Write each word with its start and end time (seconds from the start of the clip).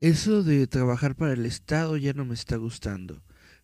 Eso 0.00 0.44
de 0.44 0.68
trabajar 0.68 1.16
para 1.16 1.32
el 1.32 1.44
Estado 1.44 1.96
ya 1.96 2.12
no 2.12 2.24
me 2.24 2.34
está 2.34 2.54
gustando. 2.54 3.20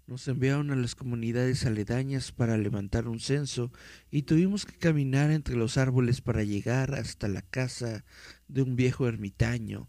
Nos 0.08 0.27
enviaron 0.27 0.72
a 0.72 0.74
las 0.74 0.96
comunidades 0.96 1.64
aledañas 1.64 2.32
para 2.32 2.58
levantar 2.58 3.06
un 3.06 3.20
censo 3.20 3.70
y 4.11 4.22
tuvimos 4.22 4.67
que 4.67 4.77
caminar 4.77 5.30
entre 5.30 5.55
los 5.55 5.78
árboles 5.78 6.22
para 6.22 6.42
llegar 6.42 6.96
hasta 6.96 7.28
la 7.28 7.42
casa 7.42 8.05
de 8.48 8.62
un 8.62 8.74
viejo 8.74 9.06
ermitaño, 9.06 9.89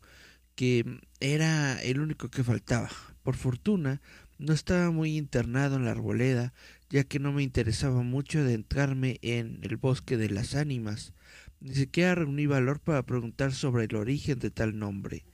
que 0.54 1.00
era 1.20 1.82
el 1.82 2.00
único 2.00 2.30
que 2.30 2.44
faltaba. 2.44 2.92
Por 3.24 3.36
fortuna, 3.36 4.04
no 4.38 4.54
estaba 4.54 4.92
muy 4.92 5.18
internado 5.18 5.78
en 5.78 5.86
la 5.86 5.92
arboleda, 5.92 6.54
ya 6.92 7.06
que 7.06 7.18
no 7.18 7.34
me 7.34 7.42
interesaba 7.42 8.04
mucho 8.04 8.42
adentrarme 8.42 9.18
en 9.24 9.62
el 9.64 9.78
bosque 9.78 10.16
de 10.16 10.30
las 10.30 10.54
ánimas. 10.54 11.12
Ni 11.60 11.74
siquiera 11.74 12.14
reuní 12.14 12.46
valor 12.46 12.82
para 12.82 13.04
preguntar 13.04 13.52
sobre 13.52 13.86
el 13.86 13.96
origen 13.96 14.38
de 14.38 14.52
tal 14.52 14.78
nombre. 14.78 15.26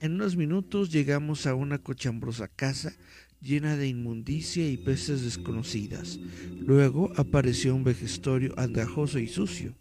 En 0.00 0.12
unos 0.14 0.36
minutos 0.36 0.90
llegamos 0.90 1.46
a 1.46 1.54
una 1.54 1.78
cochambrosa 1.78 2.48
casa 2.48 2.92
llena 3.40 3.76
de 3.76 3.88
inmundicia 3.88 4.68
y 4.68 4.76
peces 4.76 5.22
desconocidas. 5.22 6.18
Luego 6.60 7.12
apareció 7.16 7.74
un 7.74 7.84
vejestorio 7.84 8.52
andrajoso 8.58 9.18
y 9.18 9.28
sucio. 9.28 9.74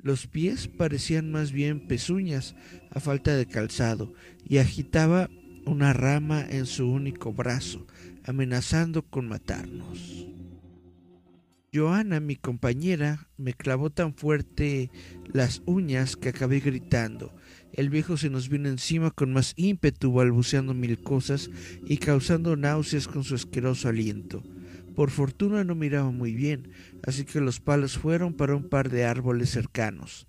Los 0.00 0.26
pies 0.26 0.68
parecían 0.68 1.32
más 1.32 1.50
bien 1.50 1.88
pezuñas 1.88 2.54
a 2.90 3.00
falta 3.00 3.34
de 3.36 3.46
calzado 3.46 4.12
y 4.48 4.58
agitaba 4.58 5.28
una 5.64 5.92
rama 5.92 6.46
en 6.48 6.66
su 6.66 6.88
único 6.88 7.32
brazo, 7.32 7.86
amenazando 8.24 9.02
con 9.02 9.28
matarnos. 9.28 10.26
Joana, 11.72 12.18
mi 12.18 12.36
compañera, 12.36 13.28
me 13.36 13.52
clavó 13.52 13.90
tan 13.90 14.14
fuerte 14.14 14.90
las 15.26 15.60
uñas 15.66 16.16
que 16.16 16.30
acabé 16.30 16.60
gritando. 16.60 17.34
El 17.74 17.90
viejo 17.90 18.16
se 18.16 18.30
nos 18.30 18.48
vino 18.48 18.70
encima 18.70 19.10
con 19.10 19.34
más 19.34 19.52
ímpetu, 19.56 20.10
balbuceando 20.12 20.72
mil 20.72 20.98
cosas 21.02 21.50
y 21.84 21.98
causando 21.98 22.56
náuseas 22.56 23.06
con 23.06 23.22
su 23.22 23.34
asqueroso 23.34 23.90
aliento. 23.90 24.42
Por 24.96 25.10
fortuna 25.10 25.62
no 25.62 25.74
miraba 25.74 26.10
muy 26.10 26.32
bien, 26.32 26.70
así 27.06 27.26
que 27.26 27.40
los 27.40 27.60
palos 27.60 27.98
fueron 27.98 28.32
para 28.32 28.56
un 28.56 28.68
par 28.70 28.88
de 28.88 29.04
árboles 29.04 29.50
cercanos. 29.50 30.26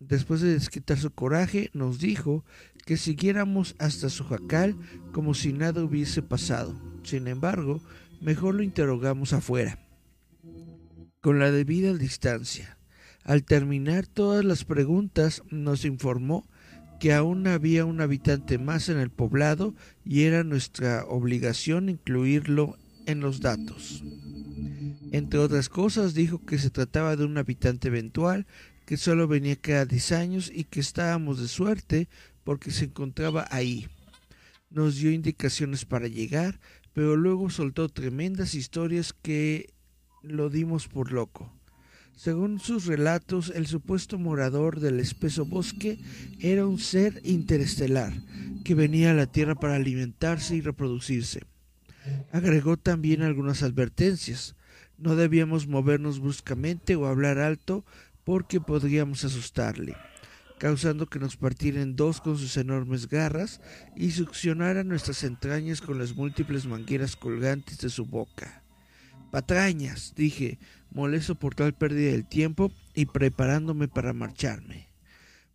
Después 0.00 0.40
de 0.40 0.54
desquitar 0.54 0.96
su 0.96 1.10
coraje, 1.10 1.68
nos 1.74 1.98
dijo 1.98 2.46
que 2.86 2.96
siguiéramos 2.96 3.76
hasta 3.78 4.08
su 4.08 4.24
jacal 4.24 4.74
como 5.12 5.34
si 5.34 5.52
nada 5.52 5.84
hubiese 5.84 6.22
pasado. 6.22 6.74
Sin 7.02 7.28
embargo, 7.28 7.82
mejor 8.22 8.54
lo 8.54 8.62
interrogamos 8.62 9.34
afuera, 9.34 9.78
con 11.20 11.38
la 11.38 11.50
debida 11.50 11.94
distancia. 11.94 12.78
Al 13.24 13.44
terminar 13.44 14.06
todas 14.06 14.44
las 14.44 14.64
preguntas, 14.64 15.42
nos 15.50 15.84
informó 15.84 16.46
que 16.98 17.12
aún 17.12 17.46
había 17.46 17.84
un 17.84 18.00
habitante 18.00 18.58
más 18.58 18.88
en 18.88 18.98
el 18.98 19.10
poblado 19.10 19.74
y 20.04 20.22
era 20.22 20.44
nuestra 20.44 21.04
obligación 21.04 21.88
incluirlo 21.88 22.76
en 23.06 23.20
los 23.20 23.40
datos. 23.40 24.02
Entre 25.12 25.38
otras 25.38 25.68
cosas, 25.68 26.14
dijo 26.14 26.44
que 26.44 26.58
se 26.58 26.70
trataba 26.70 27.16
de 27.16 27.24
un 27.24 27.38
habitante 27.38 27.88
eventual, 27.88 28.46
que 28.84 28.96
solo 28.96 29.28
venía 29.28 29.56
cada 29.56 29.86
10 29.86 30.12
años 30.12 30.52
y 30.54 30.64
que 30.64 30.80
estábamos 30.80 31.40
de 31.40 31.48
suerte 31.48 32.08
porque 32.44 32.70
se 32.70 32.86
encontraba 32.86 33.46
ahí. 33.50 33.86
Nos 34.70 34.96
dio 34.96 35.10
indicaciones 35.10 35.84
para 35.84 36.08
llegar, 36.08 36.60
pero 36.92 37.16
luego 37.16 37.48
soltó 37.50 37.88
tremendas 37.88 38.54
historias 38.54 39.12
que 39.12 39.74
lo 40.22 40.50
dimos 40.50 40.88
por 40.88 41.12
loco. 41.12 41.52
Según 42.18 42.58
sus 42.58 42.86
relatos, 42.86 43.52
el 43.54 43.68
supuesto 43.68 44.18
morador 44.18 44.80
del 44.80 44.98
espeso 44.98 45.44
bosque 45.44 46.00
era 46.40 46.66
un 46.66 46.80
ser 46.80 47.20
interestelar 47.22 48.12
que 48.64 48.74
venía 48.74 49.12
a 49.12 49.14
la 49.14 49.26
Tierra 49.26 49.54
para 49.54 49.76
alimentarse 49.76 50.56
y 50.56 50.60
reproducirse. 50.60 51.42
Agregó 52.32 52.76
también 52.76 53.22
algunas 53.22 53.62
advertencias. 53.62 54.56
No 54.98 55.14
debíamos 55.14 55.68
movernos 55.68 56.18
bruscamente 56.18 56.96
o 56.96 57.06
hablar 57.06 57.38
alto 57.38 57.84
porque 58.24 58.60
podríamos 58.60 59.24
asustarle, 59.24 59.94
causando 60.58 61.06
que 61.06 61.20
nos 61.20 61.36
partiera 61.36 61.80
en 61.80 61.94
dos 61.94 62.20
con 62.20 62.36
sus 62.36 62.56
enormes 62.56 63.08
garras 63.08 63.60
y 63.94 64.10
succionara 64.10 64.82
nuestras 64.82 65.22
entrañas 65.22 65.80
con 65.80 65.98
las 65.98 66.16
múltiples 66.16 66.66
mangueras 66.66 67.14
colgantes 67.14 67.78
de 67.78 67.90
su 67.90 68.04
boca. 68.04 68.64
Patrañas, 69.30 70.14
dije, 70.16 70.58
molesto 70.90 71.34
por 71.34 71.54
tal 71.54 71.74
pérdida 71.74 72.12
del 72.12 72.26
tiempo 72.26 72.72
y 72.94 73.06
preparándome 73.06 73.88
para 73.88 74.12
marcharme. 74.12 74.88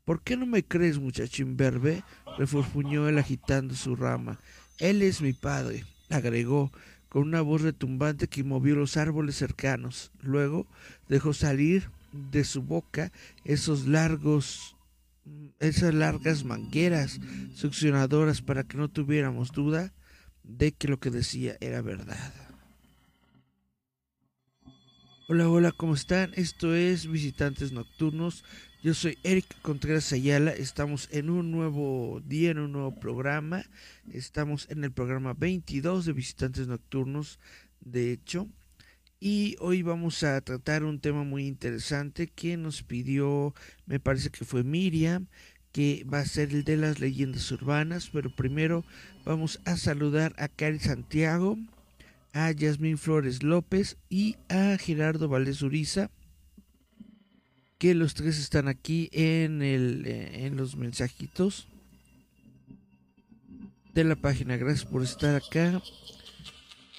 ¿Por 0.06 0.22
qué 0.22 0.38
no 0.38 0.46
me 0.46 0.64
crees, 0.64 1.00
muchacho 1.00 1.42
imberbe? 1.42 2.04
refurfuñó 2.38 3.08
él 3.08 3.18
agitando 3.18 3.74
su 3.76 3.96
rama. 3.96 4.40
Él 4.80 5.02
es 5.02 5.22
mi 5.22 5.34
padre, 5.34 5.86
agregó, 6.10 6.72
con 7.10 7.24
una 7.24 7.42
voz 7.42 7.62
retumbante 7.62 8.28
que 8.28 8.44
movió 8.44 8.76
los 8.76 8.98
árboles 8.98 9.36
cercanos. 9.36 10.12
Luego 10.22 10.68
dejó 11.08 11.34
salir 11.34 11.90
de 12.12 12.44
su 12.44 12.64
boca 12.64 13.12
esos 13.44 13.88
largos 13.88 14.76
esas 15.60 15.94
largas 15.94 16.44
mangueras 16.44 17.20
succionadoras 17.56 18.42
para 18.42 18.64
que 18.66 18.78
no 18.78 18.90
tuviéramos 18.90 19.52
duda 19.52 19.94
de 20.44 20.74
que 20.74 20.88
lo 20.88 21.00
que 21.00 21.10
decía 21.10 21.56
era 21.62 21.82
verdad. 21.82 22.34
Hola, 25.30 25.48
hola, 25.48 25.72
¿cómo 25.72 25.94
están? 25.94 26.34
Esto 26.36 26.76
es 26.76 27.08
Visitantes 27.08 27.72
Nocturnos. 27.72 28.44
Yo 28.84 28.94
soy 28.94 29.18
Eric 29.24 29.46
Contreras 29.62 30.12
Ayala. 30.12 30.52
Estamos 30.52 31.08
en 31.14 31.30
un 31.30 31.50
nuevo 31.50 32.22
día, 32.26 32.52
en 32.52 32.60
un 32.60 32.74
nuevo 32.74 33.00
programa. 33.00 33.64
Estamos 34.12 34.70
en 34.70 34.84
el 34.84 34.92
programa 34.92 35.34
22 35.34 36.04
de 36.04 36.12
Visitantes 36.12 36.68
Nocturnos, 36.68 37.40
de 37.80 38.12
hecho. 38.12 38.50
Y 39.22 39.56
hoy 39.62 39.82
vamos 39.82 40.24
a 40.24 40.42
tratar 40.42 40.84
un 40.84 41.00
tema 41.00 41.24
muy 41.24 41.48
interesante 41.48 42.28
que 42.28 42.58
nos 42.58 42.84
pidió, 42.84 43.56
me 43.86 44.02
parece 44.02 44.30
que 44.30 44.44
fue 44.44 44.66
Miriam, 44.66 45.28
que 45.72 46.06
va 46.14 46.20
a 46.20 46.26
ser 46.26 46.50
el 46.52 46.66
de 46.66 46.76
las 46.76 47.00
leyendas 47.00 47.50
urbanas. 47.50 48.10
Pero 48.12 48.30
primero 48.30 48.84
vamos 49.24 49.62
a 49.64 49.78
saludar 49.78 50.36
a 50.38 50.50
Cari 50.50 50.80
Santiago 50.80 51.58
a 52.34 52.52
Yasmín 52.52 52.98
Flores 52.98 53.44
López 53.44 53.98
y 54.10 54.36
a 54.50 54.78
Gerardo 54.78 55.30
Valdés 55.30 55.62
Uriza, 55.62 56.10
que 57.78 57.94
los 57.94 58.16
tres 58.16 58.40
están 58.40 58.68
aquí 58.68 59.10
en, 59.12 59.62
el, 59.62 60.04
eh, 60.06 60.46
en 60.46 60.58
los 60.58 60.76
mensajitos 60.76 61.68
de 63.94 64.04
la 64.04 64.16
página. 64.16 64.58
Gracias 64.58 64.86
por 64.86 65.04
estar 65.04 65.36
acá 65.36 65.82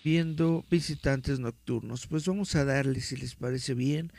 viendo 0.05 0.65
visitantes 0.71 1.41
nocturnos. 1.41 2.07
Pues 2.07 2.27
vamos 2.27 2.55
a 2.55 2.65
darles, 2.65 3.07
si 3.07 3.17
les 3.17 3.35
parece 3.35 3.75
bien, 3.75 4.13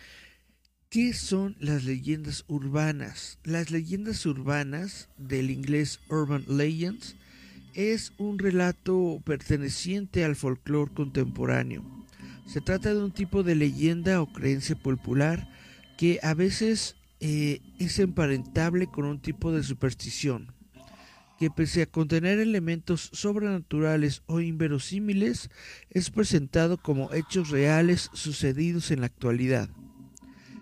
¿qué 0.90 1.14
son 1.14 1.56
las 1.60 1.86
leyendas 1.86 2.44
urbanas? 2.48 3.40
Las 3.44 3.72
leyendas 3.72 4.26
urbanas, 4.26 5.08
del 5.18 5.50
inglés 5.50 6.00
Urban 6.10 6.44
Legends, 6.48 7.16
es 7.76 8.14
un 8.18 8.40
relato 8.40 9.22
perteneciente 9.26 10.24
al 10.24 10.36
folclore 10.36 10.94
contemporáneo. 10.94 11.84
Se 12.48 12.62
trata 12.62 12.94
de 12.94 13.04
un 13.04 13.12
tipo 13.12 13.44
de 13.44 13.56
leyenda 13.56 14.22
o 14.22 14.32
creencia 14.32 14.76
popular 14.76 15.50
que 15.98 16.20
a 16.24 16.34
veces 16.34 16.96
eh, 17.20 17.62
es 17.78 18.00
emparentable 18.00 18.88
con 18.88 19.06
un 19.06 19.20
tipo 19.20 19.52
de 19.52 19.64
superstición, 19.64 20.54
que 21.38 21.50
pese 21.50 21.82
a 21.82 21.86
contener 21.86 22.40
elementos 22.40 23.10
sobrenaturales 23.14 24.24
o 24.26 24.40
inverosímiles, 24.40 25.50
es 25.90 26.10
presentado 26.10 26.78
como 26.78 27.14
hechos 27.14 27.50
reales 27.50 28.10
sucedidos 28.14 28.92
en 28.92 29.02
la 29.02 29.08
actualidad. 29.08 29.70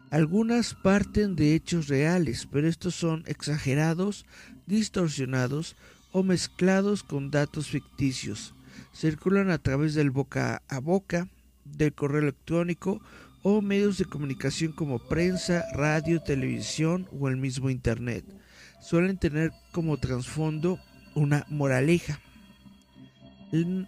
Algunas 0.10 0.76
parten 0.76 1.36
de 1.36 1.56
hechos 1.56 1.88
reales, 1.88 2.48
pero 2.52 2.68
estos 2.68 2.96
son 2.96 3.24
exagerados, 3.28 4.26
distorsionados 4.68 5.76
o 6.14 6.24
mezclados 6.24 7.04
con 7.04 7.32
datos 7.32 7.68
ficticios. 7.68 8.54
Circulan 8.94 9.50
a 9.50 9.58
través 9.58 9.96
del 9.96 10.12
boca 10.12 10.62
a 10.70 10.80
boca, 10.80 11.28
del 11.66 11.94
correo 11.94 12.22
electrónico 12.22 13.02
o 13.42 13.62
medios 13.62 13.98
de 13.98 14.06
comunicación 14.06 14.72
como 14.72 15.00
prensa, 15.00 15.66
radio, 15.74 16.22
televisión 16.22 17.08
o 17.12 17.28
el 17.28 17.38
mismo 17.38 17.70
Internet. 17.70 18.24
Suelen 18.82 19.18
tener 19.18 19.52
como 19.72 19.98
trasfondo 19.98 20.80
una 21.16 21.46
moraleja. 21.50 22.20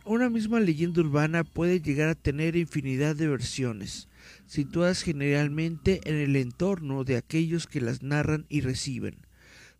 Una 0.05 0.29
misma 0.29 0.59
leyenda 0.59 1.01
urbana 1.01 1.43
puede 1.43 1.81
llegar 1.81 2.09
a 2.09 2.15
tener 2.15 2.55
infinidad 2.55 3.15
de 3.15 3.27
versiones, 3.27 4.09
situadas 4.45 5.01
generalmente 5.01 6.01
en 6.05 6.17
el 6.17 6.35
entorno 6.35 7.03
de 7.03 7.17
aquellos 7.17 7.65
que 7.65 7.81
las 7.81 8.03
narran 8.03 8.45
y 8.47 8.61
reciben. 8.61 9.24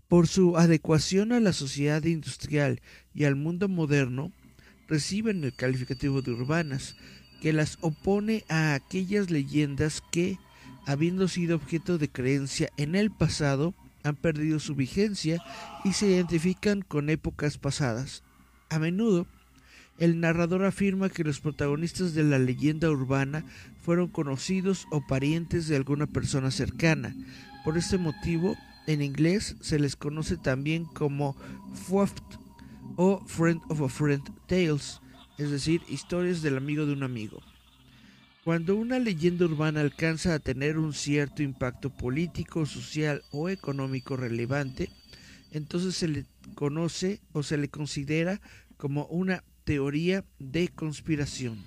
Por 0.08 0.28
su 0.28 0.58
adecuación 0.58 1.32
a 1.32 1.40
la 1.40 1.52
sociedad 1.52 2.04
industrial 2.04 2.82
y 3.14 3.24
al 3.24 3.36
mundo 3.36 3.68
moderno, 3.68 4.32
reciben 4.88 5.44
el 5.44 5.54
calificativo 5.54 6.22
de 6.22 6.32
urbanas, 6.32 6.96
que 7.42 7.54
las 7.54 7.78
opone 7.82 8.44
a 8.48 8.76
aquellas 8.76 9.30
leyendas 9.30 10.02
que, 10.12 10.38
habiendo 10.86 11.28
sido 11.28 11.56
objeto 11.56 11.98
de 11.98 12.10
creencia 12.10 12.70
en 12.78 12.96
el 12.96 13.12
pasado, 13.12 13.74
han 14.04 14.16
perdido 14.16 14.60
su 14.60 14.76
vigencia 14.76 15.44
y 15.84 15.94
se 15.94 16.08
identifican 16.08 16.82
con 16.82 17.10
épocas 17.10 17.58
pasadas. 17.58 18.24
A 18.70 18.78
menudo, 18.78 19.26
el 19.98 20.20
narrador 20.20 20.66
afirma 20.66 21.10
que 21.10 21.24
los 21.24 21.40
protagonistas 21.40 22.14
de 22.14 22.24
la 22.24 22.38
leyenda 22.38 22.90
urbana 22.92 23.44
fueron 23.82 24.08
conocidos 24.08 24.88
o 24.92 25.06
parientes 25.08 25.68
de 25.68 25.76
alguna 25.76 26.06
persona 26.06 26.52
cercana. 26.52 27.16
Por 27.64 27.78
este 27.78 27.98
motivo, 27.98 28.56
en 28.88 29.02
inglés 29.02 29.56
se 29.62 29.80
les 29.80 29.96
conoce 29.96 30.38
también 30.38 30.86
como 30.86 31.36
FOFT 31.88 32.24
o 32.96 33.24
Friend 33.26 33.62
of 33.70 33.82
a 33.82 33.90
Friend 33.90 34.24
Tales, 34.48 35.02
es 35.38 35.52
decir, 35.52 35.82
historias 35.88 36.42
del 36.42 36.58
amigo 36.58 36.86
de 36.86 36.94
un 36.94 37.04
amigo. 37.04 37.42
Cuando 38.44 38.76
una 38.76 39.00
leyenda 39.00 39.46
urbana 39.46 39.82
alcanza 39.82 40.36
a 40.36 40.40
tener 40.40 40.78
un 40.78 40.94
cierto 40.94 41.42
impacto 41.42 41.90
político, 41.90 42.66
social 42.68 43.24
o 43.32 43.50
económico 43.50 44.16
relevante, 44.16 44.90
entonces 45.52 45.96
se 45.96 46.08
le 46.08 46.26
conoce 46.54 47.22
o 47.32 47.42
se 47.42 47.58
le 47.58 47.70
considera 47.70 48.40
como 48.78 49.06
una 49.08 49.44
teoría 49.64 50.24
de 50.38 50.68
conspiración. 50.68 51.58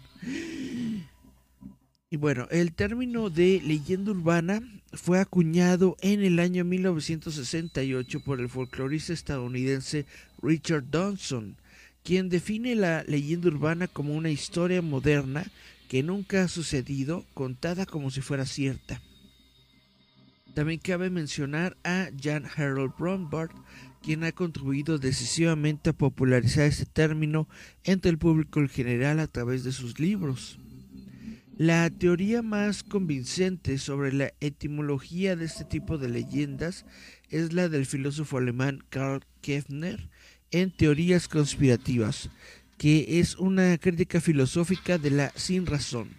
Y 2.11 2.17
bueno, 2.17 2.49
el 2.51 2.73
término 2.73 3.29
de 3.29 3.61
leyenda 3.63 4.13
urbana 4.13 4.63
fue 4.95 5.21
acuñado 5.21 5.99
en 6.01 6.23
el 6.25 6.39
año 6.39 6.65
1968 6.65 8.21
por 8.21 8.41
el 8.41 8.49
folclorista 8.49 9.13
estadounidense 9.13 10.07
Richard 10.43 10.85
Dawson, 10.91 11.57
quien 12.03 12.31
define 12.31 12.75
la 12.77 13.03
leyenda 13.03 13.49
urbana 13.49 13.89
como 13.89 14.15
una 14.15 14.31
historia 14.31 14.81
moderna 14.81 15.45
que 15.91 16.03
nunca 16.03 16.45
ha 16.45 16.49
sucedido, 16.49 17.27
contada 17.35 17.85
como 17.85 18.11
si 18.11 18.23
fuera 18.23 18.47
cierta. 18.47 19.03
También 20.55 20.81
cabe 20.81 21.11
mencionar 21.11 21.77
a 21.85 22.09
Jan 22.19 22.47
Harold 22.57 22.95
Bromberg, 22.99 23.51
quien 24.03 24.25
ha 24.25 24.33
contribuido 24.33 24.99
decisivamente 24.99 25.91
a 25.91 25.93
popularizar 25.93 26.65
este 26.65 26.87
término 26.87 27.49
entre 27.85 28.11
el 28.11 28.17
público 28.17 28.61
en 28.61 28.71
general 28.71 29.21
a 29.21 29.27
través 29.27 29.63
de 29.63 29.73
sus 29.73 30.01
libros. 30.01 30.59
La 31.59 31.91
teoría 31.91 32.41
más 32.41 32.85
convincente 32.85 33.79
sobre 33.79 34.13
la 34.13 34.33
etimología 34.39 35.35
de 35.35 35.47
este 35.47 35.65
tipo 35.65 35.99
de 35.99 36.09
leyendas 36.09 36.87
es 37.31 37.53
la 37.53 37.69
del 37.69 37.85
filósofo 37.85 38.39
alemán 38.39 38.85
Karl 38.91 39.25
Kefner 39.41 40.09
en 40.53 40.71
Teorías 40.71 41.27
conspirativas, 41.27 42.31
que 42.77 43.19
es 43.19 43.35
una 43.35 43.77
crítica 43.79 44.21
filosófica 44.21 44.99
de 44.99 45.11
la 45.11 45.33
sin 45.35 45.67
razón 45.67 46.11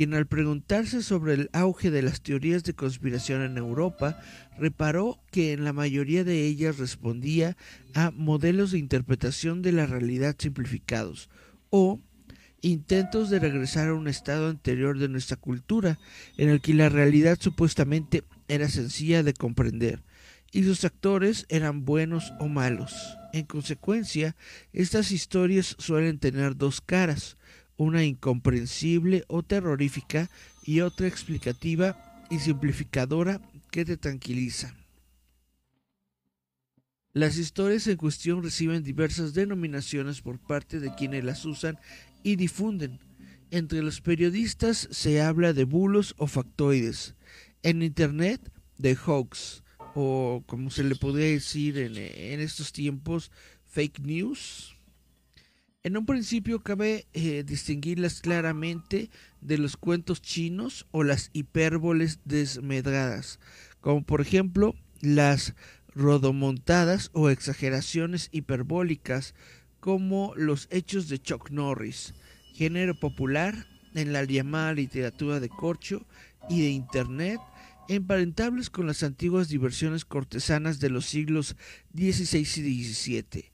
quien 0.00 0.14
al 0.14 0.26
preguntarse 0.26 1.02
sobre 1.02 1.34
el 1.34 1.50
auge 1.52 1.90
de 1.90 2.00
las 2.00 2.22
teorías 2.22 2.64
de 2.64 2.72
conspiración 2.72 3.42
en 3.42 3.58
Europa, 3.58 4.18
reparó 4.58 5.20
que 5.30 5.52
en 5.52 5.62
la 5.62 5.74
mayoría 5.74 6.24
de 6.24 6.46
ellas 6.46 6.78
respondía 6.78 7.54
a 7.92 8.10
modelos 8.10 8.70
de 8.70 8.78
interpretación 8.78 9.60
de 9.60 9.72
la 9.72 9.84
realidad 9.84 10.36
simplificados 10.38 11.28
o 11.68 12.00
intentos 12.62 13.30
de 13.30 13.38
regresar 13.38 13.88
a 13.88 13.94
un 13.94 14.08
estado 14.08 14.48
anterior 14.48 14.98
de 14.98 15.08
nuestra 15.08 15.36
cultura, 15.36 15.98
en 16.36 16.48
el 16.48 16.60
que 16.60 16.74
la 16.74 16.88
realidad 16.88 17.38
supuestamente 17.40 18.24
era 18.48 18.68
sencilla 18.68 19.22
de 19.22 19.34
comprender, 19.34 20.02
y 20.52 20.64
sus 20.64 20.84
actores 20.84 21.46
eran 21.48 21.84
buenos 21.84 22.32
o 22.38 22.48
malos. 22.48 23.16
En 23.32 23.46
consecuencia, 23.46 24.36
estas 24.72 25.12
historias 25.12 25.76
suelen 25.78 26.18
tener 26.18 26.56
dos 26.56 26.80
caras, 26.80 27.36
una 27.76 28.04
incomprensible 28.04 29.24
o 29.28 29.42
terrorífica 29.42 30.28
y 30.64 30.80
otra 30.80 31.06
explicativa 31.06 32.24
y 32.28 32.40
simplificadora 32.40 33.40
que 33.70 33.84
te 33.84 33.96
tranquiliza. 33.96 34.74
Las 37.12 37.38
historias 37.38 37.88
en 37.88 37.96
cuestión 37.96 38.42
reciben 38.42 38.84
diversas 38.84 39.34
denominaciones 39.34 40.20
por 40.20 40.38
parte 40.38 40.78
de 40.78 40.94
quienes 40.94 41.24
las 41.24 41.44
usan 41.44 41.76
y 42.22 42.36
difunden. 42.36 43.00
Entre 43.50 43.82
los 43.82 44.00
periodistas 44.00 44.88
se 44.90 45.20
habla 45.20 45.52
de 45.52 45.64
bulos 45.64 46.14
o 46.18 46.26
factoides. 46.26 47.14
En 47.62 47.82
Internet, 47.82 48.52
de 48.78 48.96
hoax, 48.96 49.62
o 49.94 50.42
como 50.46 50.70
se 50.70 50.84
le 50.84 50.94
podría 50.94 51.26
decir 51.26 51.78
en, 51.78 51.96
en 51.96 52.40
estos 52.40 52.72
tiempos, 52.72 53.30
fake 53.66 54.00
news. 54.00 54.76
En 55.82 55.96
un 55.96 56.04
principio 56.04 56.60
cabe 56.60 57.06
eh, 57.14 57.42
distinguirlas 57.42 58.20
claramente 58.20 59.10
de 59.40 59.56
los 59.56 59.76
cuentos 59.76 60.20
chinos 60.20 60.86
o 60.90 61.04
las 61.04 61.30
hipérboles 61.32 62.20
desmedradas, 62.24 63.40
como 63.80 64.04
por 64.04 64.20
ejemplo 64.20 64.74
las 65.00 65.54
rodomontadas 65.94 67.10
o 67.14 67.30
exageraciones 67.30 68.28
hiperbólicas, 68.30 69.34
como 69.80 70.34
los 70.36 70.68
hechos 70.70 71.08
de 71.08 71.18
Chuck 71.18 71.50
Norris, 71.50 72.14
género 72.54 72.94
popular 72.94 73.66
en 73.94 74.12
la 74.12 74.24
llamada 74.24 74.74
literatura 74.74 75.40
de 75.40 75.48
corcho 75.48 76.06
y 76.48 76.62
de 76.62 76.70
Internet, 76.70 77.40
emparentables 77.88 78.70
con 78.70 78.86
las 78.86 79.02
antiguas 79.02 79.48
diversiones 79.48 80.04
cortesanas 80.04 80.78
de 80.78 80.90
los 80.90 81.06
siglos 81.06 81.56
XVI 81.94 82.40
y 82.40 82.84
XVII 82.84 83.50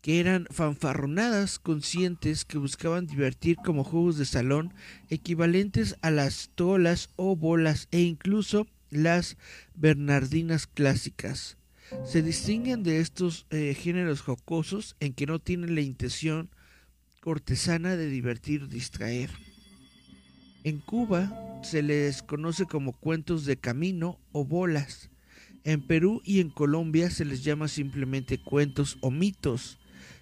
que 0.00 0.20
eran 0.20 0.46
fanfarronadas 0.50 1.58
conscientes 1.58 2.44
que 2.44 2.58
buscaban 2.58 3.06
divertir 3.06 3.56
como 3.64 3.84
juegos 3.84 4.16
de 4.16 4.24
salón 4.24 4.72
equivalentes 5.10 5.96
a 6.02 6.10
las 6.10 6.50
tolas 6.54 7.10
o 7.16 7.36
bolas 7.36 7.88
e 7.90 8.00
incluso 8.00 8.66
las 8.90 9.36
bernardinas 9.74 10.66
clásicas. 10.66 11.57
Se 12.04 12.22
distinguen 12.22 12.82
de 12.82 13.00
estos 13.00 13.46
eh, 13.50 13.74
géneros 13.74 14.20
jocosos 14.20 14.96
en 15.00 15.12
que 15.14 15.26
no 15.26 15.38
tienen 15.38 15.74
la 15.74 15.80
intención 15.80 16.50
cortesana 17.20 17.96
de 17.96 18.08
divertir 18.08 18.62
o 18.62 18.66
distraer. 18.66 19.30
En 20.64 20.78
Cuba 20.80 21.60
se 21.62 21.82
les 21.82 22.22
conoce 22.22 22.66
como 22.66 22.92
cuentos 22.92 23.44
de 23.44 23.56
camino 23.56 24.18
o 24.32 24.44
bolas. 24.44 25.10
En 25.64 25.80
Perú 25.82 26.20
y 26.24 26.40
en 26.40 26.50
Colombia 26.50 27.10
se 27.10 27.24
les 27.24 27.44
llama 27.44 27.68
simplemente 27.68 28.38
cuentos 28.38 28.98
o 29.00 29.10
mitos. 29.10 29.78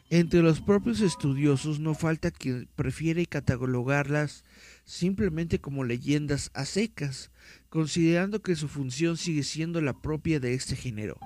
Entre 0.09 0.41
los 0.41 0.61
propios 0.61 1.01
estudiosos 1.01 1.81
no 1.81 1.95
falta 1.95 2.31
quien 2.31 2.69
prefiere 2.77 3.27
catalogarlas 3.27 4.45
simplemente 4.85 5.61
como 5.61 5.83
leyendas 5.83 6.51
a 6.55 6.65
secas, 6.65 7.33
considerando 7.77 8.41
que 8.41 8.57
su 8.57 8.69
función 8.69 9.19
sigue 9.19 9.43
siendo 9.43 9.83
la 9.83 9.93
propia 9.93 10.41
de 10.41 10.55
este 10.55 10.77
género. 10.77 11.19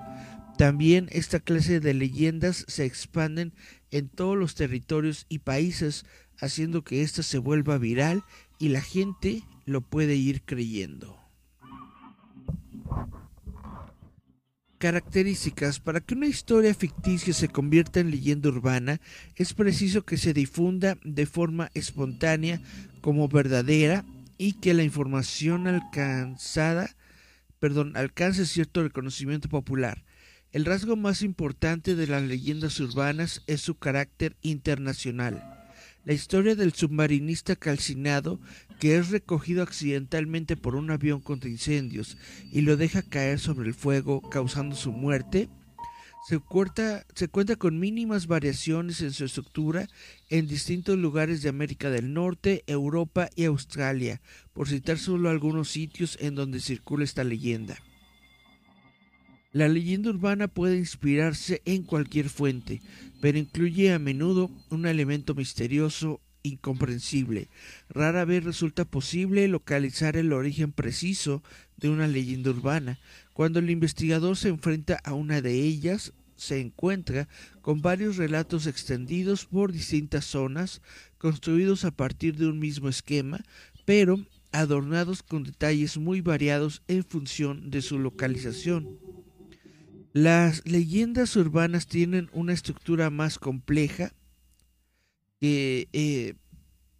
También 0.57 1.07
esta 1.13 1.39
clase 1.39 1.79
de 1.79 1.93
leyendas 1.93 2.65
se 2.67 2.83
expanden 2.83 3.53
en 3.89 4.09
todos 4.09 4.37
los 4.37 4.53
territorios 4.53 5.27
y 5.29 5.39
países, 5.39 6.05
haciendo 6.41 6.83
que 6.83 7.03
ésta 7.03 7.23
se 7.23 7.37
vuelva 7.37 7.77
viral 7.77 8.25
y 8.59 8.67
la 8.67 8.81
gente 8.81 9.43
lo 9.65 9.79
puede 9.79 10.15
ir 10.17 10.41
creyendo. 10.41 11.17
Características. 14.77 15.79
Para 15.79 16.01
que 16.01 16.15
una 16.15 16.27
historia 16.27 16.73
ficticia 16.73 17.33
se 17.33 17.47
convierta 17.47 18.01
en 18.01 18.11
leyenda 18.11 18.49
urbana, 18.49 18.99
es 19.37 19.53
preciso 19.53 20.03
que 20.03 20.17
se 20.17 20.33
difunda 20.33 20.97
de 21.05 21.25
forma 21.25 21.71
espontánea 21.75 22.61
como 22.99 23.29
verdadera 23.29 24.03
y 24.41 24.53
que 24.53 24.73
la 24.73 24.81
información 24.81 25.67
alcanzada, 25.67 26.95
perdón, 27.59 27.95
alcance 27.95 28.47
cierto 28.47 28.81
reconocimiento 28.81 29.49
popular. 29.49 30.03
El 30.51 30.65
rasgo 30.65 30.95
más 30.95 31.21
importante 31.21 31.95
de 31.95 32.07
las 32.07 32.23
leyendas 32.23 32.79
urbanas 32.79 33.43
es 33.45 33.61
su 33.61 33.75
carácter 33.75 34.35
internacional. 34.41 35.69
La 36.05 36.13
historia 36.13 36.55
del 36.55 36.73
submarinista 36.73 37.55
calcinado 37.55 38.39
que 38.79 38.97
es 38.97 39.11
recogido 39.11 39.61
accidentalmente 39.61 40.57
por 40.57 40.73
un 40.75 40.89
avión 40.89 41.21
contra 41.21 41.47
incendios 41.47 42.17
y 42.51 42.61
lo 42.61 42.77
deja 42.77 43.03
caer 43.03 43.37
sobre 43.37 43.67
el 43.67 43.75
fuego 43.75 44.27
causando 44.27 44.75
su 44.75 44.91
muerte, 44.91 45.49
se, 46.27 46.39
cuenta 46.39 47.55
con 47.57 47.79
mínimas 47.79 48.27
variaciones 48.27 49.01
en 49.01 49.11
su 49.11 49.25
estructura 49.25 49.87
en 50.29 50.47
distintos 50.47 50.97
lugares 50.97 51.41
de 51.41 51.49
América 51.49 51.89
del 51.89 52.13
Norte, 52.13 52.63
Europa 52.67 53.29
y 53.35 53.45
Australia, 53.45 54.21
por 54.53 54.67
citar 54.67 54.97
solo 54.99 55.29
algunos 55.29 55.69
sitios 55.69 56.17
en 56.21 56.35
donde 56.35 56.59
circula 56.59 57.03
esta 57.03 57.23
leyenda. 57.23 57.77
La 59.51 59.67
leyenda 59.67 60.11
urbana 60.11 60.47
puede 60.47 60.77
inspirarse 60.77 61.61
en 61.65 61.83
cualquier 61.83 62.29
fuente, 62.29 62.81
pero 63.19 63.37
incluye 63.37 63.91
a 63.91 63.99
menudo 63.99 64.49
un 64.69 64.85
elemento 64.85 65.35
misterioso 65.35 66.21
incomprensible. 66.43 67.49
Rara 67.89 68.25
vez 68.25 68.43
resulta 68.43 68.85
posible 68.85 69.47
localizar 69.47 70.15
el 70.17 70.33
origen 70.33 70.71
preciso 70.71 71.43
de 71.77 71.89
una 71.89 72.07
leyenda 72.07 72.51
urbana. 72.51 72.99
Cuando 73.33 73.59
el 73.59 73.69
investigador 73.69 74.37
se 74.37 74.49
enfrenta 74.49 74.99
a 75.03 75.13
una 75.13 75.41
de 75.41 75.53
ellas, 75.61 76.13
se 76.35 76.59
encuentra 76.59 77.27
con 77.61 77.81
varios 77.81 78.17
relatos 78.17 78.65
extendidos 78.65 79.45
por 79.45 79.71
distintas 79.71 80.25
zonas, 80.25 80.81
construidos 81.17 81.85
a 81.85 81.91
partir 81.91 82.35
de 82.35 82.47
un 82.47 82.59
mismo 82.59 82.89
esquema, 82.89 83.43
pero 83.85 84.19
adornados 84.51 85.23
con 85.23 85.43
detalles 85.43 85.97
muy 85.97 86.21
variados 86.21 86.81
en 86.87 87.03
función 87.03 87.69
de 87.69 87.81
su 87.81 87.99
localización. 87.99 88.99
Las 90.13 90.65
leyendas 90.65 91.35
urbanas 91.35 91.87
tienen 91.87 92.29
una 92.33 92.53
estructura 92.53 93.09
más 93.09 93.39
compleja 93.39 94.13
que 95.39 95.87
eh, 95.93 96.33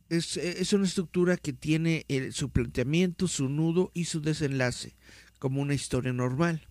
es, 0.09 0.73
una 0.73 0.85
estructura 0.85 1.37
que 1.37 1.53
tiene 1.53 2.05
su 2.31 2.49
planteamiento, 2.49 3.27
su 3.27 3.49
nudo 3.49 3.91
y 3.93 4.05
su 4.05 4.21
desenlace, 4.21 4.95
como 5.41 5.59
una 5.59 5.73
historia 5.73 6.13
normal. 6.13 6.67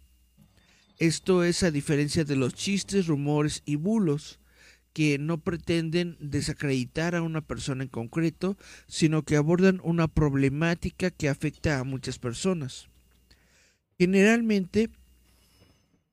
Esto 0.96 1.42
es 1.42 1.64
a 1.64 1.72
diferencia 1.72 2.22
de 2.22 2.36
los 2.36 2.54
chistes, 2.54 3.08
rumores 3.08 3.64
y 3.66 3.74
bulos, 3.74 4.38
que 4.92 5.18
no 5.18 5.38
pretenden 5.38 6.16
desacreditar 6.20 7.16
a 7.16 7.22
una 7.22 7.40
persona 7.40 7.82
en 7.82 7.88
concreto, 7.88 8.56
sino 8.86 9.24
que 9.24 9.34
abordan 9.34 9.80
una 9.82 10.06
problemática 10.06 11.10
que 11.10 11.28
afecta 11.28 11.80
a 11.80 11.84
muchas 11.84 12.20
personas. 12.20 12.88
Generalmente 13.98 14.88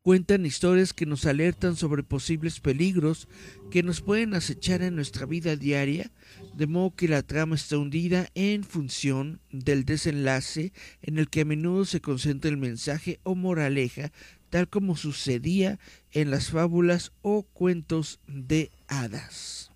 cuentan 0.07 0.45
historias 0.45 0.93
que 0.93 1.05
nos 1.05 1.25
alertan 1.25 1.75
sobre 1.75 2.01
posibles 2.01 2.61
peligros 2.61 3.27
que 3.69 3.83
nos 3.83 3.99
pueden 3.99 4.35
acechar 4.35 4.81
en 4.81 4.95
nuestra 4.95 5.25
vida 5.25 5.57
diaria, 5.57 6.13
de 6.55 6.65
modo 6.65 6.95
que 6.95 7.09
la 7.09 7.23
trama 7.23 7.55
está 7.55 7.77
hundida 7.77 8.29
en 8.33 8.63
función 8.63 9.41
del 9.51 9.83
desenlace 9.83 10.71
en 11.01 11.17
el 11.17 11.29
que 11.29 11.41
a 11.41 11.45
menudo 11.45 11.83
se 11.83 11.99
concentra 11.99 12.49
el 12.49 12.55
mensaje 12.55 13.19
o 13.23 13.35
moraleja, 13.35 14.13
tal 14.49 14.69
como 14.69 14.95
sucedía 14.95 15.77
en 16.13 16.31
las 16.31 16.51
fábulas 16.51 17.11
o 17.21 17.43
cuentos 17.43 18.21
de 18.27 18.71
hadas. 18.87 19.73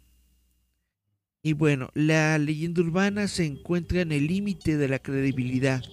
Y 1.44 1.52
bueno, 1.52 1.90
la 1.94 2.38
leyenda 2.38 2.82
urbana 2.82 3.28
se 3.28 3.44
encuentra 3.44 4.00
en 4.00 4.14
el 4.14 4.28
límite 4.28 4.78
de 4.78 4.88
la 4.88 5.00
credibilidad. 5.00 5.84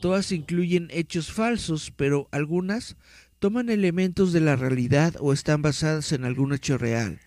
Todas 0.00 0.32
incluyen 0.32 0.88
hechos 0.90 1.30
falsos, 1.30 1.92
pero 1.94 2.28
algunas 2.30 2.96
toman 3.40 3.70
elementos 3.70 4.34
de 4.34 4.40
la 4.40 4.54
realidad 4.54 5.16
o 5.18 5.32
están 5.32 5.62
basadas 5.62 6.12
en 6.12 6.24
algún 6.24 6.52
hecho 6.52 6.76
real. 6.76 7.18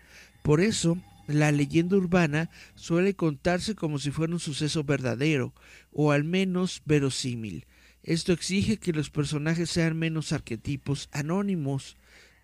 Por 0.42 0.60
eso, 0.60 0.96
la 1.26 1.50
leyenda 1.50 1.96
urbana 1.96 2.50
suele 2.76 3.14
contarse 3.14 3.74
como 3.74 3.98
si 3.98 4.12
fuera 4.12 4.32
un 4.32 4.38
suceso 4.38 4.84
verdadero, 4.84 5.52
o 5.92 6.12
al 6.12 6.22
menos 6.22 6.82
verosímil. 6.84 7.66
Esto 8.04 8.32
exige 8.32 8.76
que 8.76 8.92
los 8.92 9.10
personajes 9.10 9.70
sean 9.70 9.98
menos 9.98 10.32
arquetipos 10.32 11.08
anónimos, 11.10 11.96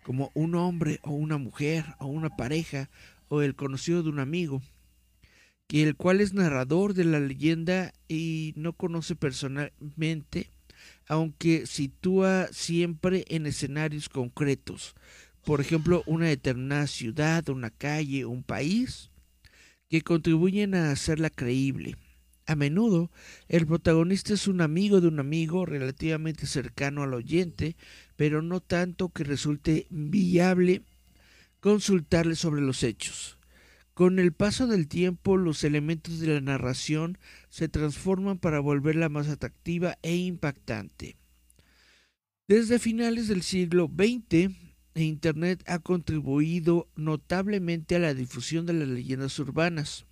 como 0.03 0.31
un 0.33 0.55
hombre 0.55 0.99
o 1.03 1.11
una 1.11 1.37
mujer 1.37 1.85
o 1.99 2.07
una 2.07 2.35
pareja 2.35 2.89
o 3.29 3.41
el 3.41 3.55
conocido 3.55 4.03
de 4.03 4.09
un 4.09 4.19
amigo, 4.19 4.61
que 5.67 5.83
el 5.83 5.95
cual 5.95 6.19
es 6.19 6.33
narrador 6.33 6.93
de 6.93 7.05
la 7.05 7.21
leyenda 7.21 7.93
y 8.09 8.53
no 8.57 8.73
conoce 8.73 9.15
personalmente 9.15 10.51
aunque 11.11 11.65
sitúa 11.65 12.47
siempre 12.53 13.25
en 13.27 13.45
escenarios 13.45 14.07
concretos, 14.07 14.95
por 15.43 15.59
ejemplo, 15.59 16.03
una 16.05 16.27
determinada 16.27 16.87
ciudad, 16.87 17.49
una 17.49 17.69
calle, 17.69 18.23
un 18.23 18.43
país, 18.43 19.11
que 19.89 20.03
contribuyen 20.03 20.73
a 20.73 20.89
hacerla 20.89 21.29
creíble. 21.29 21.97
A 22.45 22.55
menudo, 22.55 23.11
el 23.49 23.67
protagonista 23.67 24.33
es 24.33 24.47
un 24.47 24.61
amigo 24.61 25.01
de 25.01 25.09
un 25.09 25.19
amigo 25.19 25.65
relativamente 25.65 26.47
cercano 26.47 27.03
al 27.03 27.13
oyente, 27.13 27.75
pero 28.15 28.41
no 28.41 28.61
tanto 28.61 29.09
que 29.09 29.25
resulte 29.25 29.87
viable 29.89 30.81
consultarle 31.59 32.35
sobre 32.37 32.61
los 32.61 32.83
hechos. 32.83 33.37
Con 33.93 34.19
el 34.19 34.31
paso 34.31 34.67
del 34.67 34.87
tiempo, 34.87 35.37
los 35.37 35.63
elementos 35.63 36.19
de 36.19 36.27
la 36.27 36.41
narración 36.41 37.17
se 37.49 37.67
transforman 37.67 38.37
para 38.37 38.59
volverla 38.59 39.09
más 39.09 39.27
atractiva 39.27 39.97
e 40.01 40.15
impactante. 40.15 41.17
Desde 42.47 42.79
finales 42.79 43.27
del 43.27 43.43
siglo 43.43 43.89
XX, 43.93 44.53
Internet 44.95 45.63
ha 45.67 45.79
contribuido 45.79 46.89
notablemente 46.95 47.95
a 47.95 47.99
la 47.99 48.13
difusión 48.13 48.65
de 48.65 48.73
las 48.73 48.87
leyendas 48.87 49.37
urbanas, 49.39 50.05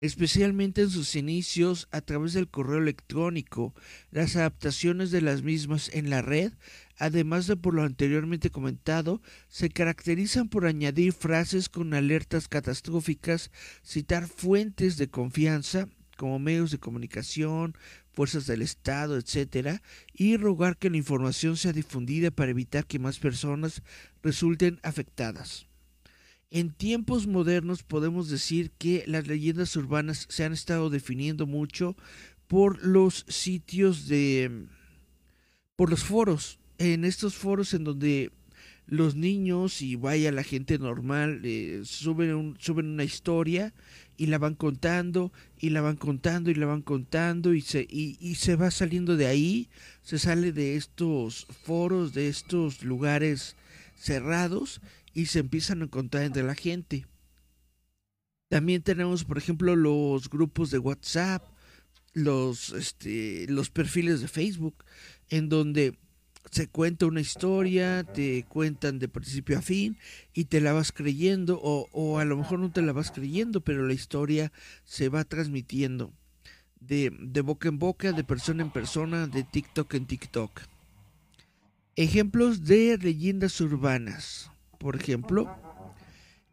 especialmente 0.00 0.82
en 0.82 0.90
sus 0.90 1.16
inicios 1.16 1.88
a 1.90 2.00
través 2.00 2.32
del 2.32 2.48
correo 2.48 2.78
electrónico, 2.78 3.74
las 4.10 4.36
adaptaciones 4.36 5.10
de 5.10 5.22
las 5.22 5.42
mismas 5.42 5.90
en 5.92 6.10
la 6.10 6.22
red 6.22 6.52
además 6.98 7.46
de 7.46 7.56
por 7.56 7.74
lo 7.74 7.82
anteriormente 7.82 8.50
comentado, 8.50 9.22
se 9.48 9.70
caracterizan 9.70 10.48
por 10.48 10.66
añadir 10.66 11.12
frases 11.12 11.68
con 11.68 11.94
alertas 11.94 12.48
catastróficas, 12.48 13.50
citar 13.82 14.26
fuentes 14.26 14.96
de 14.96 15.08
confianza 15.08 15.88
como 16.16 16.38
medios 16.40 16.72
de 16.72 16.78
comunicación, 16.78 17.76
fuerzas 18.12 18.46
del 18.46 18.62
Estado, 18.62 19.16
etc., 19.16 19.80
y 20.12 20.36
rogar 20.36 20.76
que 20.76 20.90
la 20.90 20.96
información 20.96 21.56
sea 21.56 21.72
difundida 21.72 22.32
para 22.32 22.50
evitar 22.50 22.84
que 22.84 22.98
más 22.98 23.20
personas 23.20 23.82
resulten 24.22 24.80
afectadas. 24.82 25.68
En 26.50 26.72
tiempos 26.72 27.26
modernos 27.26 27.84
podemos 27.84 28.28
decir 28.28 28.72
que 28.72 29.04
las 29.06 29.28
leyendas 29.28 29.76
urbanas 29.76 30.26
se 30.28 30.44
han 30.44 30.52
estado 30.52 30.90
definiendo 30.90 31.46
mucho 31.46 31.94
por 32.48 32.84
los 32.84 33.24
sitios 33.28 34.08
de 34.08 34.66
por 35.76 35.90
los 35.90 36.02
foros 36.02 36.58
en 36.78 37.04
estos 37.04 37.34
foros 37.34 37.74
en 37.74 37.84
donde 37.84 38.32
los 38.86 39.14
niños 39.14 39.82
y 39.82 39.96
vaya 39.96 40.32
la 40.32 40.42
gente 40.42 40.78
normal 40.78 41.42
eh, 41.44 41.82
suben, 41.84 42.56
suben 42.58 42.86
una 42.86 43.04
historia 43.04 43.74
y 44.16 44.26
la 44.26 44.38
van 44.38 44.54
contando 44.54 45.30
y 45.58 45.70
la 45.70 45.82
van 45.82 45.96
contando 45.96 46.50
y 46.50 46.54
la 46.54 46.66
van 46.66 46.82
contando 46.82 47.52
y 47.52 47.60
se, 47.60 47.86
y, 47.88 48.34
se 48.36 48.56
va 48.56 48.70
saliendo 48.70 49.16
de 49.16 49.26
ahí, 49.26 49.68
se 50.02 50.18
sale 50.18 50.52
de 50.52 50.76
estos 50.76 51.46
foros, 51.64 52.14
de 52.14 52.28
estos 52.28 52.82
lugares 52.82 53.56
cerrados 53.94 54.80
y 55.12 55.26
se 55.26 55.40
empiezan 55.40 55.82
a 55.82 55.88
contar 55.88 56.22
entre 56.22 56.42
la 56.42 56.54
gente. 56.54 57.06
También 58.48 58.82
tenemos, 58.82 59.24
por 59.24 59.36
ejemplo, 59.36 59.76
los 59.76 60.30
grupos 60.30 60.70
de 60.70 60.78
WhatsApp, 60.78 61.44
los, 62.14 62.70
este, 62.70 63.46
los 63.48 63.68
perfiles 63.68 64.20
de 64.22 64.28
Facebook, 64.28 64.84
en 65.28 65.50
donde 65.50 65.98
se 66.50 66.68
cuenta 66.68 67.06
una 67.06 67.20
historia, 67.20 68.04
te 68.04 68.44
cuentan 68.48 68.98
de 68.98 69.08
principio 69.08 69.58
a 69.58 69.62
fin 69.62 69.98
y 70.32 70.44
te 70.44 70.60
la 70.60 70.72
vas 70.72 70.92
creyendo 70.92 71.60
o, 71.62 71.88
o, 71.92 72.18
a 72.18 72.24
lo 72.24 72.36
mejor 72.36 72.58
no 72.58 72.70
te 72.70 72.82
la 72.82 72.92
vas 72.92 73.10
creyendo, 73.10 73.60
pero 73.60 73.86
la 73.86 73.92
historia 73.92 74.52
se 74.84 75.08
va 75.08 75.24
transmitiendo 75.24 76.12
de, 76.80 77.14
de 77.20 77.40
boca 77.40 77.68
en 77.68 77.78
boca, 77.78 78.12
de 78.12 78.24
persona 78.24 78.62
en 78.62 78.70
persona, 78.70 79.26
de 79.26 79.44
TikTok 79.44 79.94
en 79.94 80.06
TikTok. 80.06 80.60
Ejemplos 81.96 82.64
de 82.64 82.96
leyendas 82.96 83.60
urbanas. 83.60 84.50
Por 84.78 84.94
ejemplo, 84.94 85.50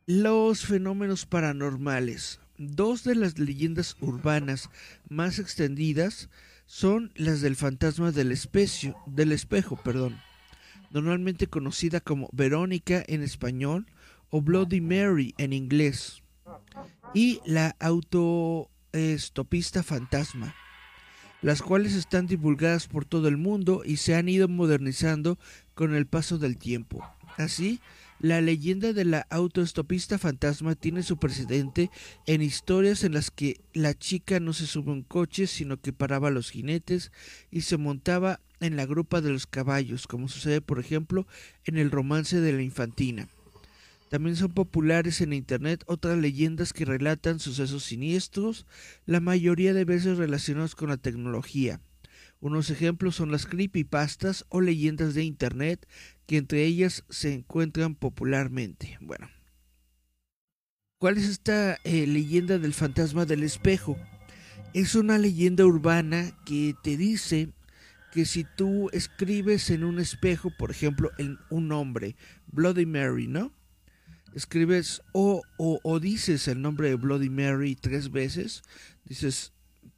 los 0.08 0.66
fenómenos 0.66 1.26
paranormales. 1.26 2.40
Dos 2.58 3.04
de 3.04 3.16
las 3.16 3.38
leyendas 3.38 3.98
urbanas 4.00 4.70
más 5.10 5.40
extendidas 5.40 6.30
son 6.66 7.12
las 7.16 7.42
del 7.42 7.56
fantasma 7.56 8.12
del, 8.12 8.38
del 9.08 9.32
espejo, 9.32 9.80
perdón, 9.84 10.20
normalmente 10.92 11.48
conocida 11.48 12.00
como 12.00 12.30
Verónica 12.32 13.04
en 13.08 13.22
español 13.22 13.86
o 14.30 14.42
Bloody 14.42 14.82
Mary 14.82 15.36
en 15.38 15.54
inglés, 15.54 16.24
y 17.14 17.42
la 17.46 17.76
autoestopista 17.80 19.84
fantasma, 19.84 20.56
las 21.42 21.62
cuales 21.62 21.94
están 21.94 22.28
divulgadas 22.28 22.88
por 22.88 23.06
todo 23.06 23.28
el 23.28 23.38
mundo 23.38 23.84
y 23.86 23.98
se 23.98 24.16
han 24.16 24.30
ido 24.30 24.48
modernizando 24.48 25.38
con 25.74 25.94
el 25.94 26.08
paso 26.08 26.38
del 26.38 26.58
tiempo. 26.58 27.06
Así, 27.38 27.82
la 28.20 28.42
leyenda 28.42 28.94
de 28.94 29.06
la 29.06 29.28
autoestopista 29.30 30.18
fantasma 30.18 30.76
tiene 30.76 31.04
su 31.04 31.18
precedente 31.18 31.92
en 32.26 32.42
historias 32.42 33.04
en 33.04 33.14
las 33.14 33.32
que 33.32 33.60
la 33.74 33.94
chica 33.94 34.40
no 34.40 34.54
se 34.54 34.68
sube 34.68 34.92
a 34.92 34.94
un 34.94 35.04
coche, 35.04 35.48
sino 35.48 35.78
que 35.78 35.94
paraba 35.94 36.30
a 36.30 36.32
los 36.32 36.52
jinetes 36.52 37.12
y 37.52 37.62
se 37.62 37.78
montaba 37.78 38.40
en 38.62 38.78
la 38.78 38.86
grupa 38.86 39.22
de 39.22 39.32
los 39.32 39.48
caballos, 39.48 40.08
como 40.08 40.28
sucede 40.28 40.62
por 40.62 40.80
ejemplo 40.80 41.28
en 41.66 41.78
el 41.78 41.92
romance 41.92 42.40
de 42.40 42.54
la 42.54 42.62
infantina. 42.62 43.28
También 44.10 44.36
son 44.36 44.54
populares 44.54 45.20
en 45.22 45.34
Internet 45.34 45.84
otras 45.88 46.18
leyendas 46.18 46.74
que 46.74 46.86
relatan 46.86 47.40
sucesos 47.40 47.84
siniestros, 47.84 48.66
la 49.06 49.20
mayoría 49.20 49.74
de 49.74 49.84
veces 49.84 50.18
relacionados 50.18 50.76
con 50.76 50.90
la 50.90 50.98
tecnología. 50.98 51.82
Unos 52.46 52.70
ejemplos 52.70 53.16
son 53.16 53.32
las 53.32 53.48
creepypastas 53.48 54.46
o 54.50 54.62
leyendas 54.62 55.16
de 55.16 55.24
Internet 55.24 55.90
que 56.28 56.38
entre 56.38 56.64
ellas 56.64 57.04
se 57.10 57.34
encuentran 57.34 57.96
popularmente. 57.96 59.00
Bueno, 59.02 59.32
¿cuál 61.00 61.18
es 61.18 61.28
esta 61.28 61.80
eh, 61.84 62.06
leyenda 62.06 62.60
del 62.60 62.76
fantasma 62.76 63.26
del 63.26 63.42
espejo? 63.42 63.98
Es 64.76 64.94
una 64.94 65.18
leyenda 65.18 65.66
urbana 65.66 66.38
que 66.46 66.76
te 66.84 66.98
dice 66.98 67.50
que 68.12 68.26
si 68.26 68.44
tú 68.44 68.92
escribes 68.94 69.72
en 69.72 69.84
un 69.84 69.98
espejo, 69.98 70.52
por 70.56 70.70
ejemplo, 70.70 71.10
en 71.18 71.40
un 71.50 71.68
nombre, 71.68 72.16
Bloody 72.46 72.86
Mary, 72.86 73.26
¿no? 73.26 73.54
Escribes 74.36 75.02
o, 75.14 75.42
o, 75.58 75.80
o 75.82 76.00
dices 76.00 76.48
el 76.48 76.62
nombre 76.62 76.90
de 76.90 76.96
Bloody 76.96 77.32
Mary 77.32 77.76
tres 77.76 78.12
veces, 78.12 78.62
dices, 79.04 79.52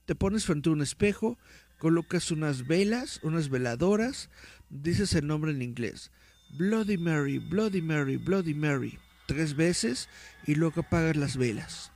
te 0.06 0.16
pones 0.16 0.46
frente 0.46 0.70
a 0.70 0.72
un 0.72 0.82
espejo, 0.82 1.38
colocas 1.78 2.32
unas 2.32 2.68
velas, 2.68 3.20
unas 3.24 3.50
veladoras, 3.50 4.30
dices 4.70 5.14
el 5.14 5.28
nombre 5.28 5.52
en 5.52 5.62
inglés. 5.62 6.12
Bloody 6.58 6.98
Mary, 6.98 7.40
Bloody 7.40 7.82
Mary, 7.82 8.18
Bloody 8.18 8.54
Mary, 8.54 8.98
tres 9.28 9.56
veces 9.56 10.10
y 10.46 10.56
luego 10.56 10.82
apagas 10.82 11.16
las 11.16 11.38
velas. 11.38 11.92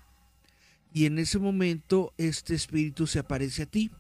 Y 0.93 1.05
en 1.05 1.19
ese 1.19 1.39
momento 1.39 2.13
este 2.17 2.53
espíritu 2.53 3.07
se 3.07 3.19
aparece 3.19 3.63
a 3.63 3.65
ti. 3.65 3.91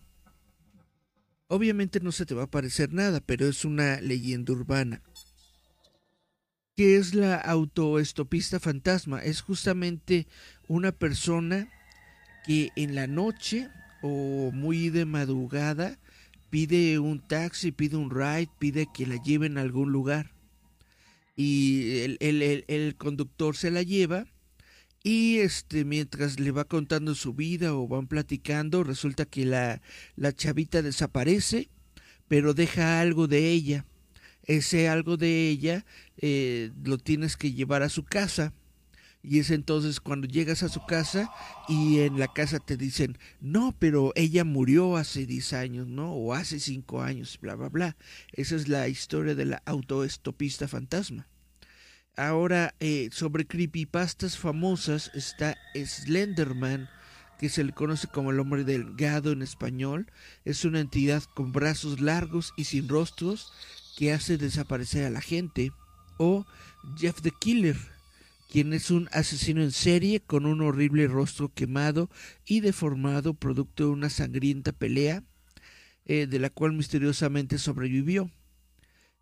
Obviamente 1.47 1.99
no 1.99 2.11
se 2.11 2.25
te 2.25 2.33
va 2.33 2.43
a 2.43 2.45
aparecer 2.45 2.93
nada, 2.93 3.19
pero 3.21 3.47
es 3.47 3.65
una 3.65 3.99
leyenda 4.01 4.53
urbana. 4.53 5.01
¿Qué 6.75 6.97
es 6.97 7.13
la 7.13 7.35
autoestopista 7.35 8.59
fantasma? 8.59 9.21
Es 9.21 9.41
justamente 9.41 10.27
una 10.67 10.91
persona 10.91 11.69
que 12.45 12.71
en 12.75 12.95
la 12.95 13.07
noche 13.07 13.69
o 14.01 14.51
muy 14.51 14.89
de 14.89 15.05
madrugada 15.05 15.97
pide 16.51 16.99
un 16.99 17.19
taxi, 17.19 17.71
pide 17.71 17.95
un 17.95 18.11
ride, 18.11 18.49
pide 18.59 18.87
que 18.93 19.07
la 19.07 19.15
lleven 19.23 19.57
a 19.57 19.61
algún 19.61 19.91
lugar. 19.91 20.33
Y 21.35 22.01
el, 22.01 22.17
el, 22.67 22.95
conductor 22.97 23.55
se 23.55 23.71
la 23.71 23.81
lleva 23.81 24.25
y 25.01 25.37
este 25.37 25.85
mientras 25.85 26.39
le 26.39 26.51
va 26.51 26.65
contando 26.65 27.15
su 27.15 27.33
vida 27.33 27.73
o 27.73 27.87
van 27.87 28.05
platicando, 28.05 28.83
resulta 28.83 29.25
que 29.25 29.45
la, 29.45 29.81
la 30.15 30.33
chavita 30.33 30.81
desaparece, 30.81 31.69
pero 32.27 32.53
deja 32.53 32.99
algo 32.99 33.27
de 33.27 33.49
ella. 33.49 33.85
Ese 34.43 34.89
algo 34.89 35.17
de 35.17 35.49
ella 35.49 35.85
eh, 36.17 36.71
lo 36.83 36.97
tienes 36.97 37.37
que 37.37 37.53
llevar 37.53 37.81
a 37.81 37.89
su 37.89 38.03
casa 38.03 38.53
y 39.23 39.39
es 39.39 39.51
entonces 39.51 39.99
cuando 39.99 40.27
llegas 40.27 40.63
a 40.63 40.69
su 40.69 40.85
casa 40.85 41.31
y 41.67 41.99
en 41.99 42.17
la 42.19 42.27
casa 42.33 42.59
te 42.59 42.77
dicen, 42.77 43.17
no, 43.39 43.75
pero 43.77 44.11
ella 44.15 44.43
murió 44.43 44.97
hace 44.97 45.25
10 45.25 45.53
años, 45.53 45.87
¿no? 45.87 46.11
O 46.13 46.33
hace 46.33 46.59
5 46.59 47.01
años, 47.01 47.37
bla, 47.41 47.55
bla, 47.55 47.69
bla. 47.69 47.97
Esa 48.31 48.55
es 48.55 48.67
la 48.67 48.87
historia 48.87 49.35
de 49.35 49.45
la 49.45 49.61
autoestopista 49.65 50.67
fantasma. 50.67 51.27
Ahora, 52.17 52.75
eh, 52.79 53.09
sobre 53.11 53.45
creepypastas 53.45 54.37
famosas 54.37 55.11
está 55.13 55.57
Slenderman, 55.75 56.89
que 57.39 57.49
se 57.49 57.63
le 57.63 57.73
conoce 57.73 58.07
como 58.07 58.31
el 58.31 58.39
hombre 58.39 58.63
delgado 58.63 59.31
en 59.31 59.41
español. 59.41 60.11
Es 60.45 60.65
una 60.65 60.79
entidad 60.79 61.23
con 61.35 61.51
brazos 61.51 62.01
largos 62.01 62.53
y 62.57 62.65
sin 62.65 62.87
rostros 62.87 63.53
que 63.97 64.13
hace 64.13 64.37
desaparecer 64.37 65.05
a 65.05 65.09
la 65.09 65.21
gente. 65.21 65.71
O 66.17 66.45
Jeff 66.97 67.21
the 67.21 67.31
Killer, 67.31 67.77
quien 68.51 68.73
es 68.73 68.91
un 68.91 69.07
asesino 69.13 69.61
en 69.61 69.71
serie 69.71 70.19
con 70.19 70.45
un 70.45 70.59
horrible 70.61 71.07
rostro 71.07 71.53
quemado 71.53 72.09
y 72.45 72.59
deformado 72.59 73.33
producto 73.33 73.85
de 73.85 73.89
una 73.91 74.09
sangrienta 74.09 74.73
pelea 74.73 75.23
eh, 76.03 76.27
de 76.27 76.37
la 76.37 76.49
cual 76.49 76.73
misteriosamente 76.73 77.57
sobrevivió. 77.57 78.29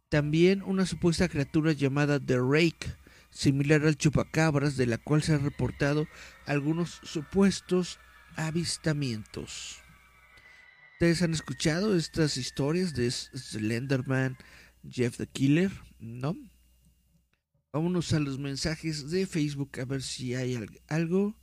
También 0.10 0.64
una 0.64 0.88
supuesta 0.88 1.30
criatura 1.30 1.74
llamada 1.74 2.20
The 2.20 2.38
Rake, 2.40 2.96
similar 3.30 3.86
al 3.86 3.98
chupacabras, 3.98 4.78
de 4.78 4.88
la 4.88 4.98
cual 4.98 5.22
se 5.22 5.36
han 5.36 5.44
reportado 5.44 6.08
algunos 6.48 7.00
supuestos 7.04 8.00
avistamientos. 8.36 9.78
¿Ustedes 10.94 11.22
han 11.22 11.34
escuchado 11.34 11.96
estas 11.96 12.36
historias 12.36 12.96
de 12.96 13.12
Slenderman, 13.12 14.38
Jeff 14.90 15.18
the 15.18 15.28
Killer? 15.28 15.72
¿No? 16.00 16.36
Vámonos 17.72 18.14
a 18.14 18.20
los 18.20 18.40
mensajes 18.40 19.12
de 19.12 19.28
Facebook 19.28 19.80
a 19.80 19.86
ver 19.86 20.02
si 20.02 20.34
hay 20.34 20.58
algo. 20.88 21.36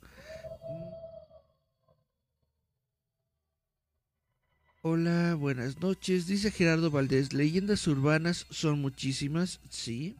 Hola, 4.81 5.35
buenas 5.35 5.79
noches. 5.79 6.27
Dice 6.27 6.51
Gerardo 6.51 6.91
Valdés, 6.91 7.31
leyendas 7.31 7.87
urbanas 7.87 8.45
son 8.49 8.81
muchísimas, 8.81 9.61
sí. 9.69 10.17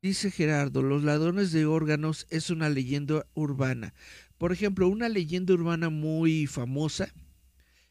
Dice 0.00 0.30
Gerardo, 0.30 0.82
los 0.82 1.02
ladrones 1.02 1.50
de 1.50 1.66
órganos 1.66 2.28
es 2.30 2.50
una 2.50 2.68
leyenda 2.68 3.26
urbana. 3.34 3.94
Por 4.38 4.52
ejemplo, 4.52 4.88
una 4.88 5.08
leyenda 5.08 5.54
urbana 5.54 5.90
muy 5.90 6.46
famosa 6.46 7.12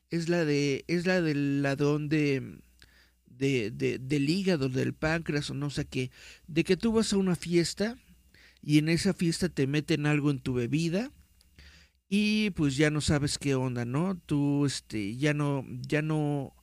es 0.10 0.30
la 0.30 0.46
de 0.46 0.86
es 0.88 1.06
la 1.06 1.22
del 1.22 1.64
ladrón 1.64 2.08
de 2.08 2.62
de, 3.38 3.72
de, 3.72 4.00
del 4.00 4.30
hígado, 4.30 4.70
del 4.70 4.94
páncreas 4.94 5.50
o 5.50 5.54
no 5.54 5.70
sé 5.70 5.86
qué, 5.86 6.12
de 6.48 6.64
que 6.64 6.78
tú 6.78 6.94
vas 6.94 7.14
a 7.14 7.18
una 7.18 7.36
fiesta 7.36 7.98
y 8.62 8.78
en 8.78 8.90
esa 8.90 9.14
fiesta 9.14 9.50
te 9.50 9.68
meten 9.68 10.06
algo 10.06 10.32
en 10.32 10.40
tu 10.40 10.54
bebida 10.54 11.12
y 12.10 12.52
pues 12.52 12.78
ya 12.78 12.90
no 12.90 13.02
sabes 13.02 13.38
qué 13.38 13.56
onda, 13.56 13.86
¿no? 13.86 14.20
Tú 14.26 14.66
este 14.66 15.16
ya 15.18 15.34
no 15.34 15.66
ya 15.82 16.02
no 16.02 16.54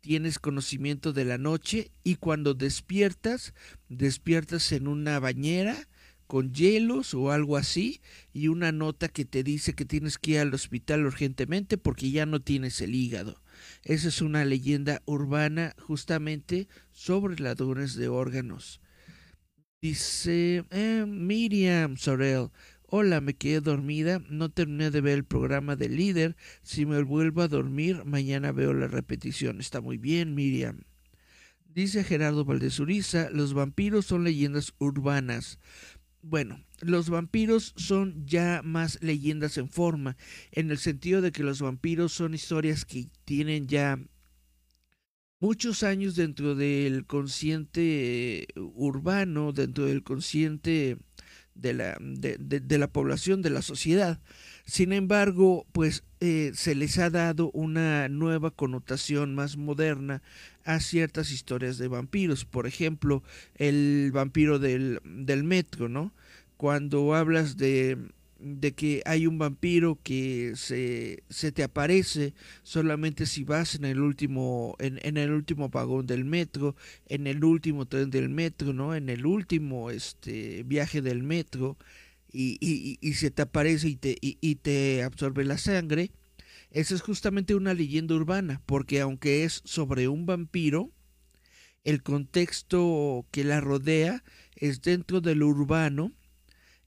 tienes 0.00 0.38
conocimiento 0.38 1.12
de 1.12 1.24
la 1.24 1.38
noche 1.38 1.90
y 2.04 2.16
cuando 2.16 2.54
despiertas, 2.54 3.52
despiertas 3.88 4.72
en 4.72 4.88
una 4.88 5.18
bañera 5.18 5.88
con 6.26 6.52
hielos 6.52 7.14
o 7.14 7.32
algo 7.32 7.56
así 7.56 8.00
y 8.32 8.48
una 8.48 8.72
nota 8.72 9.08
que 9.08 9.24
te 9.24 9.42
dice 9.42 9.74
que 9.74 9.84
tienes 9.84 10.18
que 10.18 10.32
ir 10.32 10.38
al 10.40 10.54
hospital 10.54 11.04
urgentemente 11.04 11.78
porque 11.78 12.10
ya 12.10 12.26
no 12.26 12.40
tienes 12.40 12.80
el 12.80 12.94
hígado. 12.94 13.42
Esa 13.82 14.08
es 14.08 14.20
una 14.20 14.44
leyenda 14.44 15.02
urbana 15.06 15.74
justamente 15.78 16.68
sobre 16.92 17.38
ladrones 17.40 17.94
de 17.94 18.08
órganos. 18.08 18.80
Dice 19.80 20.64
eh, 20.70 21.04
Miriam 21.06 21.96
Sorel. 21.96 22.50
Hola, 22.90 23.20
me 23.20 23.34
quedé 23.34 23.60
dormida, 23.60 24.20
no 24.30 24.48
terminé 24.48 24.90
de 24.90 25.02
ver 25.02 25.18
el 25.18 25.24
programa 25.24 25.76
del 25.76 25.96
líder. 25.96 26.36
Si 26.62 26.86
me 26.86 27.02
vuelvo 27.02 27.42
a 27.42 27.48
dormir, 27.48 28.04
mañana 28.04 28.50
veo 28.50 28.72
la 28.72 28.88
repetición. 28.88 29.60
Está 29.60 29.80
muy 29.80 29.98
bien, 29.98 30.34
Miriam. 30.34 30.84
Dice 31.66 32.02
Gerardo 32.02 32.44
Valdezuriza, 32.44 33.30
los 33.30 33.54
vampiros 33.54 34.06
son 34.06 34.24
leyendas 34.24 34.72
urbanas. 34.78 35.60
Bueno, 36.28 36.62
los 36.82 37.08
vampiros 37.08 37.72
son 37.76 38.26
ya 38.26 38.60
más 38.62 38.98
leyendas 39.00 39.56
en 39.56 39.70
forma, 39.70 40.18
en 40.52 40.70
el 40.70 40.76
sentido 40.76 41.22
de 41.22 41.32
que 41.32 41.42
los 41.42 41.62
vampiros 41.62 42.12
son 42.12 42.34
historias 42.34 42.84
que 42.84 43.08
tienen 43.24 43.66
ya 43.66 43.98
muchos 45.40 45.82
años 45.82 46.16
dentro 46.16 46.54
del 46.54 47.06
consciente 47.06 48.46
urbano, 48.56 49.52
dentro 49.54 49.86
del 49.86 50.02
consciente 50.02 50.98
de 51.54 51.72
la, 51.72 51.96
de, 51.98 52.78
la 52.78 52.92
población, 52.92 53.40
de 53.40 53.48
la 53.48 53.62
sociedad. 53.62 54.20
Sin 54.66 54.92
embargo, 54.92 55.66
pues 55.72 56.04
eh, 56.20 56.52
se 56.54 56.74
les 56.74 56.98
ha 56.98 57.10
dado 57.10 57.50
una 57.52 58.08
nueva 58.08 58.50
connotación 58.50 59.34
más 59.34 59.56
moderna 59.56 60.22
a 60.64 60.80
ciertas 60.80 61.30
historias 61.30 61.78
de 61.78 61.88
vampiros. 61.88 62.44
Por 62.44 62.66
ejemplo, 62.66 63.22
el 63.56 64.10
vampiro 64.12 64.58
del, 64.58 65.00
del 65.04 65.44
metro, 65.44 65.88
¿no? 65.88 66.12
Cuando 66.56 67.14
hablas 67.14 67.56
de, 67.56 67.98
de 68.38 68.72
que 68.72 69.02
hay 69.04 69.26
un 69.26 69.38
vampiro 69.38 69.98
que 70.02 70.52
se, 70.56 71.22
se, 71.28 71.52
te 71.52 71.62
aparece 71.62 72.34
solamente 72.62 73.26
si 73.26 73.44
vas 73.44 73.74
en 73.74 73.84
el 73.84 74.00
último 74.00 74.76
en, 74.78 74.98
en, 75.02 75.16
el 75.16 75.32
último 75.32 75.68
vagón 75.68 76.06
del 76.06 76.24
metro 76.24 76.76
en 77.08 77.26
el 77.26 77.44
último 77.44 77.86
tren 77.86 78.10
del 78.10 78.28
metro 78.28 78.72
no 78.72 78.94
en 78.94 79.08
el 79.08 79.26
último 79.26 79.90
este 79.90 80.62
viaje 80.64 81.02
del 81.02 81.22
metro 81.22 81.76
y, 82.30 82.58
y, 82.60 82.98
y 83.00 83.14
se 83.14 83.30
te 83.30 83.42
aparece 83.42 83.88
y 83.88 83.96
te, 83.96 84.16
y, 84.20 84.54
te 84.56 85.02
absorbe 85.02 85.44
la 85.44 85.58
sangre 85.58 86.12
esa 86.70 86.94
es 86.94 87.00
justamente 87.00 87.54
una 87.54 87.72
leyenda 87.72 88.14
urbana, 88.14 88.60
porque 88.66 89.00
aunque 89.00 89.44
es 89.44 89.62
sobre 89.64 90.08
un 90.08 90.26
vampiro, 90.26 90.92
el 91.84 92.02
contexto 92.02 93.26
que 93.30 93.44
la 93.44 93.60
rodea 93.60 94.22
es 94.56 94.82
dentro 94.82 95.20
de 95.20 95.34
lo 95.34 95.46
urbano 95.46 96.12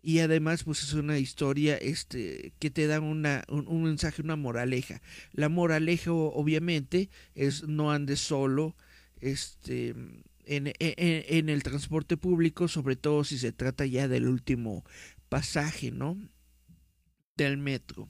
y 0.04 0.20
además 0.20 0.64
pues 0.64 0.84
es 0.84 0.94
una 0.94 1.18
historia 1.18 1.78
este 1.78 2.54
que 2.60 2.70
te 2.70 2.88
da 2.88 3.00
una, 3.00 3.44
un, 3.50 3.84
mensaje, 3.84 4.22
una 4.22 4.36
moraleja. 4.36 5.02
La 5.32 5.50
moraleja 5.50 6.12
obviamente 6.12 7.10
es 7.34 7.64
no 7.68 7.92
andes 7.92 8.20
solo 8.20 8.76
este 9.20 9.96
en, 10.46 10.68
en, 10.68 10.74
en, 10.80 11.50
el 11.50 11.64
transporte 11.64 12.18
público, 12.18 12.68
sobre 12.68 12.96
todo 12.96 13.24
si 13.24 13.38
se 13.38 13.52
trata 13.52 13.86
ya 13.86 14.08
del 14.08 14.28
último 14.28 14.84
pasaje, 15.32 15.92
¿no? 15.92 16.18
Del 17.38 17.58
metro. 17.58 18.10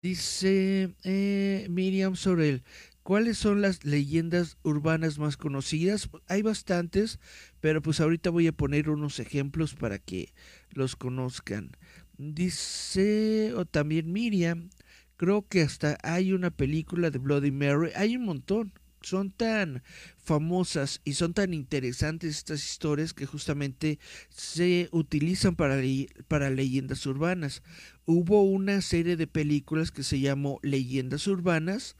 Dice 0.00 0.94
eh, 1.02 1.66
Miriam 1.68 2.14
Sorel, 2.14 2.62
¿cuáles 3.02 3.36
son 3.36 3.60
las 3.60 3.84
leyendas 3.84 4.56
urbanas 4.62 5.18
más 5.18 5.36
conocidas? 5.36 6.08
Hay 6.28 6.42
bastantes, 6.42 7.18
pero 7.58 7.82
pues 7.82 8.00
ahorita 8.00 8.30
voy 8.30 8.46
a 8.46 8.52
poner 8.52 8.90
unos 8.90 9.18
ejemplos 9.18 9.74
para 9.74 9.98
que 9.98 10.32
los 10.70 10.94
conozcan. 10.94 11.72
Dice, 12.16 13.52
o 13.56 13.64
también 13.64 14.12
Miriam, 14.12 14.70
creo 15.16 15.48
que 15.48 15.62
hasta 15.62 15.98
hay 16.04 16.32
una 16.32 16.52
película 16.52 17.10
de 17.10 17.18
Bloody 17.18 17.50
Mary, 17.50 17.90
hay 17.96 18.14
un 18.16 18.24
montón 18.24 18.72
son 19.04 19.30
tan 19.30 19.82
famosas 20.16 21.00
y 21.04 21.14
son 21.14 21.34
tan 21.34 21.54
interesantes 21.54 22.36
estas 22.36 22.64
historias 22.64 23.12
que 23.12 23.26
justamente 23.26 23.98
se 24.30 24.88
utilizan 24.90 25.54
para, 25.56 25.80
para 26.28 26.50
leyendas 26.50 27.04
urbanas. 27.06 27.62
Hubo 28.06 28.42
una 28.42 28.80
serie 28.80 29.16
de 29.16 29.26
películas 29.26 29.90
que 29.90 30.02
se 30.02 30.20
llamó 30.20 30.58
Leyendas 30.62 31.26
Urbanas, 31.26 31.96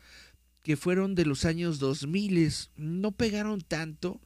que 0.62 0.76
fueron 0.76 1.14
de 1.14 1.26
los 1.26 1.44
años 1.44 1.78
2000, 1.78 2.52
no 2.76 3.12
pegaron 3.12 3.60
tanto, 3.60 4.20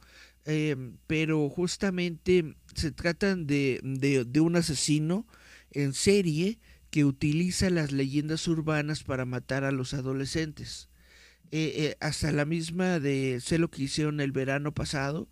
em, 0.45 0.97
pero 1.05 1.49
justamente 1.49 2.55
se 2.73 2.91
trata 2.91 3.35
de, 3.35 3.81
de, 3.83 4.39
un 4.39 4.55
asesino 4.55 5.27
en 5.71 5.93
serie 5.93 6.59
que 6.89 7.05
utiliza 7.05 7.69
las 7.69 7.91
leyendas 7.91 8.47
urbanas 8.47 9.03
para 9.03 9.25
matar 9.25 9.63
a 9.63 9.71
los 9.71 9.93
adolescentes. 9.93 10.88
Eh, 11.51 11.73
eh, 11.77 11.97
hasta 11.99 12.31
la 12.31 12.45
misma 12.45 12.99
de 12.99 13.39
sé 13.41 13.57
lo 13.57 13.71
que 13.71 13.83
hicieron 13.83 14.19
el 14.21 14.31
verano 14.31 14.73
pasado, 14.73 15.29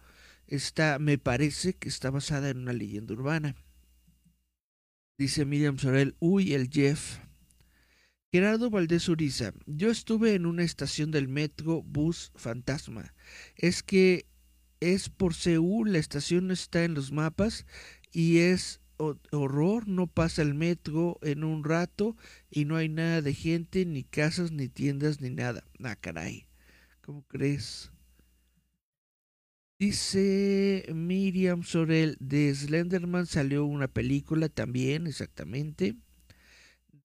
está, 0.48 0.98
me 1.00 1.18
parece 1.18 1.74
que 1.74 1.90
está 1.90 2.10
basada 2.10 2.50
en 2.50 2.58
una 2.58 2.74
leyenda 2.74 3.14
urbana. 3.14 3.56
Dice 5.18 5.46
Miriam 5.46 5.78
Sorel, 5.78 6.16
uy, 6.20 6.54
el 6.54 6.70
Jeff. 6.70 7.20
Gerardo 8.32 8.70
Valdés 8.70 9.08
Uriza, 9.08 9.54
yo 9.66 9.90
estuve 9.90 10.36
en 10.36 10.46
una 10.46 10.64
estación 10.64 11.12
del 11.12 11.28
metro 11.28 11.82
bus 11.82 12.32
fantasma. 12.36 13.14
Es 13.56 13.84
que 13.84 14.28
es 14.80 15.10
por 15.10 15.34
Seúl, 15.34 15.94
la 15.94 16.00
estación 16.00 16.52
está 16.52 16.84
en 16.84 16.94
los 16.94 17.12
mapas 17.12 17.66
y 18.12 18.40
es 18.40 18.82
horror, 18.98 19.88
no 19.88 20.08
pasa 20.08 20.42
el 20.42 20.54
metro 20.54 21.20
en 21.22 21.44
un 21.44 21.64
rato 21.64 22.16
y 22.50 22.66
no 22.66 22.76
hay 22.76 22.90
nada 22.90 23.22
de 23.22 23.34
gente, 23.34 23.86
ni 23.86 24.04
casas, 24.04 24.52
ni 24.52 24.68
tiendas, 24.68 25.22
ni 25.22 25.30
nada. 25.30 25.64
Ah, 25.84 25.96
caray, 25.96 26.48
¿cómo 27.02 27.24
crees? 27.28 27.92
Dice 29.80 30.86
Miriam 30.94 31.64
Sorel, 31.64 32.18
de 32.20 32.54
Slenderman 32.54 33.28
salió 33.28 33.66
una 33.66 33.88
película 33.88 34.50
también, 34.50 35.06
exactamente 35.06 35.96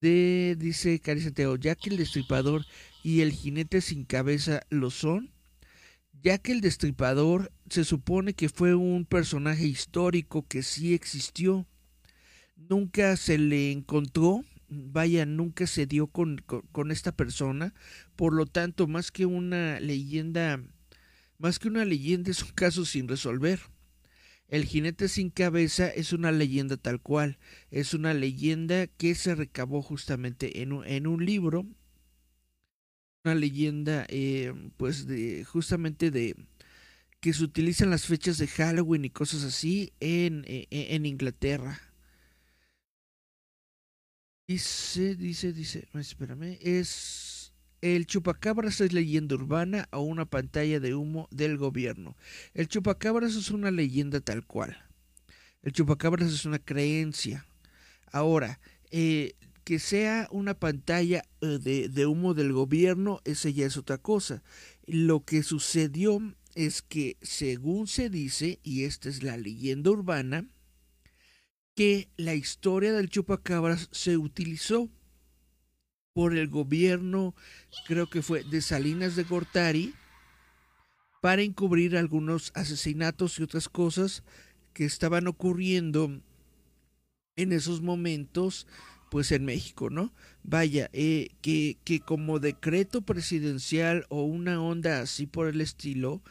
de, 0.02 0.56
dice 0.58 1.00
Cari 1.00 1.22
Santiago, 1.22 1.56
ya 1.56 1.74
que 1.76 1.88
el 1.88 1.96
destripador 1.96 2.66
y 3.02 3.20
el 3.20 3.32
jinete 3.32 3.80
sin 3.80 4.04
cabeza 4.04 4.66
lo 4.68 4.90
son, 4.90 5.32
ya 6.22 6.38
que 6.38 6.52
el 6.52 6.60
destripador 6.60 7.52
se 7.70 7.84
supone 7.84 8.34
que 8.34 8.48
fue 8.48 8.74
un 8.74 9.06
personaje 9.06 9.64
histórico 9.64 10.46
que 10.46 10.62
sí 10.62 10.92
existió, 10.92 11.66
nunca 12.68 13.16
se 13.16 13.38
le 13.38 13.72
encontró, 13.72 14.44
vaya, 14.68 15.26
nunca 15.26 15.66
se 15.66 15.86
dio 15.86 16.06
con, 16.06 16.42
con 16.46 16.90
esta 16.90 17.12
persona, 17.12 17.74
por 18.16 18.32
lo 18.32 18.46
tanto, 18.46 18.86
más 18.86 19.10
que 19.10 19.26
una 19.26 19.80
leyenda, 19.80 20.62
más 21.38 21.58
que 21.58 21.68
una 21.68 21.84
leyenda 21.84 22.30
es 22.30 22.42
un 22.42 22.50
caso 22.50 22.84
sin 22.84 23.08
resolver. 23.08 23.60
El 24.48 24.66
jinete 24.66 25.08
sin 25.08 25.30
cabeza 25.30 25.88
es 25.88 26.12
una 26.12 26.30
leyenda 26.30 26.76
tal 26.76 27.00
cual, 27.00 27.38
es 27.70 27.94
una 27.94 28.12
leyenda 28.12 28.86
que 28.86 29.14
se 29.14 29.34
recabó 29.34 29.80
justamente 29.82 30.60
en 30.62 30.72
un, 30.72 30.86
en 30.86 31.06
un 31.06 31.24
libro, 31.24 31.66
una 33.24 33.34
leyenda 33.34 34.04
eh, 34.08 34.52
pues 34.76 35.06
de 35.06 35.44
justamente 35.44 36.10
de 36.10 36.36
que 37.20 37.32
se 37.32 37.44
utilizan 37.44 37.88
las 37.88 38.04
fechas 38.04 38.36
de 38.36 38.48
Halloween 38.48 39.04
y 39.04 39.10
cosas 39.10 39.44
así 39.44 39.92
en, 40.00 40.44
en, 40.46 40.66
e, 40.70 40.96
en 40.96 41.06
Inglaterra. 41.06 41.91
Dice, 44.52 45.16
dice, 45.16 45.54
dice, 45.54 45.88
espérame, 45.94 46.58
es 46.60 47.54
el 47.80 48.06
chupacabras 48.06 48.82
es 48.82 48.92
leyenda 48.92 49.34
urbana 49.34 49.88
o 49.92 50.00
una 50.00 50.26
pantalla 50.26 50.78
de 50.78 50.94
humo 50.94 51.26
del 51.30 51.56
gobierno. 51.56 52.18
El 52.52 52.68
chupacabras 52.68 53.34
es 53.34 53.50
una 53.50 53.70
leyenda 53.70 54.20
tal 54.20 54.44
cual. 54.44 54.76
El 55.62 55.72
chupacabras 55.72 56.30
es 56.30 56.44
una 56.44 56.58
creencia. 56.58 57.46
Ahora, 58.12 58.60
eh, 58.90 59.36
que 59.64 59.78
sea 59.78 60.28
una 60.30 60.52
pantalla 60.52 61.24
eh, 61.40 61.58
de, 61.58 61.88
de, 61.88 62.04
humo 62.04 62.34
del 62.34 62.52
gobierno, 62.52 63.22
esa 63.24 63.48
ya 63.48 63.64
es 63.64 63.78
otra 63.78 63.96
cosa. 63.96 64.42
Lo 64.84 65.24
que 65.24 65.42
sucedió 65.42 66.20
es 66.54 66.82
que, 66.82 67.16
según 67.22 67.86
se 67.86 68.10
dice, 68.10 68.58
y 68.62 68.84
esta 68.84 69.08
es 69.08 69.22
la 69.22 69.38
leyenda 69.38 69.92
urbana, 69.92 70.46
que 71.74 72.08
la 72.16 72.34
historia 72.34 72.92
del 72.92 73.08
chupacabras 73.08 73.88
se 73.92 74.16
utilizó 74.16 74.90
por 76.12 76.36
el 76.36 76.48
gobierno, 76.48 77.34
creo 77.86 78.08
que 78.08 78.22
fue 78.22 78.44
de 78.44 78.60
Salinas 78.60 79.16
de 79.16 79.24
Gortari, 79.24 79.94
para 81.22 81.42
encubrir 81.42 81.96
algunos 81.96 82.50
asesinatos 82.54 83.38
y 83.38 83.44
otras 83.44 83.68
cosas 83.68 84.22
que 84.74 84.84
estaban 84.84 85.26
ocurriendo 85.28 86.20
en 87.36 87.52
esos 87.52 87.80
momentos, 87.80 88.66
pues 89.10 89.30
en 89.32 89.44
México, 89.44 89.88
¿no? 89.88 90.12
Vaya, 90.42 90.90
eh, 90.92 91.28
que, 91.40 91.78
que 91.84 92.00
como 92.00 92.40
decreto 92.40 93.02
presidencial 93.02 94.04
o 94.08 94.24
una 94.24 94.60
onda 94.60 95.00
así 95.00 95.26
por 95.26 95.46
el 95.46 95.60
estilo, 95.60 96.22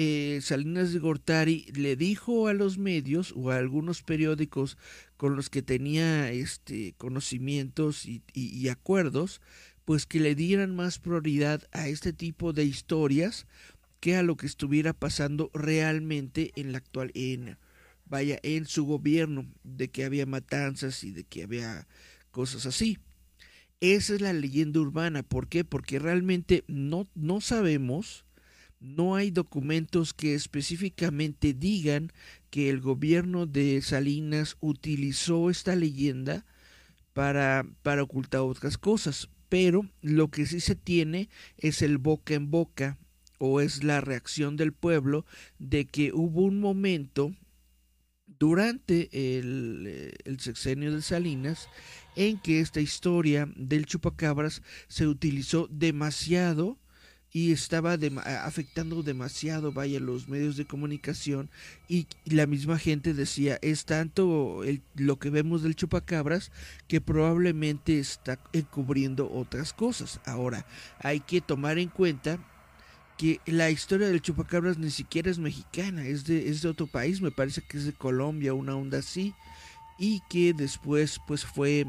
eh, 0.00 0.38
Salinas 0.42 0.92
de 0.92 1.00
Gortari 1.00 1.66
le 1.74 1.96
dijo 1.96 2.46
a 2.46 2.54
los 2.54 2.78
medios 2.78 3.34
o 3.34 3.50
a 3.50 3.56
algunos 3.56 4.04
periódicos 4.04 4.78
con 5.16 5.34
los 5.34 5.50
que 5.50 5.60
tenía 5.60 6.30
este 6.30 6.94
conocimientos 6.98 8.06
y, 8.06 8.68
acuerdos, 8.68 9.40
pues 9.84 10.06
que 10.06 10.20
le 10.20 10.36
dieran 10.36 10.76
más 10.76 11.00
prioridad 11.00 11.64
a 11.72 11.88
este 11.88 12.12
tipo 12.12 12.52
de 12.52 12.62
historias 12.62 13.48
que 13.98 14.14
a 14.14 14.22
lo 14.22 14.36
que 14.36 14.46
estuviera 14.46 14.92
pasando 14.92 15.50
realmente 15.52 16.52
en 16.54 16.70
la 16.70 16.78
actual 16.78 17.10
en 17.14 17.58
vaya 18.06 18.38
en 18.44 18.66
su 18.66 18.84
gobierno 18.84 19.48
de 19.64 19.88
que 19.88 20.04
había 20.04 20.26
matanzas 20.26 21.02
y 21.02 21.10
de 21.10 21.24
que 21.24 21.42
había 21.42 21.88
cosas 22.30 22.66
así. 22.66 22.98
Esa 23.80 24.14
es 24.14 24.20
la 24.20 24.32
leyenda 24.32 24.78
urbana, 24.78 25.24
¿por 25.24 25.48
qué? 25.48 25.64
Porque 25.64 25.98
realmente 25.98 26.62
no 26.68 27.08
no 27.16 27.40
sabemos 27.40 28.27
no 28.80 29.16
hay 29.16 29.30
documentos 29.30 30.14
que 30.14 30.34
específicamente 30.34 31.52
digan 31.52 32.12
que 32.50 32.70
el 32.70 32.80
gobierno 32.80 33.46
de 33.46 33.80
Salinas 33.82 34.56
utilizó 34.60 35.50
esta 35.50 35.74
leyenda 35.74 36.44
para, 37.12 37.66
para 37.82 38.02
ocultar 38.02 38.42
otras 38.42 38.78
cosas. 38.78 39.28
Pero 39.48 39.88
lo 40.02 40.28
que 40.28 40.46
sí 40.46 40.60
se 40.60 40.76
tiene 40.76 41.28
es 41.56 41.82
el 41.82 41.98
boca 41.98 42.34
en 42.34 42.50
boca 42.50 42.98
o 43.38 43.60
es 43.60 43.82
la 43.82 44.00
reacción 44.00 44.56
del 44.56 44.72
pueblo 44.72 45.24
de 45.58 45.86
que 45.86 46.12
hubo 46.12 46.42
un 46.42 46.60
momento 46.60 47.34
durante 48.38 49.08
el, 49.12 50.14
el, 50.24 50.40
sexenio 50.40 50.94
de 50.94 51.02
Salinas 51.02 51.68
en 52.14 52.38
que 52.38 52.60
esta 52.60 52.80
historia 52.80 53.48
del 53.56 53.86
chupacabras 53.86 54.62
se 54.86 55.06
utilizó 55.06 55.66
demasiado 55.70 56.78
y 57.32 57.52
estaba 57.52 57.98
afectando 58.44 59.02
demasiado, 59.02 59.72
vaya, 59.72 60.00
los 60.00 60.28
medios 60.28 60.56
de 60.56 60.64
comunicación 60.64 61.50
y, 61.88 62.06
la 62.24 62.46
misma 62.46 62.78
gente 62.78 63.14
decía, 63.14 63.58
es 63.62 63.84
tanto 63.84 64.62
lo 64.94 65.18
que 65.18 65.30
vemos 65.30 65.62
del 65.62 65.76
chupacabras 65.76 66.50
que 66.86 67.00
probablemente 67.00 67.98
está 67.98 68.38
encubriendo 68.52 69.30
otras 69.30 69.72
cosas. 69.72 70.20
Ahora, 70.24 70.66
hay 71.00 71.20
que 71.20 71.40
tomar 71.40 71.78
en 71.78 71.88
cuenta 71.88 72.38
que 73.18 73.40
la 73.46 73.70
historia 73.70 74.08
del 74.08 74.22
chupacabras 74.22 74.78
ni 74.78 74.90
siquiera 74.90 75.30
es 75.30 75.38
mexicana, 75.38 76.06
es 76.06 76.24
de, 76.24 76.48
es 76.48 76.62
de 76.62 76.68
otro 76.68 76.86
país, 76.86 77.20
me 77.20 77.32
parece 77.32 77.62
que 77.62 77.76
es 77.76 77.84
de 77.84 77.92
Colombia, 77.92 78.54
una 78.54 78.76
onda 78.76 78.98
así, 78.98 79.34
y 79.98 80.22
que 80.30 80.54
después 80.54 81.20
pues 81.26 81.44
fue 81.44 81.84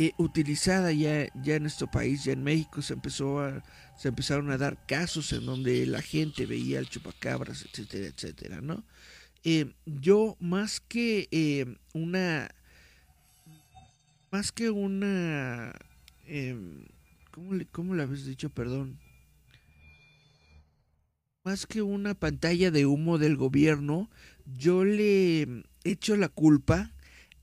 eh, 0.00 0.12
utilizada 0.16 0.92
ya, 0.92 1.26
ya 1.42 1.56
en 1.56 1.62
nuestro 1.62 1.90
país, 1.90 2.22
ya 2.22 2.32
en 2.32 2.44
México 2.44 2.82
se 2.82 2.92
empezó 2.92 3.40
a, 3.40 3.64
se 3.96 4.06
empezaron 4.06 4.48
a 4.52 4.56
dar 4.56 4.86
casos 4.86 5.32
en 5.32 5.44
donde 5.44 5.84
la 5.86 6.00
gente 6.02 6.46
veía 6.46 6.78
al 6.78 6.88
chupacabras, 6.88 7.64
etcétera, 7.64 8.06
etcétera, 8.06 8.60
¿no? 8.60 8.84
Eh, 9.42 9.74
yo 9.86 10.36
más 10.38 10.78
que 10.78 11.26
eh, 11.32 11.66
una 11.94 12.48
más 14.30 14.52
que 14.52 14.70
una 14.70 15.72
em, 16.28 16.84
¿cómo, 17.32 17.54
le, 17.54 17.66
¿cómo 17.66 17.96
le 17.96 18.04
habéis 18.04 18.24
dicho? 18.24 18.50
Perdón. 18.50 19.00
Más 21.42 21.66
que 21.66 21.82
una 21.82 22.14
pantalla 22.14 22.70
de 22.70 22.86
humo 22.86 23.18
del 23.18 23.36
gobierno, 23.36 24.08
yo 24.46 24.84
le 24.84 25.64
echo 25.82 26.16
la 26.16 26.28
culpa 26.28 26.92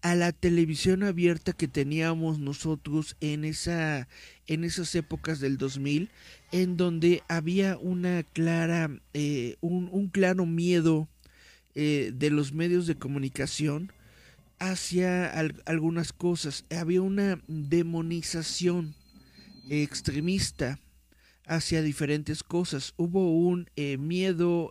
a 0.05 0.13
la 0.13 0.31
televisión 0.33 1.01
abierta 1.01 1.51
que 1.51 1.67
teníamos 1.67 2.37
nosotros 2.37 3.17
en 3.21 3.43
esa 3.43 4.07
en 4.45 4.63
esas 4.63 4.93
épocas 4.93 5.39
del 5.39 5.57
2000 5.57 6.11
en 6.51 6.77
donde 6.77 7.23
había 7.27 7.79
una 7.79 8.21
clara 8.21 8.91
eh, 9.15 9.55
un, 9.61 10.09
claro 10.09 10.45
miedo 10.45 11.09
eh, 11.73 12.11
de 12.13 12.29
los 12.29 12.53
medios 12.53 12.85
de 12.85 12.93
comunicación 12.93 13.91
hacia 14.59 15.27
algunas 15.65 16.13
cosas. 16.13 16.65
Había 16.69 17.01
una 17.01 17.41
demonización 17.47 18.93
extremista 19.71 20.79
hacia 21.47 21.81
diferentes 21.81 22.43
cosas. 22.43 22.93
Hubo 22.97 23.31
un 23.31 23.71
eh, 23.75 23.97
miedo 23.97 24.69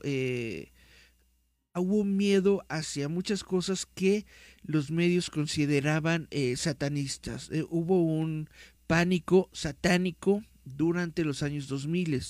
hubo 1.81 2.05
miedo 2.05 2.65
hacia 2.69 3.09
muchas 3.09 3.45
cosas 3.45 3.87
que 3.87 4.27
los 4.63 4.91
medios 4.91 5.31
consideraban 5.31 6.29
eh, 6.31 6.57
satanistas. 6.57 7.51
Eh, 7.51 7.65
hubo 7.69 8.03
un 8.03 8.49
pánico 8.87 9.51
satánico 9.53 10.43
durante 10.65 11.25
los 11.25 11.43
años 11.43 11.69
2000. 11.69 12.23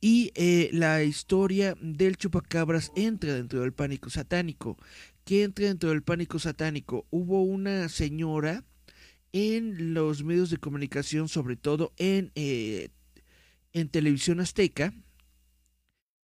y 0.00 0.32
eh, 0.34 0.70
la 0.72 1.02
historia 1.02 1.76
del 1.80 2.16
chupacabras 2.16 2.90
entra 2.96 3.34
dentro 3.34 3.60
del 3.60 3.72
pánico 3.72 4.08
satánico. 4.08 4.78
¿Qué 5.24 5.42
entra 5.44 5.66
dentro 5.66 5.90
del 5.90 6.02
pánico 6.02 6.38
satánico? 6.38 7.06
Hubo 7.10 7.42
una 7.42 7.88
señora 7.88 8.64
en 9.32 9.94
los 9.94 10.24
medios 10.24 10.50
de 10.50 10.56
comunicación, 10.56 11.28
sobre 11.28 11.56
todo 11.56 11.92
en, 11.98 12.32
en 12.34 13.88
televisión 13.90 14.40
azteca, 14.40 14.92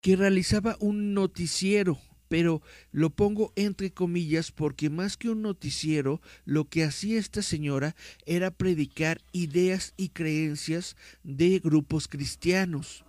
que 0.02 0.15
realizaba 0.15 0.78
un 0.80 1.13
noticiero 1.13 2.00
pero 2.28 2.62
lo 2.92 3.10
pongo 3.10 3.54
entre 3.56 3.92
comillas 3.92 4.52
porque 4.52 4.90
más 4.90 5.18
que 5.18 5.30
un 5.30 5.42
noticiero, 5.42 6.22
lo 6.46 6.70
que 6.70 6.84
hacía 6.84 7.20
esta 7.20 7.42
señora 7.42 7.96
era 8.26 8.52
predicar 8.52 9.22
ideas 9.32 9.94
y 9.98 10.10
creencias 10.10 10.96
de 11.24 11.60
grupos 11.60 12.08
cristianos. 12.08 13.06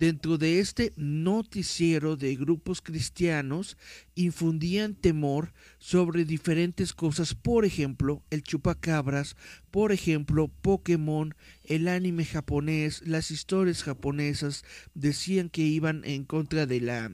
Dentro 0.00 0.38
de 0.38 0.60
este 0.60 0.94
noticiero 0.96 2.16
de 2.16 2.34
grupos 2.34 2.80
cristianos 2.80 3.76
infundían 4.14 4.94
temor 4.94 5.52
sobre 5.78 6.24
diferentes 6.24 6.94
cosas, 6.94 7.34
por 7.34 7.66
ejemplo, 7.66 8.22
el 8.30 8.42
chupacabras, 8.42 9.36
por 9.70 9.92
ejemplo, 9.92 10.48
Pokémon, 10.48 11.34
el 11.64 11.86
anime 11.86 12.24
japonés, 12.24 13.06
las 13.06 13.30
historias 13.30 13.82
japonesas 13.82 14.64
decían 14.94 15.50
que 15.50 15.64
iban 15.64 16.02
en 16.06 16.24
contra 16.24 16.64
de 16.64 16.80
la 16.80 17.04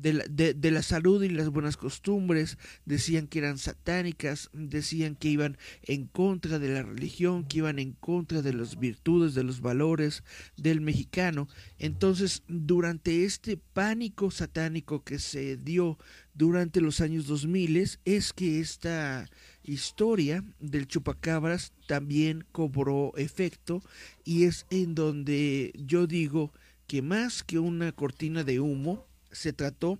de 0.00 0.12
la, 0.12 0.24
de, 0.28 0.70
la, 0.70 0.82
salud 0.82 1.22
y 1.22 1.28
las 1.28 1.50
buenas 1.50 1.76
costumbres, 1.76 2.58
decían 2.84 3.26
que 3.26 3.38
eran 3.38 3.58
satánicas, 3.58 4.50
decían 4.52 5.16
que 5.16 5.28
iban 5.28 5.58
en 5.82 6.06
contra 6.06 6.58
de 6.58 6.68
la 6.68 6.82
religión, 6.82 7.44
que 7.44 7.58
iban 7.58 7.78
en 7.78 7.92
contra 7.92 8.42
de 8.42 8.52
las 8.52 8.78
virtudes, 8.78 9.34
de 9.34 9.44
los 9.44 9.60
valores 9.60 10.22
del 10.56 10.80
mexicano. 10.80 11.48
Entonces, 11.78 12.42
durante 12.48 13.24
este 13.24 13.56
pánico 13.56 14.30
satánico 14.30 15.02
que 15.02 15.18
se 15.18 15.56
dio 15.56 15.98
durante 16.34 16.80
los 16.80 17.00
años 17.00 17.26
2000, 17.26 17.98
es 18.04 18.32
que 18.32 18.60
esta 18.60 19.28
historia 19.62 20.44
del 20.60 20.86
chupacabras 20.86 21.72
también 21.86 22.44
cobró 22.52 23.12
efecto 23.16 23.82
y 24.24 24.44
es 24.44 24.66
en 24.70 24.94
donde 24.94 25.72
yo 25.74 26.06
digo 26.06 26.52
que 26.86 27.02
más 27.02 27.42
que 27.42 27.58
una 27.58 27.92
cortina 27.92 28.44
de 28.44 28.60
humo, 28.60 29.05
se 29.30 29.52
trató 29.52 29.98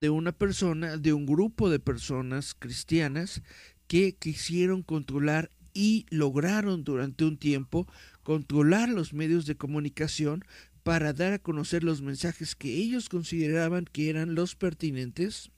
de 0.00 0.10
una 0.10 0.32
persona, 0.32 0.96
de 0.96 1.12
un 1.12 1.26
grupo 1.26 1.70
de 1.70 1.80
personas 1.80 2.54
cristianas 2.54 3.42
que 3.86 4.14
quisieron 4.14 4.82
controlar 4.82 5.50
y 5.72 6.06
lograron 6.10 6.84
durante 6.84 7.24
un 7.24 7.38
tiempo 7.38 7.86
controlar 8.22 8.88
los 8.88 9.12
medios 9.12 9.46
de 9.46 9.56
comunicación 9.56 10.44
para 10.82 11.12
dar 11.12 11.32
a 11.32 11.38
conocer 11.38 11.84
los 11.84 12.02
mensajes 12.02 12.54
que 12.54 12.74
ellos 12.74 13.08
consideraban 13.08 13.84
que 13.84 14.10
eran 14.10 14.34
los 14.34 14.54
pertinentes 14.54 15.50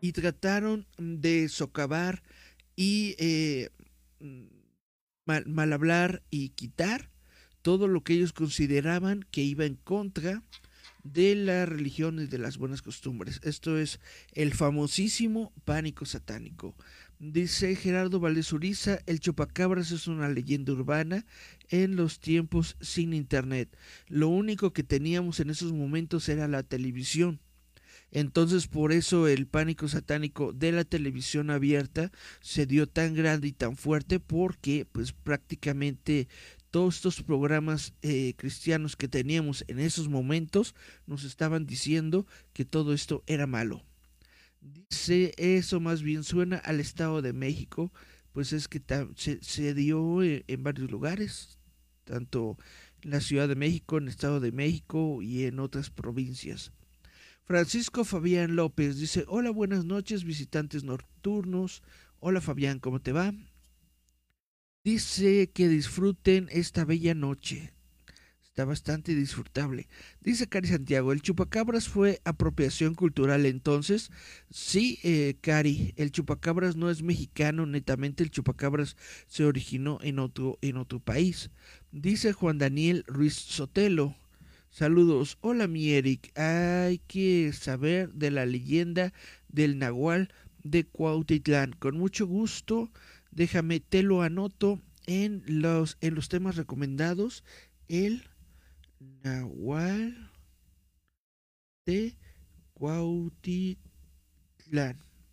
y 0.00 0.12
trataron 0.12 0.86
de 0.98 1.48
socavar 1.48 2.22
y 2.76 3.14
eh, 3.18 3.70
mal, 5.24 5.72
hablar 5.72 6.22
y 6.30 6.50
quitar 6.50 7.10
todo 7.62 7.88
lo 7.88 8.02
que 8.02 8.14
ellos 8.14 8.32
consideraban 8.32 9.24
que 9.30 9.42
iba 9.42 9.64
en 9.64 9.76
contra 9.76 10.42
de 11.02 11.34
la 11.34 11.66
religión 11.66 12.20
y 12.20 12.26
de 12.26 12.38
las 12.38 12.58
buenas 12.58 12.82
costumbres. 12.82 13.40
Esto 13.42 13.78
es 13.78 14.00
el 14.32 14.54
famosísimo 14.54 15.52
pánico 15.64 16.04
satánico. 16.04 16.74
Dice 17.18 17.76
Gerardo 17.76 18.18
Valdés 18.18 18.52
Uriza, 18.52 18.98
el 19.06 19.20
chupacabras 19.20 19.92
es 19.92 20.08
una 20.08 20.28
leyenda 20.28 20.72
urbana 20.72 21.24
en 21.68 21.94
los 21.94 22.18
tiempos 22.18 22.76
sin 22.80 23.14
internet. 23.14 23.76
Lo 24.08 24.28
único 24.28 24.72
que 24.72 24.82
teníamos 24.82 25.38
en 25.38 25.50
esos 25.50 25.72
momentos 25.72 26.28
era 26.28 26.48
la 26.48 26.64
televisión. 26.64 27.40
Entonces 28.10 28.66
por 28.66 28.92
eso 28.92 29.26
el 29.26 29.46
pánico 29.46 29.88
satánico 29.88 30.52
de 30.52 30.72
la 30.72 30.84
televisión 30.84 31.50
abierta 31.50 32.12
se 32.40 32.66
dio 32.66 32.86
tan 32.86 33.14
grande 33.14 33.48
y 33.48 33.52
tan 33.52 33.76
fuerte 33.76 34.20
porque 34.20 34.86
pues 34.90 35.12
prácticamente 35.12 36.28
todos 36.72 36.96
estos 36.96 37.22
programas 37.22 37.92
eh, 38.00 38.32
cristianos 38.36 38.96
que 38.96 39.06
teníamos 39.06 39.62
en 39.68 39.78
esos 39.78 40.08
momentos 40.08 40.74
nos 41.06 41.22
estaban 41.22 41.66
diciendo 41.66 42.26
que 42.54 42.64
todo 42.64 42.94
esto 42.94 43.22
era 43.26 43.46
malo. 43.46 43.84
Dice, 44.62 45.34
eso 45.36 45.80
más 45.80 46.02
bien 46.02 46.24
suena 46.24 46.56
al 46.56 46.80
Estado 46.80 47.20
de 47.20 47.34
México, 47.34 47.92
pues 48.32 48.54
es 48.54 48.68
que 48.68 48.82
se, 49.16 49.74
dio 49.74 50.22
eh, 50.22 50.44
en 50.48 50.62
varios 50.62 50.90
lugares, 50.90 51.58
tanto 52.04 52.56
en 53.02 53.10
la 53.10 53.20
Ciudad 53.20 53.48
de 53.48 53.54
México, 53.54 53.98
en 53.98 54.04
el 54.04 54.08
Estado 54.08 54.40
de 54.40 54.50
México 54.50 55.20
y 55.20 55.44
en 55.44 55.60
otras 55.60 55.90
provincias. 55.90 56.72
Francisco 57.44 58.06
Fabián 58.06 58.56
López 58.56 58.96
dice, 58.98 59.26
hola, 59.28 59.50
buenas 59.50 59.84
noches, 59.84 60.24
visitantes 60.24 60.84
nocturnos. 60.84 61.82
Hola 62.18 62.40
Fabián, 62.40 62.78
¿cómo 62.78 63.02
te 63.02 63.12
va? 63.12 63.34
Dice 64.84 65.48
que 65.54 65.68
disfruten 65.68 66.48
esta 66.50 66.84
bella 66.84 67.14
noche. 67.14 67.72
Está 68.42 68.64
bastante 68.64 69.14
disfrutable. 69.14 69.88
Dice 70.20 70.48
Cari 70.48 70.66
Santiago, 70.66 71.12
¿el 71.12 71.22
chupacabras 71.22 71.88
fue 71.88 72.20
apropiación 72.24 72.96
cultural 72.96 73.46
entonces? 73.46 74.10
Sí, 74.50 74.98
eh, 75.04 75.36
Cari, 75.40 75.94
el 75.96 76.10
chupacabras 76.10 76.74
no 76.74 76.90
es 76.90 77.04
mexicano, 77.04 77.64
netamente 77.64 78.24
el 78.24 78.32
chupacabras 78.32 78.96
se 79.28 79.44
originó 79.44 80.00
en 80.02 80.18
otro, 80.18 80.58
en 80.62 80.76
otro 80.76 80.98
país. 80.98 81.50
Dice 81.92 82.32
Juan 82.32 82.58
Daniel 82.58 83.04
Ruiz 83.06 83.34
Sotelo, 83.34 84.16
saludos, 84.68 85.38
hola 85.42 85.68
mi 85.68 85.90
Eric, 85.90 86.36
hay 86.36 86.98
que 87.06 87.52
saber 87.52 88.12
de 88.14 88.32
la 88.32 88.46
leyenda 88.46 89.12
del 89.48 89.78
Nahual 89.78 90.34
de 90.64 90.84
Cuautitlán. 90.84 91.72
Con 91.78 91.96
mucho 91.96 92.26
gusto 92.26 92.90
Déjame, 93.32 93.80
te 93.80 94.02
lo 94.02 94.22
anoto 94.22 94.80
en 95.06 95.42
los, 95.46 95.96
en 96.00 96.14
los 96.14 96.28
temas 96.28 96.56
recomendados. 96.56 97.44
El 97.88 98.28
Nahual 99.00 100.30
de 101.86 102.16
Cuautitlán. 102.74 103.78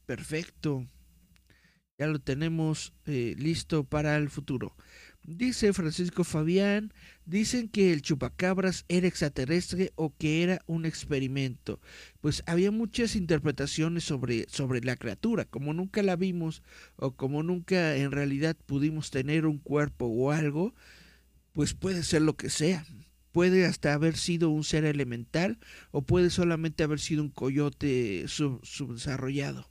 Perfecto. 0.06 0.88
Ya 1.98 2.08
lo 2.08 2.20
tenemos 2.20 2.94
eh, 3.06 3.36
listo 3.38 3.84
para 3.84 4.16
el 4.16 4.30
futuro. 4.30 4.76
Dice 5.32 5.74
Francisco 5.74 6.24
Fabián, 6.24 6.92
dicen 7.28 7.70
que 7.70 7.94
el 7.94 8.02
chupacabras 8.02 8.86
era 8.88 9.06
extraterrestre 9.06 9.94
o 9.96 10.12
que 10.18 10.42
era 10.42 10.60
un 10.65 10.88
experimento. 10.88 11.80
Pues 12.20 12.42
había 12.48 12.72
muchas 12.72 13.15
interpretaciones 13.15 14.04
sobre, 14.04 14.48
sobre 14.50 14.82
la 14.82 14.96
criatura, 14.96 15.46
como 15.46 15.72
nunca 15.72 16.02
la 16.02 16.15
vimos 16.15 16.63
o 16.96 17.12
como 17.12 17.44
nunca 17.44 17.96
en 17.96 18.12
realidad 18.12 18.58
pudimos 18.65 19.12
tener 19.12 19.46
un 19.46 19.60
cuerpo 19.60 20.08
o 20.08 20.32
algo, 20.32 20.74
pues 21.54 21.76
puede 21.76 22.02
ser 22.02 22.24
lo 22.24 22.36
que 22.36 22.50
sea. 22.50 22.84
Puede 23.32 23.68
hasta 23.68 23.94
haber 23.94 24.18
sido 24.18 24.50
un 24.50 24.63
ser 24.63 24.84
elemental 24.84 25.60
o 25.92 26.02
puede 26.02 26.32
solamente 26.32 26.82
haber 26.82 27.00
sido 27.00 27.22
un 27.22 27.30
coyote 27.30 28.26
subdesarrollado. 28.28 29.70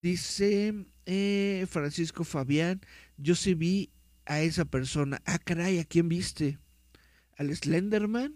Dice 0.00 0.86
eh, 1.04 1.66
Francisco 1.68 2.24
Fabián, 2.24 2.80
yo 3.18 3.34
sí 3.34 3.52
vi 3.52 3.90
a 4.26 4.40
esa 4.40 4.64
persona. 4.64 5.22
Ah, 5.24 5.38
caray, 5.38 5.78
¿a 5.78 5.84
quién 5.84 6.08
viste? 6.08 6.58
¿Al 7.36 7.54
Slenderman? 7.54 8.34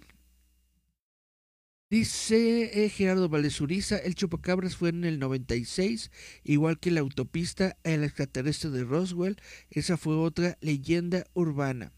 Dice 1.90 2.85
eh, 2.85 2.88
Gerardo 2.88 3.29
Valesuriza, 3.29 3.98
el 3.98 4.14
chupacabras 4.14 4.76
fue 4.76 4.90
en 4.90 5.05
el 5.05 5.18
96, 5.18 6.12
igual 6.44 6.79
que 6.79 6.92
la 6.92 7.00
autopista 7.00 7.76
El 7.83 8.05
extraterrestre 8.05 8.70
de 8.70 8.85
Roswell. 8.85 9.37
Esa 9.70 9.96
fue 9.96 10.16
otra 10.16 10.57
leyenda 10.61 11.26
urbana. 11.35 11.92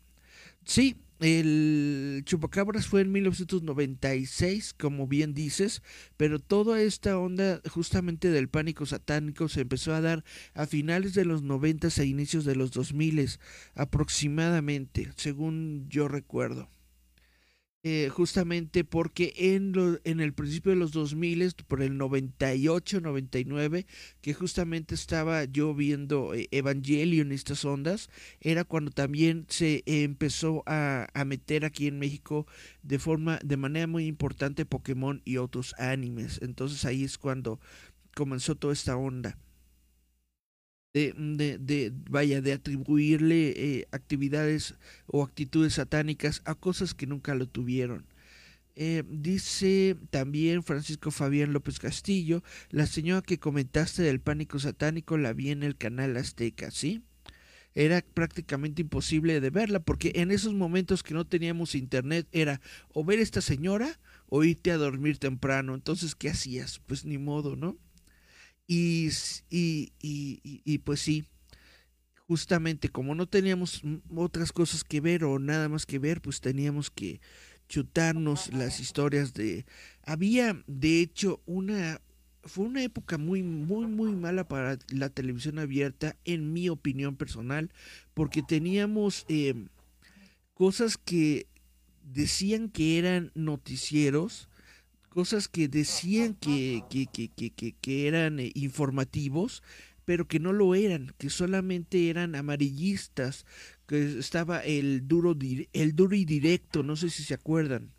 Sí, 0.65 1.02
el 1.23 2.23
Chupacabras 2.25 2.87
fue 2.87 3.01
en 3.01 3.13
1996, 3.13 4.75
como 4.75 5.07
bien 5.07 5.35
dices, 5.35 5.83
pero 6.17 6.39
toda 6.41 6.83
esta 6.83 7.19
onda 7.19 7.61
justamente 7.71 8.31
del 8.31 8.49
pánico 8.49 8.87
satánico 8.87 9.49
se 9.49 9.63
empezó 9.63 9.95
a 9.95 10.01
dar 10.01 10.25
a 10.55 10.67
finales 10.67 11.15
de 11.15 11.25
los 11.25 11.43
90 11.43 11.89
e 11.97 12.05
inicios 12.05 12.45
de 12.45 12.57
los 12.57 12.73
2000 12.73 13.39
aproximadamente, 13.75 15.13
según 15.17 15.87
yo 15.89 16.09
recuerdo. 16.09 16.69
Eh, 17.85 18.11
justamente 18.11 18.85
porque 18.85 19.33
en, 19.37 19.75
en 20.05 20.21
el 20.21 20.33
principio 20.35 20.71
de 20.71 20.77
los 20.79 20.93
2000, 20.93 21.53
por 21.67 21.83
el 21.83 21.99
98, 21.99 23.01
99, 23.01 23.87
que 24.21 24.35
justamente 24.35 24.95
estaba 24.95 25.45
yo 25.47 25.75
viendo 25.75 26.33
eh, 26.33 26.47
Evangelion 26.53 27.33
estas 27.33 27.65
ondas, 27.65 28.09
era 28.41 28.63
cuando 28.63 28.93
también 28.93 29.47
se 29.49 29.83
empezó 29.87 30.63
a, 30.67 31.09
a, 31.13 31.25
meter 31.25 31.65
aquí 31.65 31.89
en 31.89 31.99
México 31.99 32.47
de 32.85 33.01
forma, 33.01 33.41
de 33.45 33.57
manera 33.57 33.89
muy 33.89 34.07
importante 34.07 34.65
Pokémon 34.65 35.21
y 35.25 35.39
otros 35.39 35.75
animes. 35.77 36.39
Entonces 36.41 36.85
ahí 36.85 37.03
es 37.03 37.19
cuando 37.19 37.59
comenzó 38.15 38.55
toda 38.55 38.75
esta 38.75 38.97
onda. 38.97 39.37
De, 40.93 41.59
de, 41.59 41.93
vaya, 42.11 42.41
de 42.41 42.53
atribuirle 42.53 43.55
eh, 43.57 43.89
actividades 43.93 44.75
o 45.07 45.23
actitudes 45.23 45.75
satánicas 45.75 46.43
a 46.45 46.55
cosas 46.55 46.95
que 46.95 47.07
nunca 47.07 47.35
lo 47.35 47.47
tuvieron. 47.47 48.07
Eh, 48.75 49.03
dice 49.09 49.97
también 50.11 50.63
Francisco 50.63 51.11
Fabián 51.11 51.53
López 51.53 51.79
Castillo, 51.79 52.43
la 52.71 52.87
señora 52.87 53.23
que 53.23 53.39
comentaste 53.39 54.03
del 54.03 54.21
pánico 54.21 54.59
satánico 54.59 55.19
la 55.19 55.33
vi 55.33 55.51
en 55.51 55.63
el 55.63 55.77
canal 55.77 56.17
Azteca, 56.17 56.71
¿sí? 56.71 57.03
Era 57.75 58.03
prácticamente 58.03 58.83
imposible 58.83 59.41
de 59.41 59.51
verla 59.51 59.81
porque 59.81 60.13
en 60.17 60.31
esos 60.31 60.53
momentos 60.53 61.03
que 61.03 61.15
no 61.15 61.27
teníamos 61.27 61.75
internet 61.75 62.29
era 62.33 62.61
o 62.93 63.03
ver 63.03 63.19
a 63.19 63.23
esta 63.23 63.41
señora 63.41 63.99
o 64.29 64.45
irte 64.45 64.71
a 64.71 64.77
dormir 64.77 65.17
temprano. 65.17 65.75
Entonces, 65.75 66.15
¿qué 66.15 66.29
hacías? 66.29 66.81
Pues 66.87 67.07
ni 67.07 67.17
modo, 67.17 67.57
¿no? 67.57 67.79
Y, 68.67 69.11
y, 69.51 69.93
y, 70.01 70.41
y 70.65 70.79
pues 70.79 71.01
sí, 71.01 71.25
justamente 72.27 72.89
como 72.89 73.15
no 73.15 73.27
teníamos 73.27 73.83
otras 74.15 74.53
cosas 74.53 74.85
que 74.85 75.01
ver 75.01 75.25
o 75.25 75.39
nada 75.39 75.69
más 75.69 75.85
que 75.85 75.99
ver, 75.99 76.23
pues 76.23 76.41
teníamos 76.41 76.91
que 76.91 77.21
chutarnos 77.69 78.53
las 78.53 78.81
historias 78.81 79.35
de... 79.35 79.67
Había, 80.05 80.63
de 80.67 81.01
hecho, 81.01 81.43
una... 81.47 82.01
Fue 82.45 82.65
una 82.65 82.83
época 82.83 83.19
muy, 83.19 83.43
muy, 83.43 83.87
muy 83.87 84.17
mala 84.17 84.49
para 84.49 84.77
la 84.89 85.11
televisión 85.11 85.61
abierta, 85.61 86.17
en 86.25 86.53
mi 86.53 86.69
opinión 86.69 87.17
personal, 87.17 87.71
porque 88.15 88.43
teníamos 88.43 89.25
eh, 89.29 89.69
cosas 90.53 90.99
que 90.99 91.47
decían 92.03 92.69
que 92.69 92.99
eran 92.99 93.31
noticieros, 93.35 94.49
cosas 95.13 95.47
que 95.47 95.69
decían 95.69 96.35
que, 96.35 96.83
que, 96.89 97.07
que, 97.07 97.29
que, 97.75 98.09
eran 98.09 98.41
eh, 98.41 98.51
informativos, 98.55 99.63
pero 100.07 100.27
que 100.27 100.41
no 100.41 100.53
lo 100.53 100.75
eran, 100.75 101.13
que 101.19 101.29
solamente 101.29 102.09
eran 102.09 102.35
amarillistas, 102.35 103.45
que 103.87 104.19
estaba 104.19 104.61
el 104.61 105.07
duro, 105.07 105.37
el 105.73 105.95
duro 105.95 106.17
y 106.17 106.25
directo, 106.25 106.83
no 106.83 106.97
sé 106.97 107.11
si 107.11 107.23
se 107.25 107.35
acuerdan. 107.35 107.93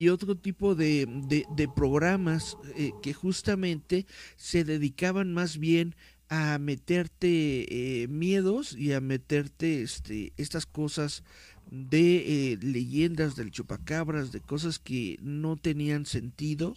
Y 0.00 0.08
otro 0.08 0.36
tipo 0.36 0.74
de, 0.74 1.06
de, 1.28 1.68
programas 1.68 2.56
eh, 2.76 2.90
que 3.00 3.14
justamente 3.14 4.06
se 4.36 4.64
dedicaban 4.64 5.32
más 5.32 5.58
bien 5.58 5.94
a 6.28 6.58
meterte 6.58 8.02
eh, 8.02 8.08
miedos 8.08 8.76
y 8.76 8.92
a 8.92 9.00
meterte 9.00 9.82
este, 9.82 10.32
estas 10.36 10.66
cosas 10.66 11.22
de 11.70 12.52
eh, 12.52 12.58
leyendas 12.60 13.36
del 13.36 13.50
chupacabras, 13.50 14.32
de 14.32 14.40
cosas 14.40 14.78
que 14.78 15.18
no 15.22 15.56
tenían 15.56 16.06
sentido, 16.06 16.76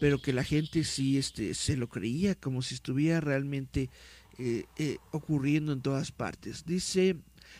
pero 0.00 0.20
que 0.20 0.32
la 0.32 0.44
gente 0.44 0.84
sí 0.84 1.18
este, 1.18 1.54
se 1.54 1.76
lo 1.76 1.88
creía 1.88 2.34
como 2.34 2.62
si 2.62 2.74
estuviera 2.74 3.20
realmente 3.20 3.90
eh, 4.38 4.64
eh, 4.78 4.96
ocurriendo 5.10 5.72
en 5.72 5.82
todas 5.82 6.12
partes. 6.12 6.64
Dice 6.64 7.16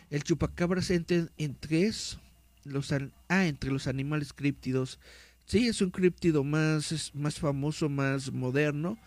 el 0.08 0.22
chupacabras 0.22 0.90
entre, 0.90 1.26
en 1.36 1.54
tres, 1.54 2.18
los, 2.64 2.92
ah, 2.92 3.46
entre 3.46 3.70
los 3.70 3.86
animales 3.86 4.32
críptidos. 4.32 4.98
Sí, 5.44 5.66
es 5.66 5.82
un 5.82 5.90
críptido 5.90 6.44
más, 6.44 6.92
es 6.92 7.14
más 7.14 7.38
famoso, 7.38 7.88
más 7.88 8.32
moderno, 8.32 8.98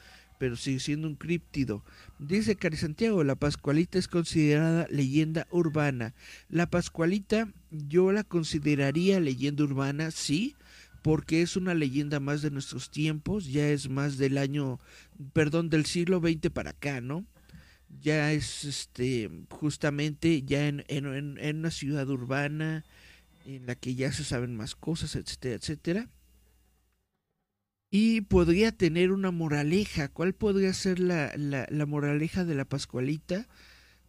pero 0.43 0.58
sigue 0.58 0.82
siendo 0.82 1.08
un 1.08 1.15
críptido. 1.15 1.86
Dice 2.19 2.58
Cari 2.58 2.75
Santiago, 2.75 3.23
la 3.23 3.36
Pascualita 3.36 3.97
es 3.97 4.10
considerada 4.10 4.88
leyenda 4.89 5.47
urbana. 5.51 6.13
La 6.49 6.69
Pascualita 6.69 7.47
yo 7.71 8.12
la 8.12 8.25
consideraría 8.25 9.21
leyenda 9.21 9.63
urbana, 9.63 10.12
sí, 10.12 10.58
porque 11.01 11.43
es 11.43 11.56
una 11.56 11.73
leyenda 11.73 12.19
más 12.19 12.41
de 12.41 12.51
nuestros 12.51 12.91
tiempos, 12.91 13.53
ya 13.53 13.69
es 13.69 13.88
más 13.88 14.17
del 14.17 14.38
año, 14.38 14.82
perdón, 15.32 15.69
del 15.69 15.86
siglo 15.86 16.19
XX 16.19 16.49
para 16.49 16.71
acá, 16.71 16.99
¿no? 16.99 17.25
Ya 18.01 18.34
es 18.34 18.65
este 18.65 19.32
justamente 19.49 20.41
ya 20.41 20.67
en, 20.67 20.84
en, 20.89 21.38
en 21.38 21.60
una 21.60 21.71
ciudad 21.71 22.10
urbana 22.10 22.84
en 23.45 23.65
la 23.65 23.75
que 23.75 23.95
ya 23.95 24.12
se 24.12 24.25
saben 24.25 24.58
más 24.58 24.75
cosas, 24.75 25.15
etcétera, 25.15 25.56
etcétera. 25.56 26.10
Y 27.95 28.21
podría 28.21 28.71
tener 28.71 29.12
una 29.12 29.29
moraleja. 29.29 30.08
¿Cuál 30.08 30.34
podría 30.34 30.73
ser 30.73 30.97
la, 30.97 31.32
la, 31.38 31.86
moraleja 31.86 32.43
de 32.43 32.56
la 32.56 32.65
Pascualita? 32.65 33.47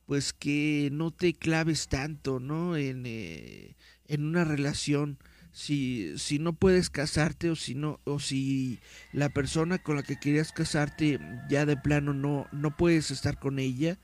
Pues 0.06 0.32
que 0.32 0.88
no 0.90 1.10
te 1.10 1.34
claves 1.34 1.88
tanto, 1.88 2.40
¿no? 2.40 2.78
En, 2.78 3.02
eh, 3.04 3.76
en 4.08 4.24
una 4.24 4.44
relación 4.44 5.18
si, 5.52 6.14
si 6.16 6.38
no 6.38 6.54
puedes 6.54 6.88
casarte 6.88 7.50
o 7.50 7.56
si 7.56 7.74
no 7.74 8.00
o 8.04 8.20
si 8.20 8.80
la 9.12 9.28
persona 9.28 9.76
con 9.76 9.96
la 9.96 10.02
que 10.02 10.18
querías 10.18 10.50
casarte 10.52 11.20
ya 11.50 11.66
de 11.66 11.76
plano 11.76 12.14
no 12.14 12.46
no 12.52 12.74
puedes 12.76 13.10
estar 13.10 13.38
con 13.38 13.58
ella 13.58 13.98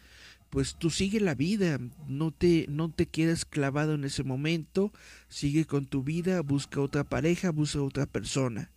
pues 0.51 0.77
tú 0.77 0.91
sigue 0.91 1.21
la 1.21 1.35
vida 1.35 1.79
no 2.07 2.33
te 2.33 2.67
no 2.69 2.91
te 2.91 3.07
quedes 3.07 3.47
clavado 3.47 3.95
en 3.95 4.05
ese 4.05 4.25
momento 4.25 4.93
sigue 5.29 5.65
con 5.65 5.87
tu 5.87 6.05
vida 6.05 6.43
busca 6.43 6.81
otra 6.81 7.03
pareja 7.03 7.51
busca 7.51 7.83
otra 7.83 8.07
persona 8.07 8.71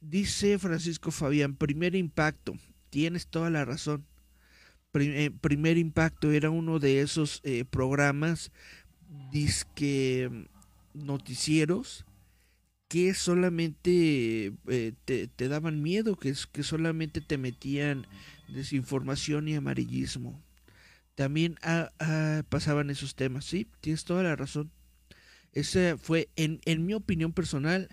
dice 0.00 0.58
Francisco 0.58 1.10
Fabián 1.10 1.54
primer 1.54 1.94
impacto 1.94 2.56
tienes 2.90 3.26
toda 3.26 3.50
la 3.50 3.64
razón 3.64 4.04
eh, 4.94 5.30
primer 5.40 5.78
impacto 5.78 6.32
era 6.32 6.50
uno 6.50 6.78
de 6.78 7.00
esos 7.02 7.40
eh, 7.44 7.64
programas 7.64 8.50
disque 9.30 10.30
noticieros 10.94 12.04
que 12.88 13.12
solamente 13.12 14.54
eh, 14.66 14.92
te, 15.04 15.48
daban 15.48 15.82
miedo, 15.82 16.16
que, 16.16 16.34
que 16.52 16.62
solamente 16.62 17.20
te 17.20 17.36
metían 17.36 18.06
desinformación 18.48 19.46
y 19.46 19.54
amarillismo. 19.54 20.42
También 21.14 21.56
ah, 21.62 21.90
ah, 22.00 22.42
pasaban 22.48 22.88
esos 22.88 23.14
temas, 23.14 23.44
sí, 23.44 23.68
tienes 23.82 24.04
toda 24.04 24.22
la 24.22 24.36
razón. 24.36 24.70
Ese 25.52 25.98
fue, 25.98 26.28
en, 26.36 26.60
en 26.64 26.86
mi 26.86 26.94
opinión 26.94 27.32
personal, 27.32 27.88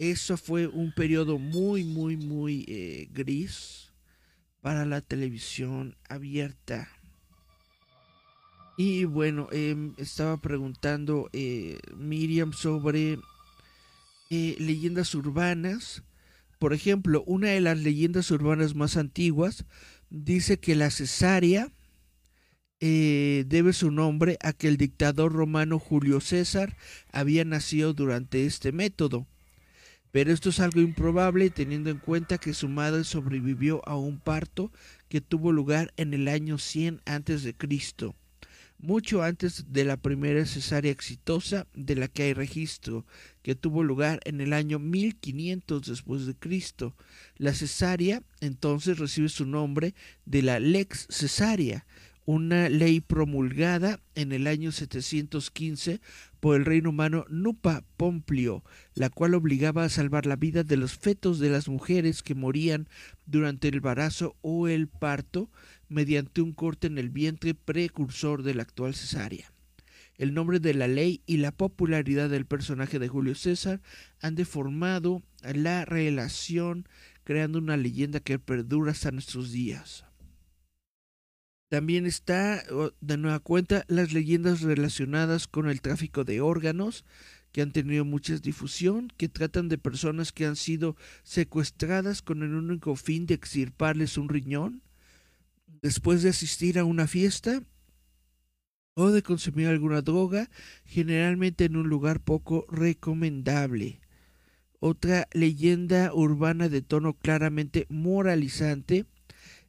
eso 0.00 0.38
fue 0.38 0.66
un 0.66 0.92
periodo 0.92 1.38
muy, 1.38 1.84
muy, 1.84 2.16
muy 2.16 2.64
eh, 2.68 3.10
gris 3.12 3.92
para 4.62 4.86
la 4.86 5.02
televisión 5.02 5.94
abierta. 6.08 6.88
Y 8.78 9.04
bueno, 9.04 9.48
em, 9.52 9.92
estaba 9.98 10.38
preguntando 10.38 11.28
eh, 11.34 11.78
Miriam 11.94 12.54
sobre 12.54 13.18
eh, 14.30 14.56
leyendas 14.58 15.14
urbanas. 15.14 16.02
Por 16.58 16.72
ejemplo, 16.72 17.22
una 17.26 17.48
de 17.48 17.60
las 17.60 17.78
leyendas 17.78 18.30
urbanas 18.30 18.74
más 18.74 18.96
antiguas 18.96 19.66
dice 20.08 20.58
que 20.58 20.76
la 20.76 20.90
cesárea 20.90 21.70
debe 22.82 23.74
su 23.74 23.90
nombre 23.90 24.38
a 24.40 24.54
que 24.54 24.66
el 24.66 24.78
dictador 24.78 25.34
romano 25.34 25.78
Julio 25.78 26.22
César 26.22 26.78
había 27.12 27.44
nacido 27.44 27.92
durante 27.92 28.46
este 28.46 28.72
método. 28.72 29.26
Pero 30.12 30.32
esto 30.32 30.48
es 30.50 30.60
algo 30.60 30.80
improbable 30.80 31.50
teniendo 31.50 31.90
en 31.90 31.98
cuenta 31.98 32.38
que 32.38 32.54
su 32.54 32.68
madre 32.68 33.04
sobrevivió 33.04 33.86
a 33.88 33.96
un 33.96 34.18
parto 34.18 34.72
que 35.08 35.20
tuvo 35.20 35.52
lugar 35.52 35.92
en 35.96 36.14
el 36.14 36.28
año 36.28 36.58
100 36.58 37.02
a.C 37.06 37.54
mucho 38.82 39.22
antes 39.22 39.72
de 39.72 39.84
la 39.84 39.96
primera 39.96 40.44
cesárea 40.46 40.90
exitosa 40.90 41.66
de 41.74 41.96
la 41.96 42.08
que 42.08 42.24
hay 42.24 42.32
registro, 42.32 43.04
que 43.42 43.54
tuvo 43.54 43.84
lugar 43.84 44.20
en 44.24 44.40
el 44.40 44.52
año 44.52 44.78
1500 44.78 45.86
después 45.86 46.26
de 46.26 46.34
Cristo. 46.34 46.96
La 47.36 47.52
cesárea 47.52 48.22
entonces 48.40 48.98
recibe 48.98 49.28
su 49.28 49.46
nombre 49.46 49.94
de 50.24 50.42
la 50.42 50.60
lex 50.60 51.06
cesárea, 51.10 51.86
una 52.30 52.68
ley 52.68 53.00
promulgada 53.00 53.98
en 54.14 54.30
el 54.30 54.46
año 54.46 54.70
715 54.70 56.00
por 56.38 56.54
el 56.54 56.64
reino 56.64 56.90
humano 56.90 57.24
Nupa 57.28 57.82
Pomplio, 57.96 58.62
la 58.94 59.10
cual 59.10 59.34
obligaba 59.34 59.82
a 59.82 59.88
salvar 59.88 60.26
la 60.26 60.36
vida 60.36 60.62
de 60.62 60.76
los 60.76 60.96
fetos 60.96 61.40
de 61.40 61.50
las 61.50 61.66
mujeres 61.66 62.22
que 62.22 62.36
morían 62.36 62.88
durante 63.26 63.66
el 63.66 63.74
embarazo 63.78 64.36
o 64.42 64.68
el 64.68 64.86
parto 64.86 65.50
mediante 65.88 66.40
un 66.40 66.52
corte 66.52 66.86
en 66.86 66.98
el 66.98 67.10
vientre 67.10 67.54
precursor 67.54 68.44
de 68.44 68.54
la 68.54 68.62
actual 68.62 68.94
cesárea. 68.94 69.52
El 70.14 70.32
nombre 70.32 70.60
de 70.60 70.74
la 70.74 70.86
ley 70.86 71.22
y 71.26 71.38
la 71.38 71.50
popularidad 71.50 72.30
del 72.30 72.46
personaje 72.46 73.00
de 73.00 73.08
Julio 73.08 73.34
César 73.34 73.80
han 74.20 74.36
deformado 74.36 75.24
la 75.42 75.84
relación 75.84 76.86
creando 77.24 77.58
una 77.58 77.76
leyenda 77.76 78.20
que 78.20 78.38
perdura 78.38 78.92
hasta 78.92 79.10
nuestros 79.10 79.50
días. 79.50 80.04
También 81.70 82.04
está, 82.04 82.64
de 83.00 83.16
nueva 83.16 83.38
cuenta, 83.38 83.84
las 83.86 84.12
leyendas 84.12 84.60
relacionadas 84.60 85.46
con 85.46 85.70
el 85.70 85.80
tráfico 85.80 86.24
de 86.24 86.40
órganos, 86.40 87.04
que 87.52 87.62
han 87.62 87.70
tenido 87.70 88.04
mucha 88.04 88.36
difusión, 88.38 89.12
que 89.16 89.28
tratan 89.28 89.68
de 89.68 89.78
personas 89.78 90.32
que 90.32 90.46
han 90.46 90.56
sido 90.56 90.96
secuestradas 91.22 92.22
con 92.22 92.42
el 92.42 92.54
único 92.54 92.96
fin 92.96 93.24
de 93.26 93.34
extirparles 93.34 94.18
un 94.18 94.28
riñón, 94.28 94.82
después 95.80 96.24
de 96.24 96.30
asistir 96.30 96.76
a 96.76 96.84
una 96.84 97.06
fiesta 97.06 97.62
o 98.94 99.12
de 99.12 99.22
consumir 99.22 99.68
alguna 99.68 100.02
droga, 100.02 100.50
generalmente 100.84 101.66
en 101.66 101.76
un 101.76 101.88
lugar 101.88 102.18
poco 102.18 102.66
recomendable. 102.68 104.00
Otra 104.80 105.28
leyenda 105.32 106.12
urbana 106.12 106.68
de 106.68 106.82
tono 106.82 107.14
claramente 107.14 107.86
moralizante 107.90 109.06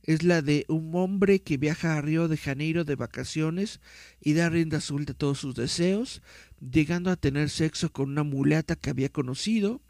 es 0.03 0.23
la 0.23 0.41
de 0.41 0.65
un 0.67 0.91
hombre 0.95 1.41
que 1.41 1.57
viaja 1.57 1.97
a 1.97 2.01
Río 2.01 2.27
de 2.27 2.37
Janeiro 2.37 2.83
de 2.83 2.95
vacaciones 2.95 3.79
y 4.19 4.33
da 4.33 4.49
rienda 4.49 4.81
suelta 4.81 5.13
a 5.13 5.17
todos 5.17 5.39
sus 5.39 5.55
deseos, 5.55 6.21
llegando 6.59 7.11
a 7.11 7.15
tener 7.15 7.49
sexo 7.49 7.91
con 7.91 8.09
una 8.09 8.23
mulata 8.23 8.75
que 8.75 8.89
había 8.89 9.09
conocido, 9.09 9.81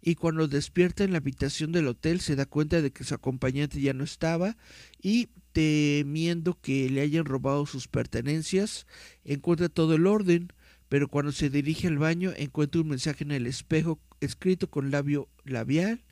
y 0.00 0.16
cuando 0.16 0.48
despierta 0.48 1.04
en 1.04 1.12
la 1.12 1.18
habitación 1.18 1.70
del 1.70 1.86
hotel 1.86 2.20
se 2.20 2.34
da 2.34 2.46
cuenta 2.46 2.82
de 2.82 2.90
que 2.90 3.04
su 3.04 3.14
acompañante 3.14 3.80
ya 3.80 3.92
no 3.92 4.02
estaba 4.04 4.56
y 5.00 5.28
temiendo 5.52 6.58
que 6.60 6.90
le 6.90 7.00
hayan 7.00 7.24
robado 7.24 7.64
sus 7.66 7.86
pertenencias, 7.86 8.86
encuentra 9.24 9.68
todo 9.68 9.94
el 9.94 10.06
orden, 10.06 10.52
pero 10.88 11.08
cuando 11.08 11.32
se 11.32 11.50
dirige 11.50 11.86
al 11.86 11.98
baño 11.98 12.32
encuentra 12.36 12.80
un 12.80 12.88
mensaje 12.88 13.24
en 13.24 13.32
el 13.32 13.46
espejo 13.46 14.00
escrito 14.20 14.68
con 14.68 14.90
labio 14.90 15.28
labial 15.44 16.02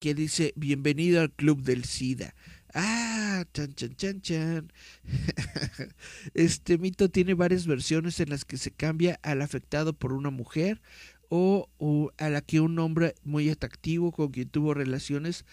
que 0.00 0.14
dice 0.14 0.54
bienvenido 0.56 1.20
al 1.20 1.30
club 1.30 1.62
del 1.62 1.84
SIDA. 1.84 2.34
Ah, 2.72 3.44
chan, 3.52 3.74
chan, 3.74 3.94
chan, 3.96 4.20
chan. 4.22 4.72
Este 6.34 6.78
mito 6.78 7.10
tiene 7.10 7.34
varias 7.34 7.66
versiones 7.66 8.18
en 8.18 8.30
las 8.30 8.46
que 8.46 8.56
se 8.56 8.70
cambia 8.70 9.20
al 9.22 9.42
afectado 9.42 9.92
por 9.92 10.14
una 10.14 10.30
mujer 10.30 10.80
o, 11.28 11.68
a 12.16 12.30
la 12.30 12.40
que 12.40 12.60
un 12.60 12.78
hombre 12.78 13.14
muy 13.24 13.50
atractivo 13.50 14.10
con 14.10 14.30
quien 14.30 14.48
tuvo 14.48 14.72
relaciones 14.72 15.44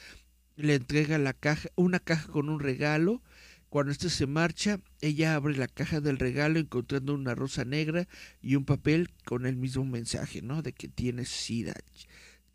le 0.56 0.76
entrega 0.76 1.18
la 1.18 1.34
caja, 1.34 1.70
una 1.76 2.00
caja 2.00 2.32
con 2.32 2.50
un 2.50 2.62
regalo. 2.62 3.22
Cuando 3.70 3.92
éste 3.92 4.10
se 4.10 4.28
marcha, 4.28 4.80
ella 5.02 5.36
abre 5.36 5.58
la 5.58 5.68
caja 5.68 6.00
del 6.00 6.20
regalo 6.20 6.58
encontrando 6.58 7.14
una 7.14 7.36
rosa 7.36 7.66
negra 7.66 8.08
y 8.42 8.56
un 8.56 8.64
papel 8.64 9.10
con 9.26 9.46
el 9.46 9.58
mismo 9.58 9.84
mensaje, 9.84 10.42
¿no? 10.42 10.62
De 10.62 10.72
que 10.72 10.88
tiene 10.88 11.26
sida. 11.26 11.74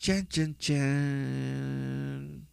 Chan, 0.03 0.27
chan, 0.27 0.57
chan. 0.59 2.49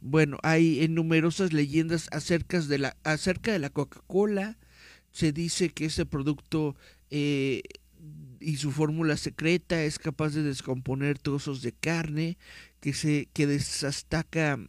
Bueno, 0.00 0.38
hay 0.44 0.86
numerosas 0.86 1.52
leyendas 1.52 2.06
acerca 2.12 2.60
de 2.60 2.78
la, 2.78 2.96
acerca 3.02 3.50
de 3.50 3.58
la 3.58 3.70
Coca-Cola. 3.70 4.56
Se 5.10 5.32
dice 5.32 5.70
que 5.70 5.86
ese 5.86 6.06
producto 6.06 6.76
eh, 7.10 7.62
y 8.38 8.58
su 8.58 8.70
fórmula 8.70 9.16
secreta 9.16 9.82
es 9.82 9.98
capaz 9.98 10.28
de 10.30 10.44
descomponer 10.44 11.18
trozos 11.18 11.60
de 11.62 11.72
carne, 11.72 12.38
que 12.78 12.92
se 12.92 13.26
que 13.32 13.48
desastaca 13.48 14.60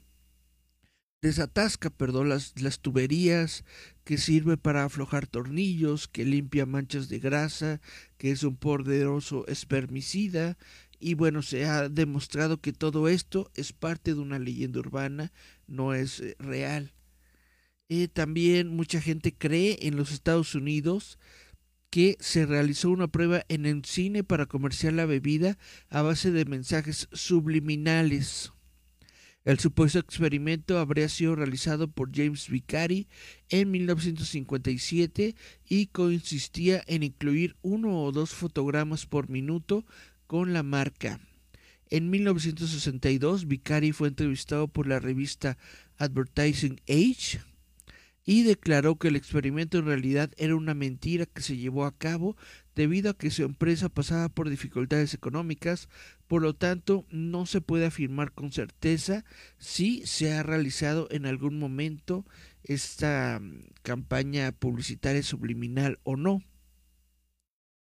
desatasca, 1.21 1.91
perdón, 1.91 2.29
las, 2.29 2.59
las 2.59 2.79
tuberías, 2.79 3.63
que 4.03 4.17
sirve 4.17 4.57
para 4.57 4.85
aflojar 4.85 5.27
tornillos, 5.27 6.07
que 6.07 6.25
limpia 6.25 6.65
manchas 6.65 7.09
de 7.09 7.19
grasa, 7.19 7.79
que 8.17 8.31
es 8.31 8.41
un 8.41 8.57
poderoso 8.57 9.45
espermicida, 9.47 10.57
y 11.01 11.15
bueno, 11.15 11.41
se 11.41 11.65
ha 11.65 11.89
demostrado 11.89 12.61
que 12.61 12.73
todo 12.73 13.07
esto 13.07 13.51
es 13.55 13.73
parte 13.73 14.13
de 14.13 14.19
una 14.19 14.39
leyenda 14.39 14.79
urbana, 14.79 15.33
no 15.67 15.93
es 15.93 16.19
eh, 16.19 16.35
real. 16.39 16.93
Eh, 17.89 18.07
también 18.07 18.69
mucha 18.69 19.01
gente 19.01 19.33
cree 19.33 19.79
en 19.81 19.97
los 19.97 20.11
Estados 20.11 20.55
Unidos 20.55 21.19
que 21.89 22.15
se 22.21 22.45
realizó 22.45 22.89
una 22.89 23.09
prueba 23.09 23.43
en 23.49 23.65
el 23.65 23.83
cine 23.83 24.23
para 24.23 24.45
comerciar 24.45 24.93
la 24.93 25.05
bebida 25.05 25.57
a 25.89 26.01
base 26.01 26.31
de 26.31 26.45
mensajes 26.45 27.09
subliminales. 27.11 28.53
El 29.43 29.57
supuesto 29.57 29.97
experimento 29.97 30.77
habría 30.77 31.09
sido 31.09 31.35
realizado 31.35 31.89
por 31.89 32.15
James 32.15 32.47
Vicari 32.47 33.07
en 33.49 33.71
1957 33.71 35.35
y 35.67 35.87
consistía 35.87 36.83
en 36.85 37.01
incluir 37.01 37.55
uno 37.63 38.03
o 38.03 38.11
dos 38.11 38.29
fotogramas 38.29 39.07
por 39.07 39.29
minuto 39.29 39.83
con 40.31 40.53
la 40.53 40.63
marca. 40.63 41.19
En 41.89 42.09
1962, 42.09 43.49
Vicari 43.49 43.91
fue 43.91 44.07
entrevistado 44.07 44.69
por 44.69 44.87
la 44.87 44.97
revista 44.97 45.57
Advertising 45.97 46.79
Age 46.87 47.41
y 48.23 48.43
declaró 48.43 48.95
que 48.95 49.09
el 49.09 49.17
experimento 49.17 49.77
en 49.77 49.87
realidad 49.87 50.31
era 50.37 50.55
una 50.55 50.73
mentira 50.73 51.25
que 51.25 51.41
se 51.41 51.57
llevó 51.57 51.83
a 51.83 51.97
cabo 51.97 52.37
debido 52.75 53.09
a 53.09 53.17
que 53.17 53.29
su 53.29 53.43
empresa 53.43 53.89
pasaba 53.89 54.29
por 54.29 54.49
dificultades 54.49 55.13
económicas, 55.13 55.89
por 56.27 56.41
lo 56.41 56.55
tanto 56.55 57.05
no 57.09 57.45
se 57.45 57.59
puede 57.59 57.85
afirmar 57.85 58.31
con 58.31 58.53
certeza 58.53 59.25
si 59.57 60.01
se 60.05 60.31
ha 60.31 60.43
realizado 60.43 61.09
en 61.11 61.25
algún 61.25 61.59
momento 61.59 62.25
esta 62.63 63.37
mm, 63.41 63.63
campaña 63.81 64.53
publicitaria 64.53 65.23
subliminal 65.23 65.99
o 66.03 66.15
no. 66.15 66.41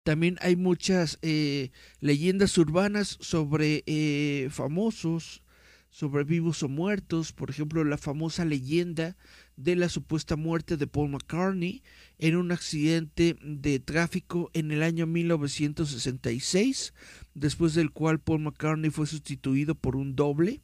También 0.06 0.38
hay 0.42 0.56
muchas 0.56 1.18
eh, 1.24 1.72
leyendas 2.00 2.56
urbanas 2.60 3.18
sobre 3.22 3.84
eh, 3.88 4.50
famosos, 4.52 5.42
sobre 5.90 6.24
vivos 6.24 6.62
o 6.62 6.70
muertos. 6.70 7.34
Por 7.34 7.50
ejemplo, 7.50 7.84
la 7.84 7.98
famosa 7.98 8.46
leyenda 8.46 9.18
de 9.58 9.76
la 9.76 9.90
supuesta 9.90 10.36
muerte 10.36 10.78
de 10.78 10.86
Paul 10.86 11.10
McCartney 11.10 11.82
en 12.20 12.36
un 12.36 12.52
accidente 12.52 13.36
de 13.42 13.80
tráfico 13.80 14.52
en 14.54 14.70
el 14.70 14.84
año 14.84 15.08
1966, 15.08 16.94
después 17.34 17.74
del 17.74 17.90
cual 17.90 18.20
Paul 18.20 18.42
McCartney 18.42 18.92
fue 18.92 19.08
sustituido 19.08 19.74
por 19.74 19.96
un 19.96 20.16
doble. 20.16 20.62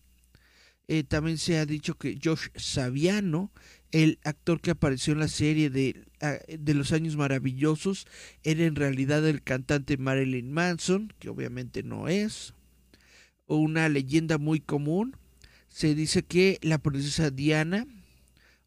Eh, 0.87 1.03
también 1.03 1.39
se 1.39 1.57
ha 1.57 1.65
dicho 1.65 1.95
que 1.95 2.19
Josh 2.23 2.49
Saviano, 2.55 3.51
el 3.91 4.19
actor 4.23 4.61
que 4.61 4.71
apareció 4.71 5.13
en 5.13 5.19
la 5.19 5.27
serie 5.27 5.69
de, 5.69 6.05
ah, 6.21 6.37
de 6.47 6.73
los 6.73 6.91
años 6.91 7.15
maravillosos, 7.15 8.07
era 8.43 8.63
en 8.63 8.75
realidad 8.75 9.27
el 9.27 9.41
cantante 9.43 9.97
Marilyn 9.97 10.51
Manson, 10.51 11.13
que 11.19 11.29
obviamente 11.29 11.83
no 11.83 12.07
es. 12.07 12.53
O 13.45 13.57
una 13.57 13.89
leyenda 13.89 14.37
muy 14.37 14.59
común, 14.59 15.17
se 15.67 15.95
dice 15.95 16.23
que 16.23 16.59
la 16.61 16.77
princesa 16.77 17.31
Diana, 17.31 17.85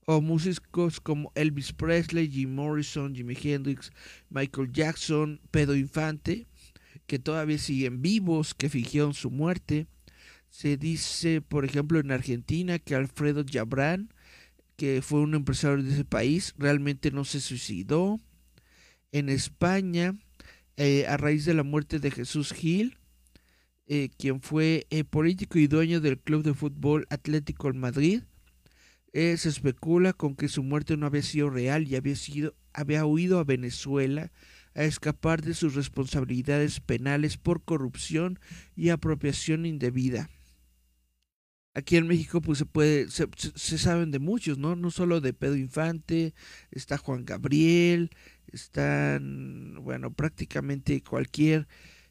o 0.06 0.20
músicos 0.20 1.00
como 1.00 1.32
Elvis 1.34 1.72
Presley, 1.72 2.30
Jim 2.30 2.54
Morrison, 2.54 3.14
Jimi 3.14 3.36
Hendrix, 3.40 3.90
Michael 4.28 4.70
Jackson, 4.72 5.40
Pedro 5.50 5.74
Infante, 5.74 6.46
que 7.06 7.18
todavía 7.18 7.58
siguen 7.58 8.02
vivos, 8.02 8.54
que 8.54 8.68
fingieron 8.68 9.14
su 9.14 9.30
muerte, 9.30 9.86
se 10.50 10.76
dice, 10.76 11.40
por 11.40 11.64
ejemplo, 11.64 11.98
en 11.98 12.12
Argentina 12.12 12.78
que 12.78 12.94
Alfredo 12.94 13.44
Jabran, 13.50 14.13
que 14.76 15.02
fue 15.02 15.20
un 15.20 15.34
empresario 15.34 15.82
de 15.82 15.92
ese 15.92 16.04
país, 16.04 16.54
realmente 16.58 17.10
no 17.10 17.24
se 17.24 17.40
suicidó. 17.40 18.20
En 19.12 19.28
España, 19.28 20.14
eh, 20.76 21.06
a 21.06 21.16
raíz 21.16 21.44
de 21.44 21.54
la 21.54 21.62
muerte 21.62 21.98
de 22.00 22.10
Jesús 22.10 22.52
Gil, 22.52 22.98
eh, 23.86 24.08
quien 24.18 24.40
fue 24.40 24.86
eh, 24.90 25.04
político 25.04 25.58
y 25.58 25.66
dueño 25.66 26.00
del 26.00 26.18
club 26.18 26.42
de 26.42 26.54
fútbol 26.54 27.06
Atlético 27.10 27.68
en 27.68 27.78
Madrid, 27.78 28.22
se 29.12 29.48
especula 29.48 30.12
con 30.12 30.34
que 30.34 30.48
su 30.48 30.64
muerte 30.64 30.96
no 30.96 31.06
había 31.06 31.22
sido 31.22 31.48
real 31.48 31.86
y 31.86 31.94
había 31.94 32.16
sido 32.16 32.56
había 32.72 33.06
huido 33.06 33.38
a 33.38 33.44
Venezuela 33.44 34.32
a 34.74 34.82
escapar 34.82 35.42
de 35.42 35.54
sus 35.54 35.74
responsabilidades 35.74 36.80
penales 36.80 37.36
por 37.36 37.62
corrupción 37.62 38.40
y 38.74 38.88
apropiación 38.88 39.64
indebida. 39.66 40.28
Aquí 41.76 41.96
en 41.96 42.06
México 42.06 42.40
pues 42.40 42.58
se 42.58 42.66
puede, 42.66 43.10
se, 43.10 43.78
saben 43.78 44.12
de 44.12 44.20
muchos, 44.20 44.58
¿no? 44.58 44.76
No 44.76 44.92
solo 44.92 45.20
de 45.20 45.32
Pedro 45.32 45.56
Infante, 45.56 46.32
está 46.70 46.98
Juan 46.98 47.24
Gabriel, 47.24 48.10
están, 48.52 49.82
bueno, 49.82 50.12
prácticamente 50.12 51.02
cualquier 51.02 51.66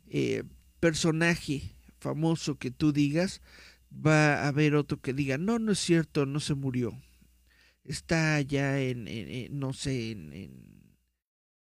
eh, 0.08 0.44
personaje 0.82 1.78
famoso 1.98 2.58
que 2.58 2.72
tú 2.72 2.92
digas, 2.92 3.42
va 3.90 4.44
a 4.44 4.50
haber 4.50 4.76
otro 4.76 5.00
que 5.00 5.14
diga, 5.14 5.38
no, 5.38 5.60
no 5.60 5.72
es 5.72 5.80
cierto, 5.80 6.26
no 6.26 6.42
se 6.42 6.56
murió. 6.56 7.02
Está 7.86 8.36
allá 8.36 8.82
en, 8.82 9.08
no 9.58 9.72
sé, 9.72 10.12
en, 10.12 10.34
en, 10.34 10.98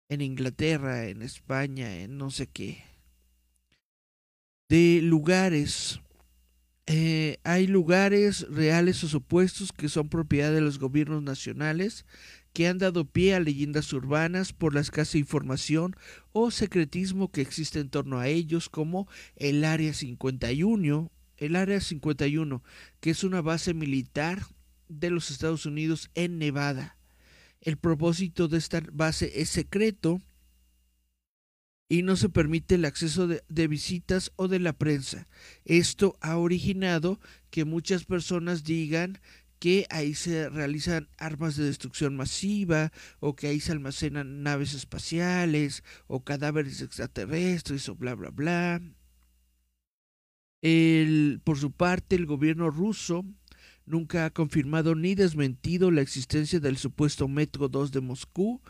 en 0.10 0.22
Inglaterra, 0.22 1.08
en 1.08 1.22
España, 1.22 2.01
en 2.01 2.18
no 2.18 2.32
sé 2.32 2.47
qué. 2.47 2.84
De 4.68 4.99
lugares 5.01 6.01
eh, 6.86 7.38
hay 7.43 7.67
lugares 7.67 8.45
reales 8.49 9.03
o 9.03 9.07
supuestos 9.07 9.71
que 9.71 9.88
son 9.88 10.09
propiedad 10.09 10.51
de 10.51 10.59
los 10.59 10.79
gobiernos 10.79 11.23
nacionales 11.23 12.05
que 12.51 12.67
han 12.67 12.77
dado 12.77 13.05
pie 13.05 13.34
a 13.34 13.39
leyendas 13.39 13.91
urbanas 13.93 14.53
por 14.53 14.73
la 14.73 14.81
escasa 14.81 15.17
información 15.17 15.95
o 16.34 16.51
secretismo 16.51 17.31
que 17.31 17.41
existe 17.41 17.79
en 17.79 17.89
torno 17.89 18.19
a 18.19 18.27
ellos, 18.27 18.69
como 18.69 19.07
el 19.38 19.63
Área 19.65 19.93
51, 19.93 21.11
el 21.38 21.55
Área 21.55 21.81
51, 21.81 22.63
que 22.99 23.09
es 23.09 23.23
una 23.23 23.41
base 23.41 23.73
militar 23.73 24.43
de 24.88 25.09
los 25.09 25.31
Estados 25.31 25.65
Unidos 25.65 26.11
en 26.13 26.38
Nevada. 26.38 26.97
El 27.61 27.77
propósito 27.77 28.47
de 28.47 28.57
esta 28.57 28.84
base 28.91 29.41
es 29.41 29.49
secreto 29.49 30.21
y 31.94 32.02
no 32.02 32.16
se 32.16 32.28
permite 32.28 32.74
el 32.74 32.86
acceso 32.86 33.28
de, 33.28 33.68
visitas 33.68 34.32
o 34.36 34.48
de 34.48 34.58
la 34.58 34.74
prensa. 34.74 35.28
Esto 35.64 36.18
ha 36.22 36.38
originado 36.38 37.20
que 37.52 37.66
muchas 37.66 38.04
personas 38.04 38.64
digan 38.64 39.20
que 39.60 39.86
ahí 39.91 40.16
se 40.16 40.50
realizan 40.50 41.08
armas 41.20 41.56
de 41.56 41.66
destrucción 41.66 42.16
masiva 42.16 42.91
o 43.20 43.36
que 43.36 43.46
ahí 43.46 43.60
se 43.60 43.74
almacenan 43.74 44.41
naves 44.41 44.74
espaciales 44.74 45.84
o 46.08 46.24
cadáveres 46.24 46.82
extraterrestres 46.82 47.88
o 47.88 47.94
bla 47.94 48.16
bla 48.16 48.32
bla. 48.32 48.82
Por 51.44 51.60
su 51.60 51.74
parte, 51.74 52.16
el 52.16 52.26
gobierno 52.26 52.72
ruso 52.72 53.24
nunca 53.86 54.26
ha 54.26 54.30
confirmado 54.30 54.96
ni 54.96 55.16
desmentido 55.16 55.91
la 55.91 56.02
existencia 56.02 56.60
del 56.60 56.78
supuesto 56.78 57.28
Metro 57.28 57.70
2 57.70 57.91
de 57.91 58.02
Moscú, 58.02 58.62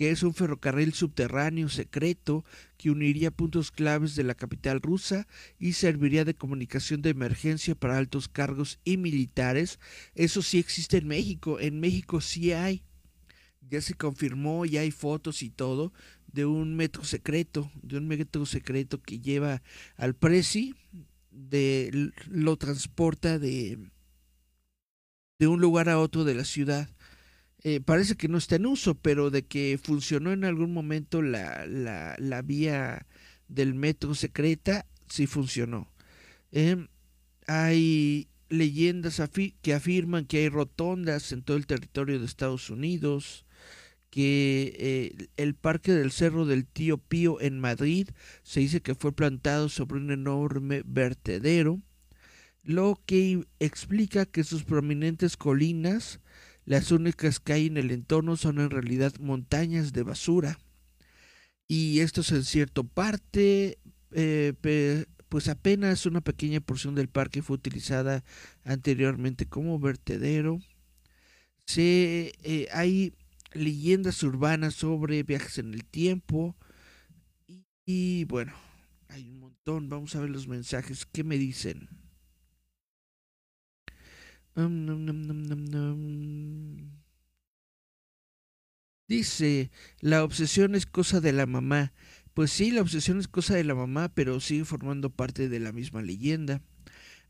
que 0.00 0.10
es 0.10 0.22
un 0.22 0.32
ferrocarril 0.32 0.94
subterráneo 0.94 1.68
secreto 1.68 2.42
que 2.78 2.90
uniría 2.90 3.30
puntos 3.30 3.70
claves 3.70 4.14
de 4.14 4.24
la 4.24 4.34
capital 4.34 4.80
rusa 4.80 5.28
y 5.58 5.74
serviría 5.74 6.24
de 6.24 6.32
comunicación 6.32 7.02
de 7.02 7.10
emergencia 7.10 7.74
para 7.74 7.98
altos 7.98 8.26
cargos 8.26 8.80
y 8.82 8.96
militares. 8.96 9.78
Eso 10.14 10.40
sí 10.40 10.58
existe 10.58 10.96
en 10.96 11.06
México, 11.06 11.60
en 11.60 11.80
México 11.80 12.22
sí 12.22 12.54
hay. 12.54 12.82
Ya 13.60 13.82
se 13.82 13.92
confirmó, 13.92 14.64
ya 14.64 14.80
hay 14.80 14.90
fotos 14.90 15.42
y 15.42 15.50
todo 15.50 15.92
de 16.32 16.46
un 16.46 16.76
metro 16.76 17.04
secreto, 17.04 17.70
de 17.82 17.98
un 17.98 18.08
metro 18.08 18.46
secreto 18.46 19.02
que 19.02 19.20
lleva 19.20 19.60
al 19.96 20.14
Prezi, 20.14 20.76
de 21.30 22.10
lo 22.26 22.56
transporta 22.56 23.38
de 23.38 23.78
de 25.38 25.46
un 25.46 25.60
lugar 25.60 25.90
a 25.90 25.98
otro 25.98 26.24
de 26.24 26.34
la 26.34 26.44
ciudad. 26.44 26.88
Eh, 27.62 27.80
parece 27.80 28.16
que 28.16 28.28
no 28.28 28.38
está 28.38 28.56
en 28.56 28.66
uso, 28.66 28.94
pero 28.94 29.30
de 29.30 29.42
que 29.42 29.78
funcionó 29.82 30.32
en 30.32 30.44
algún 30.44 30.72
momento 30.72 31.20
la, 31.20 31.66
la, 31.66 32.16
la 32.18 32.42
vía 32.42 33.06
del 33.48 33.74
metro 33.74 34.14
secreta, 34.14 34.86
sí 35.08 35.26
funcionó. 35.26 35.92
Eh, 36.52 36.86
hay 37.46 38.28
leyendas 38.48 39.22
que 39.62 39.74
afirman 39.74 40.24
que 40.24 40.38
hay 40.38 40.48
rotondas 40.48 41.32
en 41.32 41.42
todo 41.42 41.56
el 41.56 41.66
territorio 41.66 42.18
de 42.18 42.26
Estados 42.26 42.70
Unidos, 42.70 43.44
que 44.10 44.74
eh, 44.78 45.28
el 45.36 45.54
parque 45.54 45.92
del 45.92 46.10
Cerro 46.12 46.46
del 46.46 46.66
Tío 46.66 46.98
Pío 46.98 47.40
en 47.40 47.60
Madrid 47.60 48.08
se 48.42 48.60
dice 48.60 48.80
que 48.80 48.94
fue 48.94 49.12
plantado 49.12 49.68
sobre 49.68 49.98
un 49.98 50.10
enorme 50.10 50.82
vertedero 50.84 51.80
lo 52.62 53.00
que 53.06 53.44
explica 53.58 54.26
que 54.26 54.44
sus 54.44 54.64
prominentes 54.64 55.36
colinas, 55.36 56.20
las 56.70 56.92
únicas 56.92 57.40
que 57.40 57.52
hay 57.52 57.66
en 57.66 57.78
el 57.78 57.90
entorno, 57.90 58.36
son 58.36 58.60
en 58.60 58.70
realidad 58.70 59.12
montañas 59.18 59.92
de 59.92 60.04
basura. 60.04 60.60
Y 61.66 61.98
esto 61.98 62.20
es 62.20 62.30
en 62.30 62.44
cierta 62.44 62.84
parte, 62.84 63.80
eh, 64.12 64.52
pues 65.28 65.48
apenas 65.48 66.06
una 66.06 66.20
pequeña 66.20 66.60
porción 66.60 66.94
del 66.94 67.08
parque 67.08 67.42
fue 67.42 67.56
utilizada 67.56 68.22
anteriormente 68.62 69.46
como 69.46 69.80
vertedero. 69.80 70.60
Se, 71.66 72.34
eh, 72.44 72.68
hay 72.72 73.14
leyendas 73.52 74.22
urbanas 74.22 74.74
sobre 74.74 75.24
viajes 75.24 75.58
en 75.58 75.74
el 75.74 75.84
tiempo. 75.84 76.54
y 77.84 78.26
bueno, 78.26 78.52
hay 79.08 79.28
un 79.28 79.40
montón. 79.40 79.88
Vamos 79.88 80.14
a 80.14 80.20
ver 80.20 80.30
los 80.30 80.46
mensajes. 80.46 81.04
¿Qué 81.04 81.24
me 81.24 81.36
dicen? 81.36 81.88
Dice, 89.08 89.70
la 90.00 90.22
obsesión 90.22 90.74
es 90.74 90.86
cosa 90.86 91.20
de 91.20 91.32
la 91.32 91.46
mamá. 91.46 91.92
Pues 92.34 92.52
sí, 92.52 92.70
la 92.70 92.80
obsesión 92.80 93.18
es 93.18 93.28
cosa 93.28 93.54
de 93.54 93.64
la 93.64 93.74
mamá, 93.74 94.08
pero 94.14 94.40
sigue 94.40 94.64
formando 94.64 95.10
parte 95.10 95.48
de 95.48 95.60
la 95.60 95.72
misma 95.72 96.02
leyenda. 96.02 96.62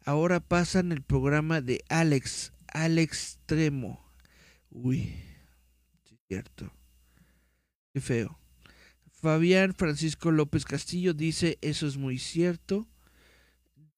Ahora 0.05 0.41
pasan 0.41 0.93
el 0.93 1.03
programa 1.03 1.61
de 1.61 1.83
Alex, 1.89 2.53
Alex 2.69 3.39
Tremo. 3.47 4.05
Uy, 4.71 5.15
cierto. 6.29 6.73
Qué 7.93 8.01
feo. 8.01 8.39
Fabián 9.11 9.75
Francisco 9.75 10.31
López 10.31 10.65
Castillo 10.65 11.13
dice, 11.13 11.59
eso 11.61 11.87
es 11.87 11.97
muy 11.97 12.19
cierto. 12.19 12.89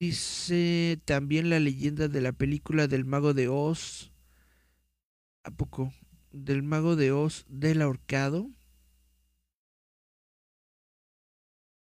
Dice 0.03 1.01
también 1.05 1.49
la 1.49 1.61
leyenda 1.61 2.09
de 2.09 2.21
la 2.21 2.33
película 2.33 2.89
del 2.89 3.05
mago 3.05 3.35
de 3.35 3.47
Oz. 3.47 4.11
¿A 5.45 5.53
poco? 5.53 5.95
Del 6.33 6.65
mago 6.65 6.97
de 6.97 7.13
Oz 7.13 7.47
del 7.49 7.81
ahorcado. 7.83 8.51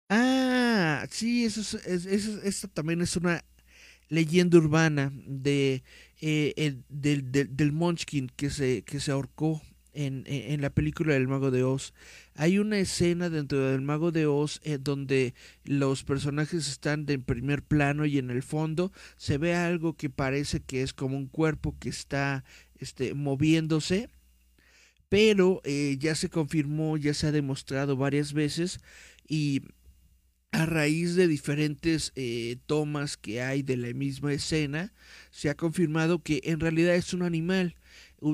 Ah, 0.07 1.05
sí, 1.09 1.43
eso, 1.43 1.59
es, 1.59 2.05
eso, 2.05 2.67
también 2.69 3.01
es 3.01 3.17
una 3.17 3.43
leyenda 4.07 4.59
urbana 4.59 5.11
de, 5.27 5.83
eh, 6.21 6.83
del, 6.87 7.29
del, 7.29 7.71
Munchkin 7.73 8.29
que 8.29 8.49
se, 8.49 8.83
que 8.83 9.01
se 9.01 9.11
ahorcó 9.11 9.61
en, 9.95 10.61
la 10.61 10.69
película 10.69 11.13
del 11.13 11.27
Mago 11.27 11.51
de 11.51 11.63
Oz. 11.63 11.93
Hay 12.35 12.59
una 12.59 12.77
escena 12.79 13.29
dentro 13.29 13.71
del 13.71 13.81
Mago 13.81 14.11
de 14.11 14.25
Oz 14.25 14.59
eh, 14.63 14.77
donde 14.79 15.33
los 15.63 16.03
personajes 16.03 16.67
están 16.67 17.05
en 17.07 17.23
primer 17.23 17.63
plano 17.63 18.05
y 18.05 18.17
en 18.17 18.29
el 18.29 18.43
fondo 18.43 18.91
se 19.17 19.37
ve 19.37 19.55
algo 19.55 19.95
que 19.95 20.09
parece 20.09 20.59
que 20.59 20.81
es 20.81 20.93
como 20.93 21.17
un 21.17 21.27
cuerpo 21.27 21.75
que 21.79 21.89
está 21.89 22.43
este, 22.77 23.13
moviéndose, 23.13 24.09
pero 25.09 25.61
eh, 25.63 25.97
ya 25.99 26.15
se 26.15 26.29
confirmó, 26.29 26.97
ya 26.97 27.13
se 27.13 27.27
ha 27.27 27.31
demostrado 27.31 27.95
varias 27.95 28.33
veces 28.33 28.79
y 29.27 29.61
a 30.51 30.65
raíz 30.65 31.15
de 31.15 31.27
diferentes 31.27 32.13
eh, 32.15 32.57
tomas 32.65 33.17
que 33.17 33.41
hay 33.41 33.61
de 33.61 33.75
la 33.77 33.93
misma 33.93 34.33
escena, 34.33 34.93
se 35.31 35.49
ha 35.49 35.55
confirmado 35.55 36.23
que 36.23 36.41
en 36.45 36.59
realidad 36.59 36.95
es 36.95 37.13
un 37.13 37.23
animal 37.23 37.75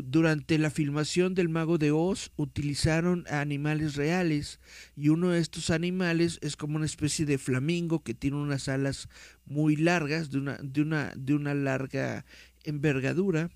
durante 0.02 0.58
la 0.58 0.70
filmación 0.70 1.34
del 1.34 1.50
Mago 1.50 1.78
de 1.78 1.92
Oz 1.92 2.32
utilizaron 2.38 3.26
animales 3.30 3.96
reales 3.96 4.62
y 4.96 5.10
uno 5.10 5.32
de 5.32 5.40
estos 5.40 5.70
animales 5.70 6.40
es 6.42 6.56
como 6.56 6.78
una 6.78 6.86
especie 6.86 7.26
de 7.26 7.38
flamingo 7.38 8.02
que 8.02 8.14
tiene 8.14 8.38
unas 8.38 8.70
alas 8.70 9.10
muy 9.44 9.76
largas, 9.76 10.32
de 10.32 10.38
una, 10.38 10.58
de 10.64 10.82
una, 10.82 11.12
de 11.18 11.34
una 11.34 11.54
larga 11.54 12.26
envergadura 12.64 13.50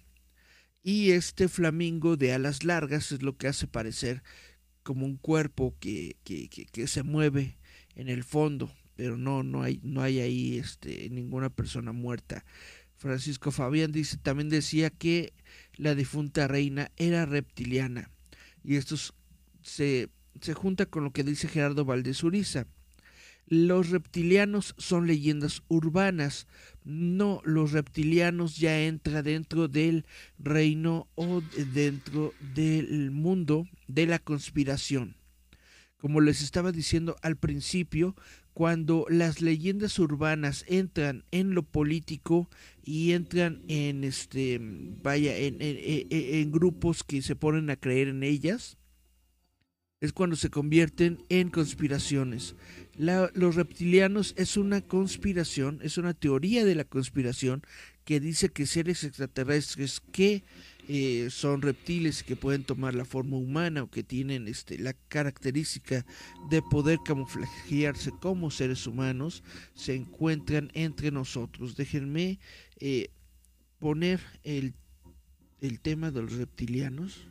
y 0.84 1.12
este 1.12 1.48
flamingo 1.48 2.18
de 2.18 2.34
alas 2.34 2.64
largas 2.64 3.12
es 3.12 3.22
lo 3.24 3.38
que 3.38 3.48
hace 3.48 3.66
parecer 3.66 4.22
como 4.84 5.06
un 5.06 5.18
cuerpo 5.18 5.76
que, 5.80 6.18
que, 6.24 6.48
que, 6.48 6.88
se 6.88 7.02
mueve 7.02 7.58
en 7.96 8.08
el 8.08 8.24
fondo, 8.24 8.72
pero 8.96 9.18
no, 9.18 9.42
no 9.42 9.64
hay, 9.64 9.80
no 9.84 10.04
hay 10.04 10.20
ahí 10.20 10.58
este, 10.60 11.10
ninguna 11.10 11.50
persona 11.50 11.92
muerta. 11.92 12.46
Francisco 13.06 13.52
Fabián 13.52 13.92
dice, 13.92 14.18
también 14.18 14.50
decía 14.50 14.90
que 14.90 15.32
la 15.76 15.94
difunta 15.94 16.48
reina 16.48 16.90
era 16.98 17.28
reptiliana. 17.28 18.10
Y 18.64 18.78
esto 18.78 18.96
se, 19.62 20.10
se 20.42 20.54
junta 20.56 20.88
con 20.88 21.04
lo 21.04 21.12
que 21.12 21.24
dice 21.24 21.48
Gerardo 21.48 21.86
Valdés 21.86 22.24
Uriza. 22.24 22.66
Los 23.46 23.92
reptilianos 23.92 24.74
son 24.80 25.06
leyendas 25.06 25.62
urbanas. 25.68 26.48
No, 26.84 27.42
los 27.46 27.74
reptilianos 27.74 28.58
ya 28.58 28.82
entra 28.82 29.22
dentro 29.22 29.68
del 29.68 30.08
reino 30.40 31.08
o 31.14 31.44
dentro 31.76 32.34
del 32.56 33.12
mundo 33.12 33.68
de 33.88 34.08
la 34.08 34.18
conspiración. 34.18 35.16
Como 35.98 36.22
les 36.22 36.42
estaba 36.42 36.72
diciendo 36.72 37.18
al 37.22 37.36
principio, 37.36 38.16
cuando 38.56 39.06
las 39.10 39.42
leyendas 39.42 40.00
urbanas 40.00 40.64
entran 40.70 41.26
en 41.32 41.54
lo 41.54 41.64
político 41.64 42.50
y 42.86 43.12
entran 43.12 43.62
en 43.68 44.06
este 44.06 44.60
vaya 44.62 45.36
en, 45.36 46.52
grupos 46.54 47.04
que 47.04 47.22
se 47.22 47.36
ponen 47.36 47.70
a 47.70 47.76
creer 47.76 48.08
en 48.08 48.24
ellas 48.24 48.78
es 50.00 50.14
cuando 50.14 50.38
se 50.38 50.50
convierten 50.50 51.22
en 51.28 51.50
conspiraciones. 51.50 52.56
los 52.98 53.56
reptilianos 53.56 54.34
es 54.38 54.56
una 54.56 54.80
conspiración, 54.80 55.82
es 55.84 55.98
una 55.98 56.14
teoría 56.14 56.64
de 56.64 56.76
la 56.76 56.86
conspiración 56.86 57.62
que 58.06 58.22
dice 58.22 58.48
que 58.48 58.68
seres 58.68 59.04
extraterrestres 59.04 60.02
que 60.14 60.46
eh, 60.88 61.30
son 61.32 61.62
reptiles 61.62 62.24
que 62.24 62.36
pueden 62.36 62.64
tomar 62.64 62.94
la 62.94 63.06
forma 63.06 63.38
humana 63.38 63.84
o 63.84 63.90
que 63.90 64.04
tienen 64.04 64.48
este, 64.48 64.78
la 64.78 64.94
característica 64.94 66.06
de 66.50 66.62
poder 66.62 67.00
camuflajearse 67.04 68.12
como 68.22 68.52
seres 68.52 68.86
humanos, 68.86 69.44
se 69.74 69.96
encuentran 69.96 70.70
entre 70.74 71.12
nosotros. 71.12 71.76
Déjenme 71.76 72.40
eh, 72.80 73.10
poner 73.80 74.20
el, 74.44 74.74
el, 75.62 75.80
tema 75.80 76.12
de 76.12 76.22
los 76.22 76.34
reptilianos 76.34 77.28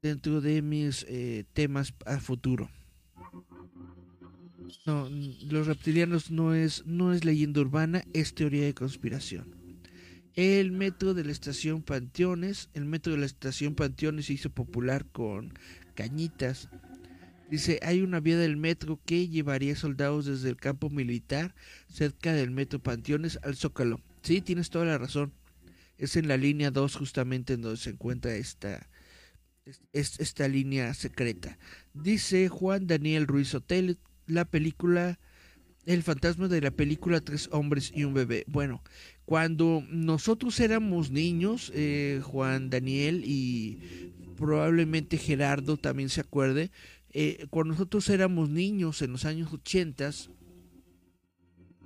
dentro 0.00 0.40
de 0.40 0.62
mis 0.62 1.04
eh, 1.08 1.44
temas 1.54 1.92
a 2.04 2.20
futuro. 2.20 2.70
No, 4.84 5.08
los 5.50 5.66
reptilianos 5.66 6.30
no 6.30 6.54
es, 6.54 6.86
no 6.86 7.12
es 7.12 7.24
leyenda 7.24 7.60
urbana, 7.60 8.04
es 8.12 8.34
teoría 8.34 8.64
de 8.64 8.74
conspiración. 8.74 9.55
El 10.36 10.70
metro 10.70 11.14
de 11.14 11.24
la 11.24 11.32
estación 11.32 11.82
Panteones, 11.82 12.68
el 12.74 12.84
metro 12.84 13.14
de 13.14 13.18
la 13.18 13.24
estación 13.24 13.74
Panteones 13.74 14.26
se 14.26 14.34
hizo 14.34 14.50
popular 14.50 15.06
con 15.06 15.54
cañitas. 15.94 16.68
Dice, 17.50 17.80
hay 17.82 18.02
una 18.02 18.20
vía 18.20 18.36
del 18.36 18.58
metro 18.58 19.00
que 19.06 19.28
llevaría 19.28 19.74
soldados 19.76 20.26
desde 20.26 20.50
el 20.50 20.56
campo 20.56 20.90
militar 20.90 21.54
cerca 21.88 22.34
del 22.34 22.50
metro 22.50 22.82
Panteones 22.82 23.38
al 23.44 23.56
Zócalo. 23.56 24.02
Sí, 24.20 24.42
tienes 24.42 24.68
toda 24.68 24.84
la 24.84 24.98
razón. 24.98 25.32
Es 25.96 26.16
en 26.16 26.28
la 26.28 26.36
línea 26.36 26.70
2 26.70 26.96
justamente 26.96 27.54
en 27.54 27.62
donde 27.62 27.78
se 27.78 27.88
encuentra 27.88 28.34
esta, 28.34 28.90
esta 29.94 30.48
línea 30.48 30.92
secreta. 30.92 31.58
Dice 31.94 32.50
Juan 32.50 32.86
Daniel 32.86 33.26
Ruiz 33.26 33.54
Hotel, 33.54 33.98
la 34.26 34.44
película, 34.44 35.18
el 35.86 36.02
fantasma 36.02 36.48
de 36.48 36.60
la 36.60 36.72
película 36.72 37.22
Tres 37.22 37.48
hombres 37.52 37.90
y 37.94 38.04
un 38.04 38.12
bebé. 38.12 38.44
Bueno, 38.48 38.82
Cuando 39.26 39.84
nosotros 39.90 40.58
éramos 40.60 41.10
niños, 41.10 41.70
eh, 41.74 42.20
Juan 42.24 42.70
Daniel 42.70 43.22
y 43.24 43.78
probablemente 44.36 45.18
Gerardo 45.18 45.76
también 45.76 46.08
se 46.08 46.20
acuerde, 46.22 46.70
eh, 47.10 47.46
cuando 47.50 47.72
nosotros 47.72 48.08
éramos 48.08 48.50
niños 48.50 49.02
en 49.02 49.12
los 49.12 49.24
años 49.24 49.52
80, 49.52 50.10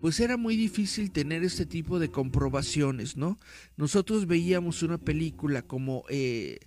pues 0.00 0.18
era 0.18 0.36
muy 0.36 0.56
difícil 0.56 1.12
tener 1.12 1.44
este 1.44 1.66
tipo 1.66 1.98
de 1.98 2.10
comprobaciones, 2.10 3.16
¿no? 3.16 3.38
Nosotros 3.76 4.26
veíamos 4.26 4.82
una 4.82 4.98
película 4.98 5.62
como 5.62 6.04
eh, 6.08 6.58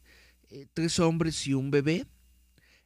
eh, 0.49 0.67
Tres 0.73 0.99
hombres 0.99 1.47
y 1.47 1.55
un 1.55 1.71
bebé, 1.71 2.05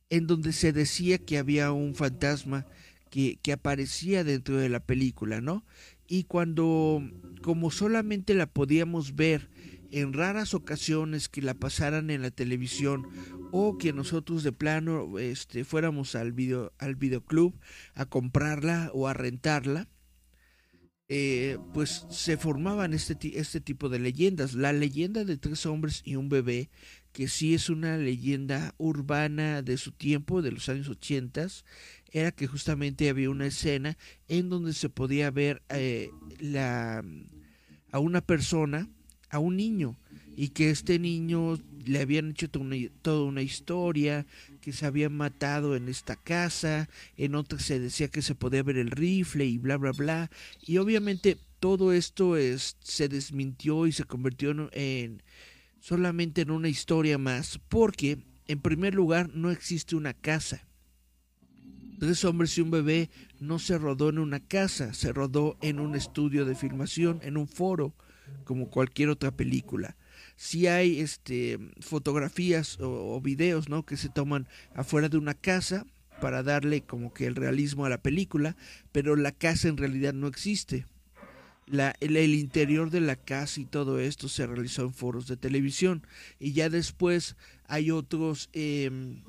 en 0.09 0.25
donde 0.25 0.53
se 0.53 0.71
decía 0.71 1.17
que 1.17 1.37
había 1.37 1.73
un 1.73 1.95
fantasma 1.95 2.65
que, 3.09 3.39
que 3.41 3.51
aparecía 3.51 4.23
dentro 4.23 4.57
de 4.57 4.69
la 4.69 4.79
película, 4.79 5.41
¿no? 5.41 5.65
Y 6.07 6.23
cuando, 6.23 7.01
como 7.41 7.71
solamente 7.71 8.33
la 8.33 8.47
podíamos 8.47 9.15
ver 9.15 9.49
en 9.91 10.13
raras 10.13 10.53
ocasiones 10.53 11.29
que 11.29 11.41
la 11.41 11.53
pasaran 11.53 12.09
en 12.09 12.21
la 12.21 12.31
televisión 12.31 13.07
o 13.51 13.77
que 13.77 13.93
nosotros 13.93 14.43
de 14.43 14.51
plano 14.51 15.17
este, 15.19 15.63
fuéramos 15.63 16.15
al 16.15 16.33
video 16.33 16.73
al 16.77 16.95
videoclub 16.95 17.57
a 17.93 18.05
comprarla 18.05 18.91
o 18.93 19.07
a 19.07 19.13
rentarla 19.13 19.87
eh, 21.09 21.57
pues 21.73 22.05
se 22.09 22.35
formaban 22.35 22.93
este, 22.93 23.39
este 23.39 23.61
tipo 23.61 23.87
de 23.87 23.99
leyendas. 23.99 24.53
La 24.53 24.73
leyenda 24.73 25.23
de 25.23 25.37
tres 25.37 25.65
hombres 25.65 26.01
y 26.03 26.17
un 26.17 26.27
bebé, 26.27 26.69
que 27.13 27.29
sí 27.29 27.53
es 27.53 27.69
una 27.69 27.97
leyenda 27.97 28.75
urbana 28.77 29.61
de 29.61 29.77
su 29.77 29.93
tiempo, 29.93 30.41
de 30.41 30.51
los 30.51 30.67
años 30.67 30.89
ochentas, 30.89 31.63
era 32.11 32.31
que 32.31 32.47
justamente 32.47 33.09
había 33.09 33.29
una 33.29 33.47
escena 33.47 33.97
en 34.27 34.49
donde 34.49 34.73
se 34.73 34.89
podía 34.89 35.31
ver 35.31 35.61
eh, 35.69 36.09
la, 36.39 37.03
a 37.91 37.99
una 37.99 38.21
persona, 38.21 38.87
a 39.29 39.39
un 39.39 39.57
niño, 39.57 39.97
y 40.35 40.49
que 40.49 40.69
este 40.69 40.99
niño 40.99 41.57
le 41.85 41.99
habían 41.99 42.29
hecho 42.29 42.49
toda 42.49 43.23
una, 43.23 43.41
historia, 43.41 44.25
que 44.61 44.71
se 44.71 44.85
habían 44.85 45.15
matado 45.15 45.75
en 45.75 45.89
esta 45.89 46.15
casa, 46.15 46.89
en 47.15 47.33
otra 47.35 47.59
se 47.59 47.79
decía 47.79 48.09
que 48.09 48.21
se 48.21 48.35
podía 48.35 48.61
ver 48.61 48.77
el 48.77 48.91
rifle 48.91 49.45
y 49.45 49.57
bla, 49.57 49.77
bla, 49.77 49.93
bla. 49.93 50.29
Y 50.61 50.77
obviamente 50.77 51.37
todo 51.59 51.91
esto 51.91 52.37
es, 52.37 52.77
se 52.81 53.09
desmintió 53.09 53.87
y 53.87 53.91
se 53.91 54.03
convirtió 54.03 54.69
en, 54.73 55.23
solamente 55.79 56.41
en 56.41 56.51
una 56.51 56.69
historia 56.69 57.17
más, 57.17 57.59
porque 57.69 58.19
en 58.47 58.61
primer 58.61 58.93
lugar 58.93 59.31
no 59.33 59.49
existe 59.49 59.95
una 59.95 60.13
casa. 60.13 60.67
Tres 61.99 62.23
hombres 62.25 62.57
y 62.57 62.61
un 62.61 62.71
bebé 62.71 63.09
no 63.39 63.59
se 63.59 63.77
rodó 63.77 64.09
en 64.09 64.19
una 64.19 64.39
casa, 64.39 64.93
se 64.93 65.11
rodó 65.11 65.57
en 65.61 65.79
un 65.79 65.95
estudio 65.95 66.45
de 66.45 66.55
filmación, 66.55 67.19
en 67.23 67.37
un 67.37 67.47
foro, 67.47 67.93
como 68.43 68.69
cualquier 68.69 69.09
otra 69.09 69.31
película 69.31 69.95
si 70.37 70.67
hay 70.67 70.99
este, 70.99 71.59
fotografías 71.81 72.77
o, 72.79 73.19
videos 73.19 73.67
¿no? 73.69 73.85
que 73.85 73.97
se 73.97 74.07
toman 74.07 74.47
afuera 74.73 75.09
de 75.09 75.17
una 75.17 75.33
casa 75.33 75.85
para 76.21 76.43
darle 76.43 76.81
como 76.81 77.13
que 77.13 77.25
el 77.25 77.35
realismo 77.35 77.85
a 77.85 77.89
la 77.89 78.01
película, 78.01 78.55
pero 78.91 79.15
la 79.15 79.31
casa 79.31 79.67
en 79.67 79.77
realidad 79.77 80.13
no 80.13 80.27
existe. 80.27 80.85
La, 81.65 81.95
el, 81.99 82.15
interior 82.17 82.91
de 82.91 83.01
la 83.01 83.17
casa 83.17 83.59
y 83.59 83.65
todo 83.65 83.99
esto 83.99 84.29
se 84.29 84.47
realizó 84.47 84.83
en 84.83 84.93
foros 84.93 85.27
de 85.27 85.35
televisión 85.35 86.07
y 86.39 86.53
ya 86.53 86.69
después 86.69 87.35
hay 87.67 87.91
otros 87.91 88.49
em, 88.53 89.21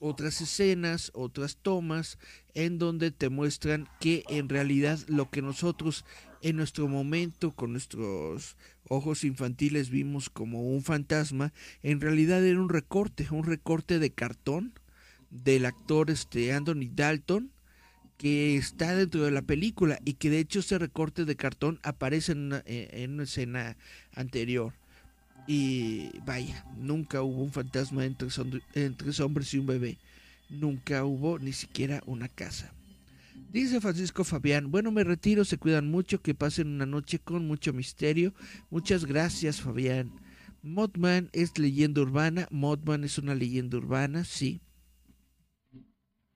otras 0.00 0.40
escenas, 0.40 1.12
otras 1.14 1.56
tomas 1.56 2.18
en 2.54 2.78
donde 2.78 3.12
te 3.12 3.28
muestran 3.28 3.88
que 4.00 4.24
en 4.28 4.48
realidad 4.48 4.98
lo 5.06 5.30
que 5.30 5.42
nosotros 5.42 6.04
en 6.42 6.56
nuestro 6.56 6.88
momento 6.88 7.52
con 7.52 7.72
nuestros 7.72 8.56
ojos 8.88 9.24
infantiles 9.24 9.90
vimos 9.90 10.30
como 10.30 10.62
un 10.62 10.82
fantasma, 10.82 11.52
en 11.82 12.00
realidad 12.00 12.44
era 12.44 12.58
un 12.58 12.70
recorte, 12.70 13.28
un 13.30 13.44
recorte 13.44 13.98
de 13.98 14.10
cartón 14.10 14.72
del 15.30 15.66
actor 15.66 16.10
este 16.10 16.52
Anthony 16.52 16.88
Dalton 16.92 17.52
que 18.16 18.56
está 18.56 18.94
dentro 18.94 19.22
de 19.22 19.30
la 19.30 19.42
película 19.42 19.98
y 20.04 20.14
que 20.14 20.30
de 20.30 20.40
hecho 20.40 20.60
ese 20.60 20.78
recorte 20.78 21.24
de 21.24 21.36
cartón 21.36 21.78
aparece 21.82 22.32
en 22.32 22.38
una, 22.38 22.62
en 22.66 23.12
una 23.12 23.22
escena 23.22 23.76
anterior. 24.12 24.74
Y 25.46 26.10
vaya, 26.24 26.64
nunca 26.76 27.22
hubo 27.22 27.42
un 27.42 27.52
fantasma 27.52 28.04
entre, 28.04 28.28
hombres 29.22 29.54
y 29.54 29.58
un 29.58 29.66
bebé. 29.66 29.98
Nunca 30.48 31.04
hubo 31.04 31.38
ni 31.38 31.52
siquiera 31.52 32.02
una 32.06 32.28
casa. 32.28 32.72
Dice 33.52 33.80
Francisco 33.80 34.22
Fabián, 34.22 34.70
bueno, 34.70 34.92
me 34.92 35.02
retiro, 35.02 35.44
se 35.44 35.58
cuidan 35.58 35.90
mucho, 35.90 36.22
que 36.22 36.34
pasen 36.34 36.68
una 36.68 36.86
noche 36.86 37.18
con 37.18 37.46
mucho 37.46 37.72
misterio. 37.72 38.32
Muchas 38.70 39.04
gracias, 39.04 39.60
Fabián. 39.60 40.12
Mothman 40.62 41.30
es 41.32 41.58
leyenda 41.58 42.02
urbana, 42.02 42.46
Mothman 42.50 43.02
es 43.04 43.18
una 43.18 43.34
leyenda 43.34 43.78
urbana, 43.78 44.24
sí. 44.24 44.60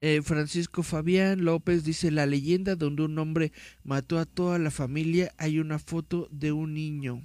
Eh, 0.01 0.23
Francisco 0.23 0.83
Fabián 0.83 1.45
López 1.45 1.85
dice, 1.85 2.11
la 2.11 2.27
leyenda 2.27 2.77
donde 2.77 3.05
un 3.05 3.19
hombre 3.19 3.53
mató 3.85 4.19
a 4.19 4.27
toda 4.27 4.59
la 4.59 4.71
familia, 4.71 5.33
hay 5.39 5.59
una 5.59 5.79
foto 5.79 6.29
de 6.31 6.53
un 6.53 6.75
niño. 6.75 7.23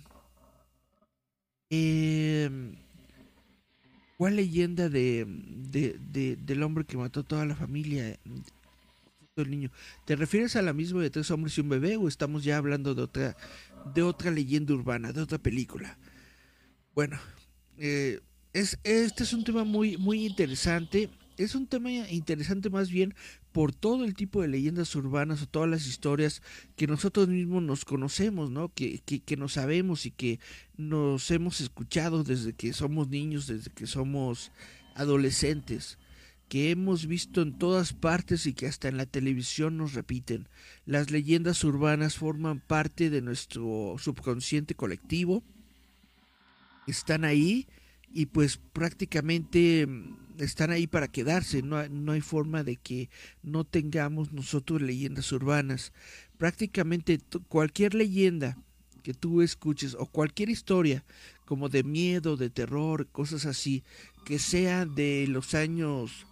Em, 1.69 2.75
¿Cuál 4.17 4.35
leyenda 4.35 4.89
de, 4.89 5.25
de, 5.25 6.35
del 6.35 6.63
hombre 6.63 6.83
que 6.83 6.97
mató 6.97 7.21
a 7.21 7.23
toda 7.23 7.45
la 7.45 7.55
familia? 7.55 8.17
el 9.35 9.49
niño. 9.49 9.71
¿Te 10.05 10.17
refieres 10.17 10.57
a 10.57 10.61
la 10.61 10.73
misma 10.73 11.01
de 11.01 11.09
tres 11.09 11.31
hombres 11.31 11.57
y 11.57 11.61
un 11.61 11.69
bebé 11.69 11.95
o 11.95 12.09
estamos 12.09 12.43
ya 12.43 12.57
hablando 12.57 12.93
de 12.93 13.03
otra, 13.03 13.37
de 13.93 14.03
otra 14.03 14.31
leyenda 14.31 14.73
urbana, 14.73 15.13
de 15.13 15.21
otra 15.21 15.37
película? 15.37 15.97
Bueno, 16.93 17.17
eh, 17.77 18.19
es, 18.51 18.77
este 18.83 19.23
es 19.23 19.31
un 19.31 19.45
tema 19.45 19.63
muy, 19.63 19.95
muy 19.95 20.25
interesante. 20.25 21.09
Es 21.39 21.55
un 21.55 21.67
tema 21.67 21.89
interesante 21.89 22.69
más 22.69 22.89
bien 22.89 23.15
por 23.53 23.73
todo 23.73 24.03
el 24.03 24.13
tipo 24.13 24.41
de 24.41 24.49
leyendas 24.49 24.93
urbanas 24.93 25.41
o 25.41 25.47
todas 25.47 25.69
las 25.69 25.87
historias 25.87 26.41
que 26.75 26.85
nosotros 26.85 27.29
mismos 27.29 27.63
nos 27.63 27.85
conocemos, 27.85 28.51
¿no? 28.51 28.73
Que, 28.73 28.99
que, 29.05 29.21
que 29.21 29.37
nos 29.37 29.53
sabemos 29.53 30.05
y 30.05 30.11
que 30.11 30.41
nos 30.75 31.31
hemos 31.31 31.61
escuchado 31.61 32.25
desde 32.25 32.51
que 32.51 32.73
somos 32.73 33.07
niños, 33.07 33.47
desde 33.47 33.71
que 33.71 33.87
somos 33.87 34.51
adolescentes 34.95 35.97
que 36.49 36.71
hemos 36.71 37.05
visto 37.05 37.41
en 37.41 37.57
todas 37.57 37.93
partes 37.93 38.45
y 38.45 38.53
que 38.53 38.67
hasta 38.67 38.89
en 38.89 38.97
la 38.97 39.05
televisión 39.05 39.77
nos 39.77 39.93
repiten. 39.93 40.49
Las 40.85 41.09
leyendas 41.09 41.63
urbanas 41.63 42.15
forman 42.15 42.59
parte 42.59 43.09
de 43.09 43.21
nuestro 43.21 43.95
subconsciente 43.97 44.73
colectivo, 44.73 45.43
están 46.85 47.23
ahí 47.23 47.67
y 48.11 48.25
pues 48.25 48.57
prácticamente 48.57 49.87
están 50.45 50.71
ahí 50.71 50.87
para 50.87 51.07
quedarse, 51.07 51.61
no, 51.61 51.87
no 51.89 52.11
hay 52.13 52.21
forma 52.21 52.63
de 52.63 52.75
que 52.75 53.09
no 53.43 53.63
tengamos 53.63 54.31
nosotros 54.31 54.81
leyendas 54.81 55.31
urbanas. 55.31 55.93
Prácticamente 56.37 57.19
cualquier 57.47 57.93
leyenda 57.93 58.57
que 59.03 59.13
tú 59.13 59.41
escuches 59.41 59.95
o 59.95 60.05
cualquier 60.05 60.49
historia 60.49 61.03
como 61.45 61.69
de 61.69 61.83
miedo, 61.83 62.37
de 62.37 62.49
terror, 62.49 63.07
cosas 63.07 63.45
así, 63.45 63.83
que 64.25 64.37
sea 64.37 64.85
de 64.85 65.25
los 65.27 65.55
años 65.55 66.27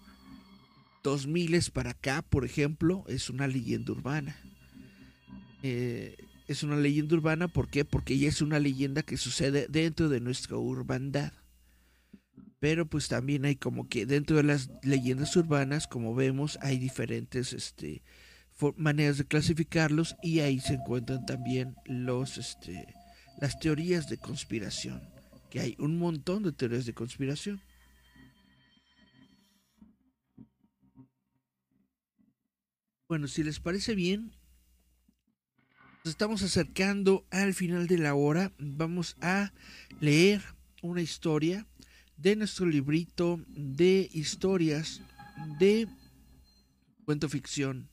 2000 1.04 1.72
para 1.74 1.92
acá, 1.92 2.22
por 2.22 2.46
ejemplo, 2.46 3.04
es 3.08 3.30
una 3.30 3.48
leyenda 3.48 3.94
urbana. 3.94 4.38
Eh, 5.64 6.16
es 6.48 6.64
una 6.64 6.78
leyenda 6.78 7.16
urbana, 7.16 7.48
¿por 7.48 7.68
qué? 7.68 7.84
Porque 7.84 8.18
ya 8.18 8.30
es 8.30 8.42
una 8.42 8.60
leyenda 8.60 9.04
que 9.04 9.18
sucede 9.18 9.68
dentro 9.70 10.10
de 10.10 10.20
nuestra 10.20 10.58
urbandad. 10.58 11.34
Pero 12.60 12.88
pues 12.88 13.08
también 13.08 13.46
hay 13.46 13.56
como 13.56 13.88
que 13.88 14.06
dentro 14.06 14.38
de 14.38 14.44
las 14.44 14.70
leyendas 14.82 15.36
urbanas, 15.36 15.88
como 15.88 16.16
vemos, 16.16 16.58
hay 16.62 16.80
diferentes 16.80 17.54
este, 17.54 18.04
maneras 18.76 19.20
de 19.20 19.26
clasificarlos 19.26 20.16
y 20.24 20.40
ahí 20.40 20.60
se 20.60 20.74
encuentran 20.76 21.26
también 21.26 21.76
los, 21.86 22.38
este, 22.38 22.88
las 23.40 23.60
teorías 23.60 24.10
de 24.10 24.18
conspiración, 24.18 25.02
que 25.52 25.60
hay 25.60 25.76
un 25.78 26.00
montón 26.00 26.44
de 26.44 26.52
teorías 26.52 26.86
de 26.86 26.94
conspiración. 26.94 27.62
Bueno, 33.08 33.28
si 33.28 33.44
les 33.44 33.60
parece 33.60 33.96
bien, 33.96 34.34
nos 36.04 36.12
estamos 36.12 36.42
acercando 36.42 37.26
al 37.30 37.54
final 37.54 37.88
de 37.88 38.00
la 38.00 38.16
hora. 38.16 38.52
Vamos 38.58 39.16
a 39.22 39.54
leer 40.02 40.42
una 40.82 41.02
historia 41.02 41.68
de 42.18 42.36
nuestro 42.36 42.66
librito 42.66 43.40
de 43.48 44.10
historias 44.12 45.02
de 45.60 45.88
cuento 47.06 47.30
ficción. 47.30 47.90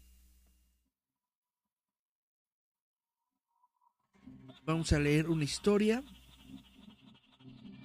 Vamos 4.65 4.93
a 4.93 4.99
leer 4.99 5.29
una 5.29 5.45
historia. 5.45 6.03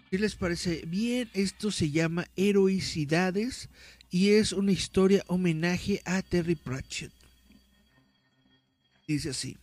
Si 0.10 0.18
les 0.18 0.36
parece 0.36 0.84
bien, 0.88 1.30
esto 1.34 1.72
se 1.72 1.92
llama 1.92 2.26
Heroicidades 2.36 3.70
y 4.10 4.30
es 4.30 4.54
una 4.54 4.72
historia 4.72 5.24
homenaje 5.28 6.02
a 6.06 6.22
Terry 6.22 6.56
Pratchett. 6.56 7.12
Dice 9.08 9.32
así. 9.32 9.58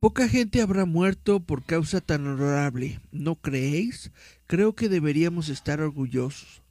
Poca 0.00 0.28
gente 0.28 0.62
habrá 0.62 0.84
muerto 0.84 1.40
por 1.40 1.64
causa 1.64 2.00
tan 2.00 2.24
honorable, 2.24 3.00
¿no 3.10 3.34
creéis? 3.34 4.12
Creo 4.46 4.76
que 4.76 4.88
deberíamos 4.88 5.48
estar 5.48 5.80
orgullosos. 5.80 6.62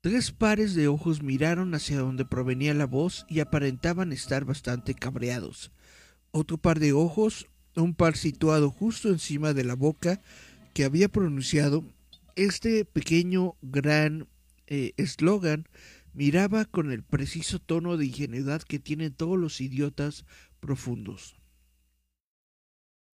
Tres 0.00 0.32
pares 0.32 0.74
de 0.74 0.88
ojos 0.88 1.22
miraron 1.22 1.74
hacia 1.74 1.98
donde 1.98 2.24
provenía 2.24 2.72
la 2.72 2.86
voz 2.86 3.26
y 3.28 3.40
aparentaban 3.40 4.14
estar 4.14 4.46
bastante 4.46 4.94
cabreados. 4.94 5.72
Otro 6.30 6.56
par 6.56 6.80
de 6.80 6.94
ojos, 6.94 7.48
un 7.76 7.94
par 7.94 8.16
situado 8.16 8.70
justo 8.70 9.10
encima 9.10 9.52
de 9.52 9.64
la 9.64 9.74
boca 9.74 10.22
que 10.72 10.84
había 10.84 11.10
pronunciado 11.10 11.84
este 12.34 12.86
pequeño 12.86 13.56
gran 13.60 14.26
eh, 14.68 14.94
eslogan, 14.96 15.68
miraba 16.14 16.64
con 16.64 16.92
el 16.92 17.02
preciso 17.02 17.58
tono 17.58 17.98
de 17.98 18.06
ingenuidad 18.06 18.62
que 18.62 18.78
tienen 18.78 19.12
todos 19.12 19.38
los 19.38 19.60
idiotas 19.60 20.24
profundos. 20.60 21.43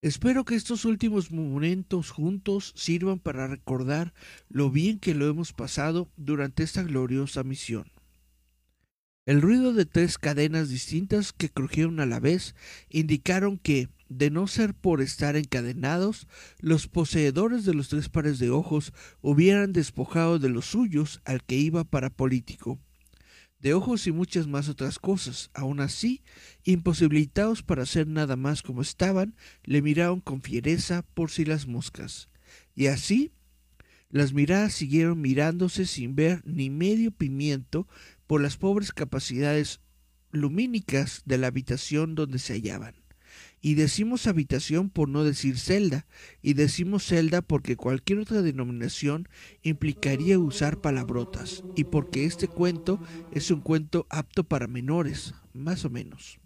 Espero 0.02 0.46
que 0.46 0.54
estos 0.54 0.86
últimos 0.86 1.30
momentos 1.30 2.10
juntos 2.10 2.72
sirvan 2.74 3.18
para 3.18 3.46
recordar 3.46 4.14
lo 4.48 4.70
bien 4.70 4.98
que 4.98 5.14
lo 5.14 5.28
hemos 5.28 5.52
pasado 5.52 6.10
durante 6.16 6.62
esta 6.62 6.82
gloriosa 6.82 7.44
misión. 7.44 7.92
El 9.26 9.42
ruido 9.42 9.74
de 9.74 9.84
tres 9.84 10.16
cadenas 10.16 10.70
distintas 10.70 11.34
que 11.34 11.50
crujieron 11.50 12.00
a 12.00 12.06
la 12.06 12.18
vez 12.18 12.54
indicaron 12.88 13.58
que, 13.58 13.90
de 14.08 14.30
no 14.30 14.46
ser 14.46 14.72
por 14.72 15.02
estar 15.02 15.36
encadenados, 15.36 16.28
los 16.60 16.88
poseedores 16.88 17.66
de 17.66 17.74
los 17.74 17.90
tres 17.90 18.08
pares 18.08 18.38
de 18.38 18.48
ojos 18.48 18.94
hubieran 19.20 19.74
despojado 19.74 20.38
de 20.38 20.48
los 20.48 20.64
suyos 20.64 21.20
al 21.26 21.44
que 21.44 21.56
iba 21.56 21.84
para 21.84 22.08
político 22.08 22.80
de 23.60 23.74
ojos 23.74 24.06
y 24.06 24.12
muchas 24.12 24.46
más 24.46 24.68
otras 24.68 24.98
cosas. 24.98 25.50
Aun 25.54 25.80
así, 25.80 26.22
imposibilitados 26.64 27.62
para 27.62 27.82
hacer 27.82 28.06
nada 28.06 28.36
más 28.36 28.62
como 28.62 28.82
estaban, 28.82 29.34
le 29.64 29.82
miraron 29.82 30.20
con 30.20 30.42
fiereza 30.42 31.02
por 31.14 31.30
si 31.30 31.44
las 31.44 31.66
moscas. 31.66 32.28
Y 32.74 32.86
así, 32.86 33.32
las 34.08 34.32
miradas 34.32 34.72
siguieron 34.72 35.20
mirándose 35.20 35.86
sin 35.86 36.16
ver 36.16 36.42
ni 36.44 36.70
medio 36.70 37.12
pimiento 37.12 37.86
por 38.26 38.40
las 38.40 38.56
pobres 38.56 38.92
capacidades 38.92 39.80
lumínicas 40.32 41.22
de 41.24 41.38
la 41.38 41.48
habitación 41.48 42.14
donde 42.14 42.38
se 42.38 42.54
hallaban. 42.54 42.99
Y 43.62 43.74
decimos 43.74 44.26
habitación 44.26 44.88
por 44.88 45.08
no 45.08 45.22
decir 45.22 45.58
celda, 45.58 46.06
y 46.40 46.54
decimos 46.54 47.04
celda 47.06 47.42
porque 47.42 47.76
cualquier 47.76 48.20
otra 48.20 48.40
denominación 48.40 49.28
implicaría 49.62 50.38
usar 50.38 50.80
palabrotas, 50.80 51.62
y 51.76 51.84
porque 51.84 52.24
este 52.24 52.48
cuento 52.48 52.98
es 53.32 53.50
un 53.50 53.60
cuento 53.60 54.06
apto 54.08 54.44
para 54.44 54.66
menores, 54.66 55.34
más 55.52 55.84
o 55.84 55.90
menos. 55.90 56.38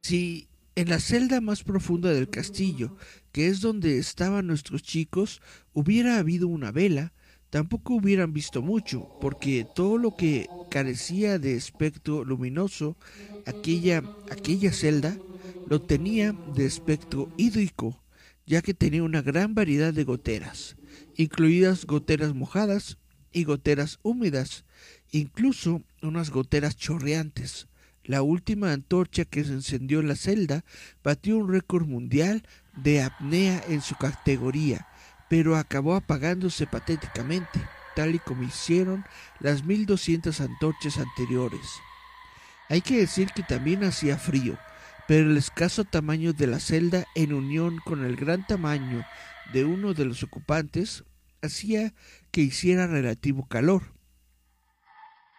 Si 0.00 0.48
en 0.76 0.88
la 0.90 1.00
celda 1.00 1.40
más 1.40 1.64
profunda 1.64 2.12
del 2.12 2.30
castillo, 2.30 2.96
que 3.32 3.48
es 3.48 3.60
donde 3.60 3.98
estaban 3.98 4.46
nuestros 4.46 4.84
chicos, 4.84 5.42
hubiera 5.72 6.18
habido 6.18 6.46
una 6.46 6.70
vela, 6.70 7.12
tampoco 7.50 7.94
hubieran 7.94 8.32
visto 8.32 8.62
mucho, 8.62 9.08
porque 9.20 9.66
todo 9.74 9.98
lo 9.98 10.14
que 10.14 10.48
carecía 10.70 11.40
de 11.40 11.56
espectro 11.56 12.24
luminoso, 12.24 12.96
aquella, 13.44 14.04
aquella 14.30 14.72
celda, 14.72 15.18
lo 15.68 15.82
tenía 15.82 16.32
de 16.54 16.64
espectro 16.64 17.30
hídrico, 17.36 18.02
ya 18.46 18.62
que 18.62 18.72
tenía 18.72 19.02
una 19.02 19.20
gran 19.20 19.54
variedad 19.54 19.92
de 19.92 20.04
goteras, 20.04 20.76
incluidas 21.14 21.84
goteras 21.84 22.34
mojadas 22.34 22.96
y 23.32 23.44
goteras 23.44 23.98
húmedas, 24.02 24.64
incluso 25.10 25.82
unas 26.00 26.30
goteras 26.30 26.76
chorreantes. 26.76 27.68
La 28.02 28.22
última 28.22 28.72
antorcha 28.72 29.26
que 29.26 29.44
se 29.44 29.52
encendió 29.52 30.00
en 30.00 30.08
la 30.08 30.16
celda 30.16 30.64
batió 31.04 31.36
un 31.36 31.52
récord 31.52 31.86
mundial 31.86 32.42
de 32.74 33.02
apnea 33.02 33.62
en 33.68 33.82
su 33.82 33.94
categoría, 33.96 34.88
pero 35.28 35.56
acabó 35.56 35.94
apagándose 35.94 36.66
patéticamente, 36.66 37.60
tal 37.94 38.14
y 38.14 38.18
como 38.18 38.44
hicieron 38.44 39.04
las 39.40 39.64
1200 39.64 40.40
antorchas 40.40 40.96
anteriores. 40.96 41.60
Hay 42.70 42.80
que 42.80 42.96
decir 42.96 43.28
que 43.34 43.42
también 43.42 43.84
hacía 43.84 44.16
frío, 44.16 44.58
pero 45.08 45.30
el 45.30 45.38
escaso 45.38 45.84
tamaño 45.84 46.34
de 46.34 46.46
la 46.46 46.60
celda 46.60 47.06
en 47.14 47.32
unión 47.32 47.78
con 47.86 48.04
el 48.04 48.14
gran 48.14 48.46
tamaño 48.46 49.06
de 49.54 49.64
uno 49.64 49.94
de 49.94 50.04
los 50.04 50.22
ocupantes 50.22 51.02
hacía 51.40 51.94
que 52.30 52.42
hiciera 52.42 52.86
relativo 52.86 53.48
calor. 53.48 53.94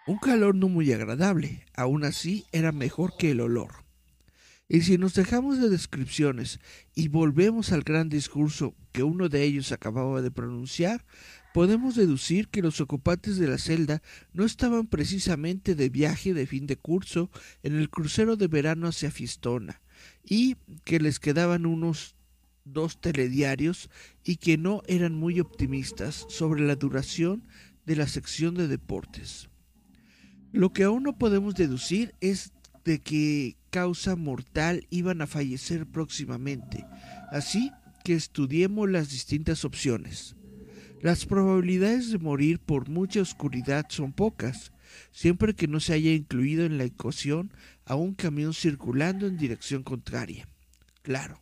Un 0.08 0.18
calor 0.18 0.56
no 0.56 0.70
muy 0.70 0.92
agradable, 0.92 1.68
aún 1.76 2.04
así 2.04 2.46
era 2.52 2.72
mejor 2.72 3.14
que 3.16 3.30
el 3.30 3.42
olor. 3.42 3.86
Y 4.68 4.82
si 4.82 4.98
nos 4.98 5.14
dejamos 5.14 5.60
de 5.60 5.70
descripciones 5.70 6.60
y 6.96 7.08
volvemos 7.10 7.72
al 7.72 7.84
gran 7.84 8.10
discurso 8.10 8.74
que 8.92 9.04
uno 9.04 9.30
de 9.30 9.44
ellos 9.44 9.72
acababa 9.72 10.24
de 10.24 10.32
pronunciar, 10.32 11.06
podemos 11.54 11.96
deducir 11.96 12.48
que 12.48 12.62
los 12.62 12.82
ocupantes 12.82 13.38
de 13.38 13.48
la 13.48 13.58
celda 13.58 14.02
no 14.34 14.46
estaban 14.46 14.88
precisamente 14.88 15.76
de 15.76 15.90
viaje 15.90 16.34
de 16.34 16.46
fin 16.46 16.68
de 16.68 16.78
curso 16.78 17.30
en 17.64 17.76
el 17.76 17.90
crucero 17.90 18.36
de 18.36 18.48
verano 18.48 18.88
hacia 18.88 19.12
Fistona, 19.12 19.82
y 20.24 20.56
que 20.84 21.00
les 21.00 21.20
quedaban 21.20 21.66
unos 21.66 22.16
dos 22.66 23.02
telediarios 23.02 23.90
y 24.24 24.38
que 24.38 24.58
no 24.58 24.84
eran 24.88 25.16
muy 25.16 25.40
optimistas 25.40 26.26
sobre 26.30 26.62
la 26.62 26.76
duración 26.76 27.48
de 27.86 27.96
la 27.96 28.08
sección 28.08 28.56
de 28.56 28.68
deportes. 28.68 29.50
Lo 30.52 30.72
que 30.72 30.84
aún 30.84 31.04
no 31.04 31.18
podemos 31.18 31.56
deducir 31.56 32.14
es 32.22 32.54
de 32.86 33.00
qué 33.00 33.58
causa 33.70 34.16
mortal 34.16 34.88
iban 34.90 35.22
a 35.22 35.28
fallecer 35.28 35.86
próximamente, 35.86 36.86
así 37.32 37.72
que 38.04 38.14
estudiemos 38.14 38.90
las 38.90 39.10
distintas 39.10 39.66
opciones. 39.66 40.36
Las 41.02 41.26
probabilidades 41.26 42.12
de 42.12 42.18
morir 42.18 42.60
por 42.60 42.90
mucha 42.90 43.22
oscuridad 43.22 43.86
son 43.88 44.12
pocas, 44.12 44.74
siempre 45.14 45.54
que 45.54 45.68
no 45.68 45.80
se 45.80 45.94
haya 45.94 46.12
incluido 46.12 46.66
en 46.66 46.78
la 46.78 46.84
ecuación 46.84 47.54
a 47.86 47.96
un 47.96 48.14
camión 48.14 48.54
circulando 48.54 49.26
en 49.26 49.38
dirección 49.38 49.84
contraria. 49.84 50.50
Claro, 51.02 51.40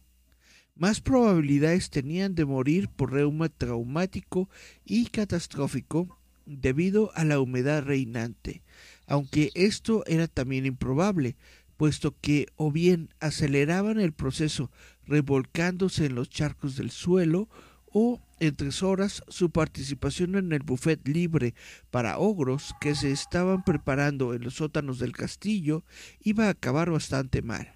más 0.76 1.02
probabilidades 1.02 1.90
tenían 1.90 2.36
de 2.36 2.46
morir 2.46 2.88
por 2.88 3.12
reuma 3.12 3.50
traumático 3.50 4.48
y 4.86 5.08
catastrófico 5.08 6.20
debido 6.46 7.12
a 7.16 7.26
la 7.26 7.40
humedad 7.40 7.84
reinante, 7.84 8.62
aunque 9.08 9.50
esto 9.56 10.04
era 10.06 10.28
también 10.28 10.68
improbable, 10.68 11.36
puesto 11.78 12.16
que 12.22 12.46
o 12.58 12.72
bien 12.72 13.10
aceleraban 13.20 14.00
el 14.00 14.14
proceso 14.14 14.70
revolcándose 15.08 16.06
en 16.06 16.14
los 16.14 16.30
charcos 16.30 16.76
del 16.76 16.92
suelo 16.92 17.50
o 17.92 18.22
en 18.40 18.56
tres 18.56 18.84
horas 18.84 19.24
su 19.28 19.50
participación 19.50 20.36
en 20.36 20.54
el 20.54 20.64
buffet 20.64 21.08
libre 21.08 21.56
para 21.90 22.18
ogros 22.18 22.76
que 22.80 22.96
se 22.96 23.12
estaban 23.12 23.64
preparando 23.64 24.34
en 24.34 24.44
los 24.44 24.56
sótanos 24.56 25.00
del 25.00 25.14
castillo 25.14 25.84
iba 26.20 26.46
a 26.48 26.52
acabar 26.52 26.92
bastante 26.92 27.42
mal. 27.42 27.74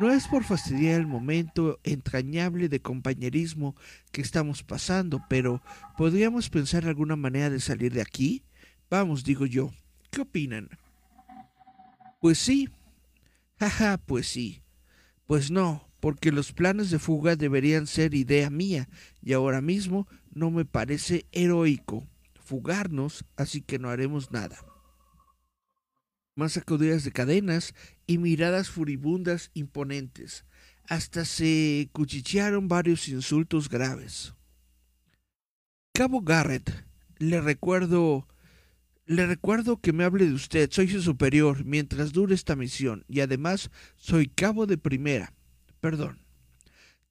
No 0.00 0.10
es 0.10 0.26
por 0.26 0.42
fastidiar 0.42 1.00
el 1.00 1.06
momento 1.06 1.78
entrañable 1.84 2.68
de 2.68 2.80
compañerismo 2.80 3.76
que 4.10 4.22
estamos 4.22 4.64
pasando, 4.64 5.22
pero 5.28 5.62
¿podríamos 5.96 6.50
pensar 6.50 6.86
alguna 6.86 7.14
manera 7.14 7.48
de 7.48 7.60
salir 7.60 7.92
de 7.92 8.02
aquí? 8.02 8.42
Vamos, 8.90 9.22
digo 9.22 9.46
yo. 9.46 9.70
¿Qué 10.10 10.22
opinan? 10.22 10.68
Pues 12.20 12.38
sí. 12.38 12.68
Jaja, 13.60 13.98
pues 13.98 14.26
sí. 14.26 14.62
Pues 15.26 15.52
no, 15.52 15.88
porque 16.04 16.32
los 16.32 16.52
planes 16.52 16.90
de 16.90 16.98
fuga 16.98 17.34
deberían 17.34 17.86
ser 17.86 18.12
idea 18.12 18.50
mía 18.50 18.90
y 19.22 19.32
ahora 19.32 19.62
mismo 19.62 20.06
no 20.34 20.50
me 20.50 20.66
parece 20.66 21.24
heroico 21.32 22.06
fugarnos, 22.44 23.24
así 23.36 23.62
que 23.62 23.78
no 23.78 23.88
haremos 23.88 24.30
nada. 24.30 24.58
Más 26.36 26.52
sacudidas 26.52 27.04
de 27.04 27.10
cadenas 27.10 27.74
y 28.06 28.18
miradas 28.18 28.68
furibundas 28.68 29.50
imponentes. 29.54 30.44
Hasta 30.86 31.24
se 31.24 31.88
cuchichearon 31.92 32.68
varios 32.68 33.08
insultos 33.08 33.70
graves. 33.70 34.34
Cabo 35.94 36.20
Garrett, 36.20 36.84
le 37.16 37.40
recuerdo 37.40 38.28
le 39.06 39.26
recuerdo 39.26 39.80
que 39.80 39.94
me 39.94 40.04
hable 40.04 40.26
de 40.26 40.34
usted, 40.34 40.70
soy 40.70 40.88
su 40.88 41.00
superior 41.00 41.64
mientras 41.64 42.12
dure 42.12 42.34
esta 42.34 42.56
misión 42.56 43.06
y 43.08 43.20
además 43.20 43.70
soy 43.96 44.28
cabo 44.28 44.66
de 44.66 44.76
primera. 44.76 45.32
Perdón. 45.84 46.18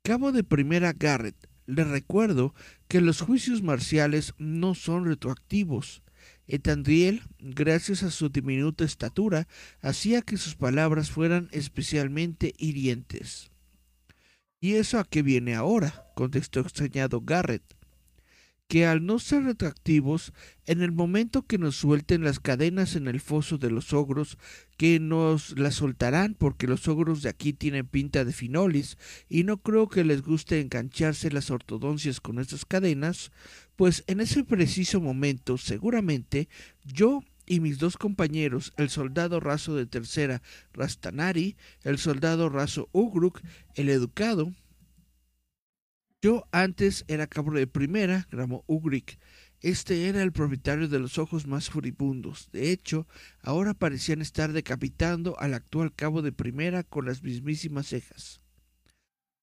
Cabo 0.01 0.31
de 0.31 0.43
primera 0.43 0.93
Garrett, 0.93 1.35
le 1.67 1.83
recuerdo 1.83 2.55
que 2.87 3.01
los 3.01 3.21
juicios 3.21 3.61
marciales 3.61 4.33
no 4.39 4.73
son 4.73 5.05
retroactivos. 5.05 6.01
Etandriel, 6.47 7.21
gracias 7.37 8.01
a 8.01 8.09
su 8.09 8.29
diminuta 8.29 8.83
estatura, 8.83 9.47
hacía 9.81 10.23
que 10.23 10.37
sus 10.37 10.55
palabras 10.55 11.11
fueran 11.11 11.49
especialmente 11.51 12.55
hirientes. 12.57 13.51
¿Y 14.59 14.73
eso 14.73 14.97
a 14.97 15.03
qué 15.03 15.21
viene 15.21 15.53
ahora? 15.53 16.07
contestó 16.15 16.61
extrañado 16.61 17.21
Garrett. 17.21 17.75
Que 18.73 18.87
al 18.87 19.05
no 19.05 19.19
ser 19.19 19.43
retractivos, 19.43 20.33
en 20.65 20.81
el 20.81 20.91
momento 20.91 21.45
que 21.45 21.59
nos 21.59 21.75
suelten 21.75 22.23
las 22.23 22.39
cadenas 22.39 22.95
en 22.95 23.07
el 23.07 23.19
foso 23.19 23.59
de 23.59 23.69
los 23.69 23.93
ogros, 23.93 24.39
que 24.77 24.99
nos 24.99 25.55
las 25.59 25.75
soltarán 25.75 26.33
porque 26.33 26.65
los 26.65 26.87
ogros 26.87 27.21
de 27.21 27.29
aquí 27.29 27.53
tienen 27.53 27.85
pinta 27.85 28.25
de 28.25 28.33
finolis 28.33 28.97
y 29.29 29.43
no 29.43 29.57
creo 29.57 29.89
que 29.89 30.03
les 30.03 30.23
guste 30.23 30.59
engancharse 30.59 31.29
las 31.29 31.51
ortodoncias 31.51 32.19
con 32.19 32.39
estas 32.39 32.65
cadenas, 32.65 33.31
pues 33.75 34.03
en 34.07 34.21
ese 34.21 34.43
preciso 34.43 34.99
momento 34.99 35.59
seguramente 35.59 36.49
yo 36.83 37.21
y 37.45 37.59
mis 37.59 37.77
dos 37.77 37.95
compañeros, 37.95 38.73
el 38.77 38.89
soldado 38.89 39.39
raso 39.39 39.75
de 39.75 39.85
tercera 39.85 40.41
Rastanari, 40.73 41.57
el 41.83 41.99
soldado 41.99 42.49
raso 42.49 42.89
Ugruk, 42.91 43.39
el 43.75 43.89
educado, 43.89 44.51
yo 46.23 46.47
antes 46.53 47.03
era 47.09 47.27
cabo 47.27 47.51
de 47.51 47.67
primera, 47.67 48.29
gramó 48.31 48.63
Ugrik. 48.65 49.19
Este 49.59 50.07
era 50.07 50.23
el 50.23 50.31
propietario 50.31 50.87
de 50.87 50.97
los 50.97 51.17
ojos 51.17 51.47
más 51.47 51.69
furibundos. 51.69 52.47
De 52.53 52.71
hecho, 52.71 53.09
ahora 53.41 53.73
parecían 53.73 54.21
estar 54.21 54.53
decapitando 54.53 55.37
al 55.37 55.53
actual 55.53 55.93
cabo 55.93 56.21
de 56.21 56.31
primera 56.31 56.83
con 56.83 57.05
las 57.05 57.23
mismísimas 57.23 57.87
cejas. 57.87 58.39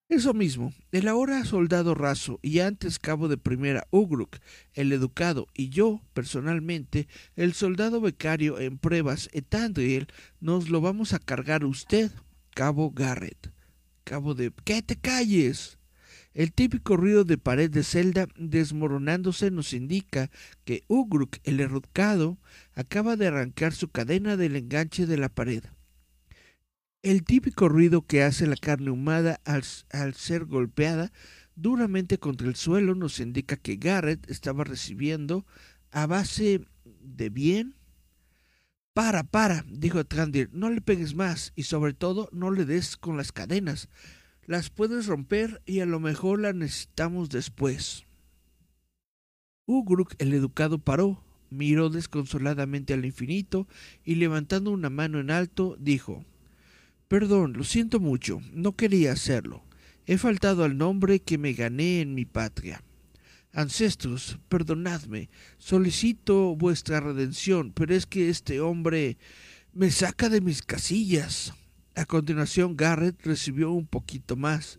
Eso 0.08 0.32
mismo, 0.32 0.72
el 0.90 1.06
ahora 1.06 1.44
soldado 1.44 1.94
raso 1.94 2.40
y 2.40 2.60
antes 2.60 2.98
cabo 2.98 3.28
de 3.28 3.36
primera 3.36 3.86
Ugruk, 3.90 4.38
el 4.72 4.90
educado, 4.90 5.48
y 5.52 5.68
yo, 5.68 6.00
personalmente, 6.14 7.08
el 7.36 7.52
soldado 7.52 8.00
becario 8.00 8.58
en 8.58 8.78
pruebas 8.78 9.28
Etandriel, 9.34 10.08
nos 10.40 10.70
lo 10.70 10.80
vamos 10.80 11.12
a 11.12 11.18
cargar 11.18 11.62
usted, 11.66 12.10
cabo 12.54 12.90
Garrett. 12.90 13.52
Cabo 14.02 14.34
de... 14.34 14.50
¡Que 14.64 14.80
te 14.80 14.96
calles! 14.96 15.76
El 16.40 16.54
típico 16.54 16.96
ruido 16.96 17.24
de 17.24 17.36
pared 17.36 17.70
de 17.70 17.82
celda 17.82 18.26
desmoronándose 18.34 19.50
nos 19.50 19.74
indica 19.74 20.30
que 20.64 20.84
Ugruk, 20.88 21.36
el 21.44 21.60
errocado, 21.60 22.38
acaba 22.72 23.16
de 23.16 23.26
arrancar 23.26 23.74
su 23.74 23.88
cadena 23.88 24.38
del 24.38 24.56
enganche 24.56 25.04
de 25.04 25.18
la 25.18 25.28
pared. 25.28 25.62
El 27.02 27.24
típico 27.24 27.68
ruido 27.68 28.06
que 28.06 28.22
hace 28.22 28.46
la 28.46 28.56
carne 28.56 28.90
humada 28.90 29.38
al, 29.44 29.64
al, 29.90 30.14
ser 30.14 30.46
golpeada 30.46 31.12
duramente 31.56 32.16
contra 32.16 32.48
el 32.48 32.56
suelo 32.56 32.94
nos 32.94 33.20
indica 33.20 33.58
que 33.58 33.76
Garrett 33.76 34.30
estaba 34.30 34.64
recibiendo 34.64 35.44
a 35.90 36.06
base 36.06 36.64
de 37.02 37.28
bien. 37.28 37.74
Para, 38.94 39.24
para, 39.24 39.66
dijo 39.68 40.06
Trandir, 40.06 40.48
no 40.54 40.70
le 40.70 40.80
pegues 40.80 41.14
más 41.14 41.52
y 41.54 41.64
sobre 41.64 41.92
todo 41.92 42.30
no 42.32 42.50
le 42.50 42.64
des 42.64 42.96
con 42.96 43.18
las 43.18 43.30
cadenas 43.30 43.90
las 44.46 44.70
puedes 44.70 45.06
romper 45.06 45.62
y 45.66 45.80
a 45.80 45.86
lo 45.86 46.00
mejor 46.00 46.40
las 46.40 46.54
necesitamos 46.54 47.28
después. 47.30 48.04
Ugruk 49.66 50.14
el 50.18 50.32
educado 50.34 50.78
paró, 50.78 51.22
miró 51.50 51.90
desconsoladamente 51.90 52.94
al 52.94 53.04
infinito 53.04 53.68
y 54.04 54.16
levantando 54.16 54.70
una 54.70 54.90
mano 54.90 55.20
en 55.20 55.30
alto 55.30 55.76
dijo 55.78 56.24
Perdón, 57.08 57.54
lo 57.54 57.64
siento 57.64 57.98
mucho, 57.98 58.40
no 58.52 58.76
quería 58.76 59.12
hacerlo. 59.12 59.64
He 60.06 60.16
faltado 60.16 60.64
al 60.64 60.78
nombre 60.78 61.20
que 61.20 61.38
me 61.38 61.52
gané 61.52 62.00
en 62.00 62.14
mi 62.14 62.24
patria. 62.24 62.82
Ancestros, 63.52 64.38
perdonadme, 64.48 65.28
solicito 65.58 66.54
vuestra 66.54 67.00
redención, 67.00 67.72
pero 67.72 67.94
es 67.94 68.06
que 68.06 68.28
este 68.28 68.60
hombre 68.60 69.18
me 69.72 69.90
saca 69.90 70.28
de 70.28 70.40
mis 70.40 70.62
casillas. 70.62 71.52
A 71.94 72.04
continuación, 72.04 72.76
Garrett 72.76 73.20
recibió 73.24 73.72
un 73.72 73.86
poquito 73.86 74.36
más. 74.36 74.78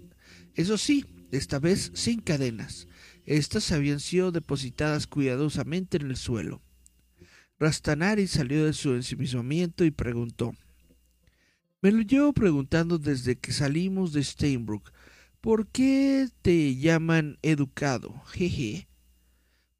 Eso 0.55 0.77
sí, 0.77 1.05
esta 1.31 1.59
vez 1.59 1.91
sin 1.93 2.21
cadenas. 2.21 2.87
Estas 3.25 3.71
habían 3.71 3.99
sido 3.99 4.31
depositadas 4.31 5.07
cuidadosamente 5.07 5.97
en 5.97 6.07
el 6.07 6.17
suelo. 6.17 6.61
Rastanari 7.59 8.27
salió 8.27 8.65
de 8.65 8.73
su 8.73 8.93
ensimismamiento 8.93 9.85
y 9.85 9.91
preguntó. 9.91 10.53
Me 11.81 11.91
lo 11.91 12.01
llevo 12.01 12.33
preguntando 12.33 12.97
desde 12.97 13.37
que 13.37 13.51
salimos 13.53 14.13
de 14.13 14.23
Steinbrook. 14.23 14.91
¿Por 15.41 15.67
qué 15.67 16.27
te 16.41 16.75
llaman 16.75 17.37
educado? 17.41 18.21
Jeje. 18.27 18.87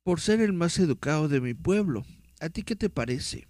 Por 0.04 0.20
ser 0.20 0.42
el 0.42 0.54
más 0.54 0.80
educado 0.80 1.28
de 1.28 1.42
mi 1.42 1.54
pueblo. 1.54 2.06
¿A 2.40 2.50
ti 2.50 2.64
qué 2.64 2.76
te 2.76 2.90
parece? 2.90 3.48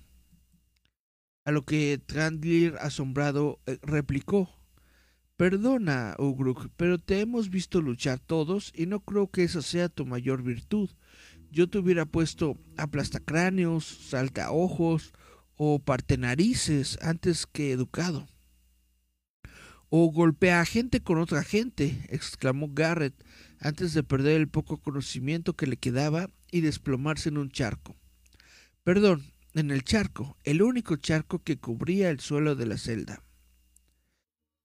A 1.43 1.51
lo 1.51 1.65
que 1.65 1.99
Trandlir, 2.05 2.75
asombrado, 2.79 3.59
eh, 3.65 3.79
replicó 3.81 4.49
Perdona, 5.41 6.15
Ugruk, 6.19 6.69
pero 6.77 6.99
te 6.99 7.19
hemos 7.19 7.49
visto 7.49 7.81
luchar 7.81 8.19
todos 8.19 8.71
y 8.75 8.85
no 8.85 8.99
creo 8.99 9.31
que 9.31 9.43
esa 9.43 9.63
sea 9.63 9.89
tu 9.89 10.05
mayor 10.05 10.43
virtud. 10.43 10.91
Yo 11.49 11.67
te 11.67 11.79
hubiera 11.79 12.05
puesto 12.05 12.59
aplastacráneos, 12.77 13.83
saltaojos 13.85 15.13
o 15.55 15.79
partenarices 15.79 16.99
antes 17.01 17.47
que 17.47 17.71
educado. 17.71 18.27
O 19.89 20.11
golpea 20.11 20.61
a 20.61 20.65
gente 20.65 21.01
con 21.01 21.17
otra 21.17 21.43
gente, 21.43 22.05
exclamó 22.09 22.69
Garrett 22.71 23.15
antes 23.59 23.95
de 23.95 24.03
perder 24.03 24.39
el 24.39 24.47
poco 24.47 24.77
conocimiento 24.77 25.55
que 25.55 25.65
le 25.65 25.77
quedaba 25.77 26.29
y 26.51 26.61
desplomarse 26.61 27.29
en 27.29 27.39
un 27.39 27.49
charco. 27.49 27.95
Perdón, 28.83 29.23
en 29.53 29.71
el 29.71 29.83
charco, 29.83 30.37
el 30.43 30.61
único 30.61 30.95
charco 30.95 31.39
que 31.39 31.57
cubría 31.57 32.09
el 32.09 32.19
suelo 32.19 32.55
de 32.55 32.65
la 32.65 32.77
celda. 32.77 33.23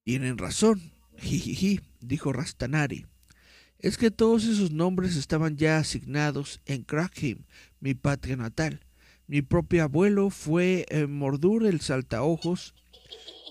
Tienen 0.05 0.39
razón, 0.39 0.93
jijiji, 1.17 1.81
dijo 2.01 2.33
Rastanari. 2.33 3.07
Es 3.79 3.99
que 3.99 4.11
todos 4.11 4.45
esos 4.45 4.71
nombres 4.71 5.17
estaban 5.17 5.57
ya 5.57 5.79
asignados 5.79 6.61
en 6.65 6.83
Crackheim, 6.83 7.45
mi 7.81 7.95
patria 7.95 8.37
natal. 8.37 8.81
Mi 9.27 9.43
propio 9.43 9.83
abuelo 9.83 10.31
fue 10.31 10.87
eh, 10.89 11.07
Mordur 11.07 11.67
el 11.67 11.81
Saltaojos 11.81 12.75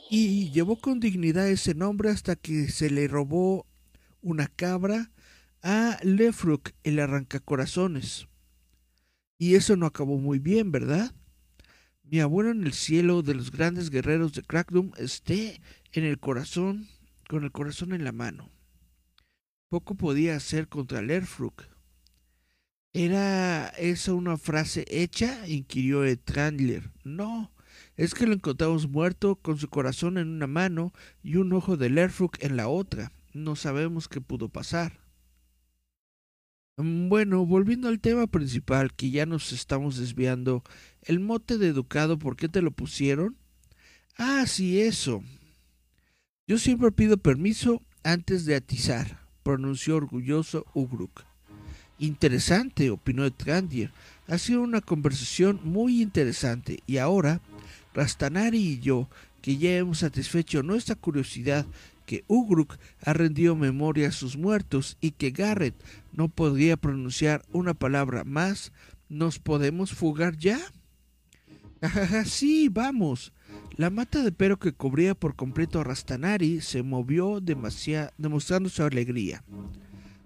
y 0.10 0.50
llevó 0.52 0.78
con 0.78 1.00
dignidad 1.00 1.50
ese 1.50 1.76
nombre 1.76 2.10
hasta 2.10 2.36
que 2.36 2.70
se 2.70 2.90
le 2.90 3.08
robó 3.08 3.68
una 4.22 4.48
cabra 4.48 5.12
a 5.62 6.00
Lefruk 6.04 6.72
el 6.84 7.00
arrancacorazones. 7.00 8.28
Y 9.38 9.56
eso 9.56 9.76
no 9.76 9.86
acabó 9.86 10.18
muy 10.18 10.40
bien, 10.40 10.72
¿verdad? 10.72 11.14
Mi 12.08 12.20
abuelo 12.20 12.52
en 12.52 12.64
el 12.64 12.74
cielo 12.74 13.24
de 13.24 13.34
los 13.34 13.52
grandes 13.52 13.90
guerreros 13.90 14.34
de 14.34 14.44
Crackdoom 14.44 14.92
esté 14.98 15.60
en 15.92 16.04
el 16.04 16.20
corazón, 16.20 16.88
con 17.28 17.44
el 17.44 17.52
corazón 17.52 17.94
en 17.94 18.04
la 18.04 18.12
mano. 18.12 18.52
Poco 19.70 19.96
podía 19.96 20.36
hacer 20.36 20.68
contra 20.68 21.02
Lerfruk. 21.02 21.64
¿Era 22.94 23.70
esa 23.70 24.14
una 24.14 24.38
frase 24.38 24.86
hecha? 24.88 25.48
inquirió 25.48 26.04
Trandler. 26.20 26.92
No, 27.04 27.52
es 27.98 28.14
que 28.14 28.28
lo 28.28 28.34
encontramos 28.34 28.88
muerto 28.88 29.38
con 29.38 29.58
su 29.58 29.68
corazón 29.68 30.20
en 30.20 30.30
una 30.30 30.48
mano 30.48 30.94
y 31.24 31.38
un 31.38 31.52
ojo 31.54 31.76
de 31.76 31.90
Lerfruk 31.90 32.38
en 32.44 32.56
la 32.56 32.68
otra. 32.68 33.12
No 33.34 33.56
sabemos 33.56 34.08
qué 34.08 34.22
pudo 34.22 34.48
pasar. 34.48 35.05
Mm, 36.78 37.08
bueno, 37.08 37.46
volviendo 37.46 37.88
al 37.88 38.00
tema 38.00 38.28
principal, 38.28 38.94
que 38.94 39.10
ya 39.10 39.26
nos 39.26 39.54
estamos 39.54 39.98
desviando, 39.98 40.64
el 41.04 41.20
mote 41.20 41.58
de 41.58 41.68
educado, 41.68 42.20
¿por 42.20 42.36
qué 42.36 42.50
te 42.50 42.62
lo 42.62 42.72
pusieron? 42.72 43.38
Ah, 44.18 44.46
sí, 44.48 44.82
eso. 44.82 45.24
Yo 46.48 46.58
siempre 46.58 46.92
pido 46.92 47.18
permiso 47.18 47.82
antes 48.04 48.46
de 48.46 48.56
atizar, 48.56 49.20
pronunció 49.44 49.96
orgulloso 49.96 50.66
Ugruk. 50.74 51.24
Interesante, 51.98 52.90
opinó 52.90 53.32
Trandier. 53.32 53.92
Ha 54.28 54.38
sido 54.38 54.62
una 54.62 54.82
conversación 54.82 55.62
muy 55.64 56.02
interesante 56.02 56.80
y 56.86 56.98
ahora, 56.98 57.40
Rastanari 57.94 58.60
y 58.60 58.80
yo, 58.80 59.08
que 59.42 59.58
ya 59.58 59.78
hemos 59.78 60.00
satisfecho 60.00 60.62
nuestra 60.62 60.96
curiosidad 60.96 61.66
que 62.06 62.24
Ugruk 62.28 62.78
ha 63.04 63.14
rendido 63.14 63.56
memoria 63.56 64.10
a 64.10 64.12
sus 64.12 64.38
muertos 64.38 64.98
y 65.02 65.12
que 65.12 65.32
Garrett 65.32 65.76
no 66.12 66.30
podría 66.30 66.78
pronunciar 66.78 67.44
una 67.52 67.74
palabra 67.74 68.24
más, 68.24 68.72
¿nos 69.10 69.40
podemos 69.40 69.94
fugar 69.94 70.38
ya? 70.38 70.60
Sí, 72.26 72.70
vamos. 72.70 73.34
La 73.76 73.90
mata 73.90 74.24
de 74.24 74.32
pelo 74.32 74.58
que 74.58 74.72
cubría 74.72 75.16
por 75.16 75.36
completo 75.36 75.82
a 75.82 75.84
Rastanari 75.84 76.62
se 76.62 76.82
movió 76.82 77.42
demostrando 77.42 78.70
su 78.70 78.84
alegría. 78.84 79.44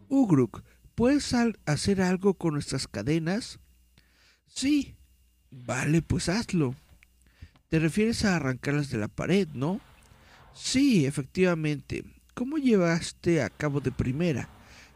Ugruk, 0.07 0.63
¿puedes 0.95 1.33
hacer 1.65 2.01
algo 2.01 2.35
con 2.35 2.53
nuestras 2.53 2.87
cadenas? 2.87 3.59
Sí. 4.47 4.95
Vale, 5.51 6.03
pues 6.03 6.29
hazlo. 6.29 6.75
Te 7.69 7.79
refieres 7.79 8.23
a 8.23 8.35
arrancarlas 8.35 8.91
de 8.91 8.99
la 8.99 9.07
pared, 9.07 9.47
¿no? 9.53 9.81
Sí, 10.61 11.05
efectivamente. 11.05 12.03
¿Cómo 12.35 12.57
llevaste 12.57 13.41
a 13.41 13.49
cabo 13.49 13.79
de 13.79 13.91
primera? 13.91 14.49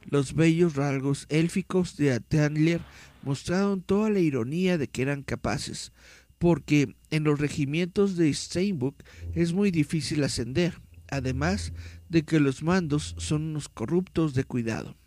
Los 0.06 0.36
bellos 0.36 0.76
rasgos 0.76 1.26
élficos 1.30 1.96
de 1.96 2.12
Atandler 2.12 2.82
mostraron 3.24 3.82
toda 3.82 4.10
la 4.10 4.20
ironía 4.20 4.78
de 4.78 4.88
que 4.88 5.02
eran 5.02 5.24
capaces, 5.24 5.94
porque 6.38 6.96
en 7.10 7.24
los 7.24 7.40
regimientos 7.40 8.18
de 8.18 8.32
Steinbuck 8.34 9.02
es 9.34 9.54
muy 9.54 9.72
difícil 9.72 10.24
ascender, 10.24 10.80
además 11.10 11.72
de 12.10 12.24
que 12.24 12.42
los 12.42 12.62
mandos 12.62 13.16
son 13.18 13.44
unos 13.44 13.70
corruptos 13.70 14.34
de 14.34 14.44
cuidado. 14.44 14.98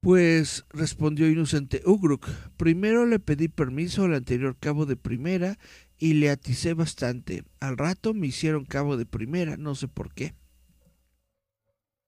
Pues 0.00 0.64
respondió 0.70 1.28
inocente 1.28 1.82
Ugruk. 1.84 2.26
Primero 2.56 3.04
le 3.04 3.18
pedí 3.18 3.48
permiso 3.48 4.04
al 4.04 4.14
anterior 4.14 4.56
cabo 4.58 4.86
de 4.86 4.96
primera 4.96 5.58
y 6.00 6.14
le 6.14 6.30
aticé 6.30 6.74
bastante. 6.74 7.44
Al 7.60 7.76
rato 7.76 8.14
me 8.14 8.26
hicieron 8.26 8.64
cabo 8.64 8.96
de 8.96 9.06
primera, 9.06 9.56
no 9.56 9.76
sé 9.76 9.86
por 9.86 10.12
qué. 10.12 10.34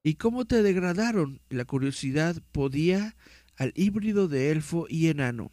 ¿Y 0.02 0.14
cómo 0.14 0.46
te 0.46 0.62
degradaron? 0.62 1.40
La 1.48 1.64
curiosidad 1.64 2.42
podía 2.50 3.14
al 3.56 3.72
híbrido 3.76 4.26
de 4.26 4.50
elfo 4.50 4.86
y 4.88 5.06
enano. 5.06 5.52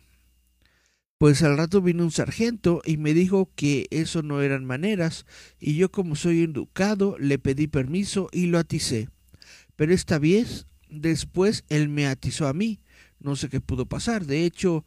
Pues 1.20 1.44
al 1.44 1.58
rato 1.58 1.82
vino 1.82 2.04
un 2.04 2.12
sargento 2.12 2.82
y 2.86 2.96
me 2.96 3.14
dijo 3.14 3.52
que 3.56 3.88
eso 3.92 4.24
no 4.24 4.42
eran 4.42 4.64
maneras, 4.64 5.26
y 5.60 5.76
yo 5.76 5.92
como 5.92 6.16
soy 6.16 6.44
educado 6.44 7.18
le 7.20 7.38
pedí 7.40 7.68
permiso 7.68 8.30
y 8.32 8.46
lo 8.46 8.58
aticé. 8.58 9.10
Pero 9.76 9.94
esta 9.94 10.18
vez 10.18 10.66
después 10.90 11.66
él 11.68 11.90
me 11.90 12.08
atizó 12.08 12.48
a 12.48 12.54
mí. 12.54 12.80
No 13.20 13.36
sé 13.36 13.50
qué 13.50 13.60
pudo 13.60 13.86
pasar. 13.86 14.26
De 14.26 14.46
hecho, 14.46 14.86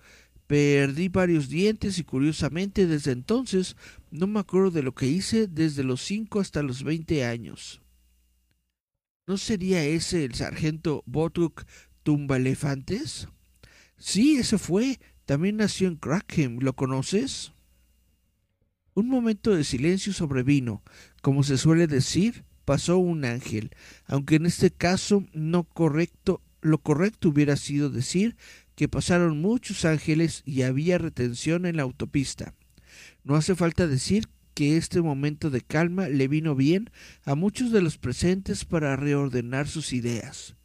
perdí 0.52 1.08
varios 1.08 1.48
dientes 1.48 1.98
y 1.98 2.04
curiosamente 2.04 2.86
desde 2.86 3.12
entonces 3.12 3.74
no 4.10 4.26
me 4.26 4.38
acuerdo 4.38 4.70
de 4.70 4.82
lo 4.82 4.94
que 4.94 5.06
hice 5.06 5.46
desde 5.46 5.82
los 5.82 6.02
cinco 6.02 6.40
hasta 6.40 6.62
los 6.62 6.84
veinte 6.84 7.24
años. 7.24 7.80
¿No 9.26 9.38
sería 9.38 9.82
ese 9.82 10.26
el 10.26 10.34
sargento 10.34 11.04
Botruk 11.06 11.64
Tumbalefantes? 12.02 13.28
Sí, 13.96 14.36
ese 14.36 14.58
fue. 14.58 15.00
También 15.24 15.56
nació 15.56 15.88
en 15.88 15.96
Crackham. 15.96 16.58
¿Lo 16.58 16.76
conoces? 16.76 17.52
Un 18.92 19.08
momento 19.08 19.56
de 19.56 19.64
silencio 19.64 20.12
sobrevino. 20.12 20.82
Como 21.22 21.44
se 21.44 21.56
suele 21.56 21.86
decir, 21.86 22.44
pasó 22.66 22.98
un 22.98 23.24
ángel, 23.24 23.70
aunque 24.04 24.34
en 24.34 24.44
este 24.44 24.70
caso 24.70 25.24
no 25.32 25.64
correcto, 25.64 26.42
lo 26.60 26.76
correcto 26.76 27.30
hubiera 27.30 27.56
sido 27.56 27.88
decir 27.88 28.36
que 28.74 28.88
pasaron 28.88 29.40
muchos 29.40 29.84
ángeles 29.84 30.42
y 30.44 30.62
había 30.62 30.98
retención 30.98 31.66
en 31.66 31.76
la 31.76 31.82
autopista. 31.82 32.54
No 33.24 33.36
hace 33.36 33.54
falta 33.54 33.86
decir 33.86 34.28
que 34.54 34.76
este 34.76 35.00
momento 35.00 35.50
de 35.50 35.62
calma 35.62 36.08
le 36.08 36.28
vino 36.28 36.54
bien 36.54 36.90
a 37.24 37.34
muchos 37.34 37.72
de 37.72 37.82
los 37.82 37.98
presentes 37.98 38.64
para 38.64 38.96
reordenar 38.96 39.68
sus 39.68 39.92
ideas. 39.92 40.56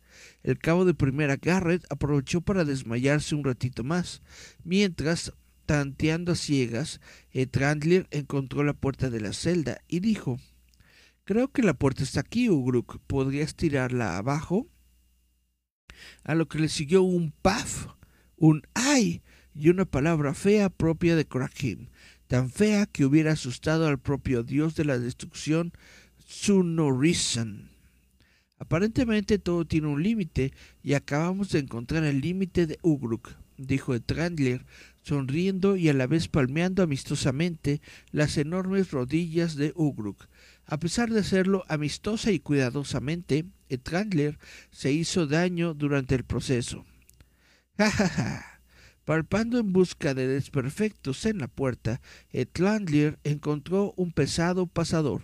El 0.43 0.57
cabo 0.57 0.85
de 0.85 0.93
primera 0.93 1.37
Garrett 1.37 1.85
aprovechó 1.89 2.41
para 2.41 2.65
desmayarse 2.65 3.35
un 3.35 3.43
ratito 3.43 3.83
más, 3.83 4.21
mientras, 4.63 5.33
tanteando 5.65 6.31
a 6.31 6.35
ciegas, 6.35 7.01
Trandler 7.51 8.07
encontró 8.11 8.63
la 8.63 8.73
puerta 8.73 9.09
de 9.09 9.21
la 9.21 9.33
celda 9.33 9.81
y 9.87 9.99
dijo 9.99 10.39
Creo 11.27 11.51
que 11.51 11.61
la 11.61 11.73
puerta 11.73 12.03
está 12.03 12.21
aquí, 12.21 12.49
Ugruk. 12.49 12.99
¿Podrías 13.05 13.53
tirarla 13.55 14.17
abajo? 14.17 14.69
A 16.23 16.35
lo 16.35 16.47
que 16.47 16.57
le 16.57 16.69
siguió 16.69 17.01
un 17.01 17.31
paf, 17.31 17.87
un 18.37 18.63
ay 18.73 19.21
y 19.53 19.69
una 19.69 19.85
palabra 19.85 20.33
fea 20.33 20.69
propia 20.69 21.15
de 21.15 21.25
Krakim, 21.25 21.87
tan 22.27 22.49
fea 22.49 22.85
que 22.85 23.05
hubiera 23.05 23.33
asustado 23.33 23.87
al 23.87 23.99
propio 23.99 24.43
dios 24.43 24.75
de 24.75 24.85
la 24.85 24.99
destrucción, 24.99 25.73
Sunorisan. 26.25 27.71
Aparentemente 28.59 29.39
todo 29.39 29.65
tiene 29.65 29.87
un 29.87 30.03
límite 30.03 30.51
y 30.83 30.93
acabamos 30.93 31.51
de 31.51 31.59
encontrar 31.59 32.03
el 32.03 32.21
límite 32.21 32.67
de 32.67 32.79
Ugruk, 32.81 33.35
dijo 33.57 33.99
Trandler, 34.01 34.65
sonriendo 35.03 35.75
y 35.75 35.89
a 35.89 35.93
la 35.93 36.05
vez 36.05 36.27
palmeando 36.27 36.83
amistosamente 36.83 37.81
las 38.11 38.37
enormes 38.37 38.91
rodillas 38.91 39.55
de 39.55 39.73
Ugruk. 39.75 40.27
A 40.65 40.77
pesar 40.79 41.09
de 41.11 41.21
hacerlo 41.21 41.63
amistosa 41.69 42.31
y 42.31 42.39
cuidadosamente, 42.39 43.45
Trandler 43.83 44.37
se 44.71 44.91
hizo 44.91 45.27
daño 45.27 45.73
durante 45.73 46.15
el 46.15 46.25
proceso. 46.25 46.85
Ja, 47.77 47.91
ja, 47.91 48.09
ja. 48.09 48.61
Palpando 49.05 49.59
en 49.59 49.71
busca 49.71 50.13
de 50.13 50.27
desperfectos 50.27 51.25
en 51.25 51.37
la 51.37 51.47
puerta, 51.47 52.01
Trandler 52.51 53.19
encontró 53.23 53.93
un 53.95 54.11
pesado 54.11 54.65
pasador. 54.65 55.21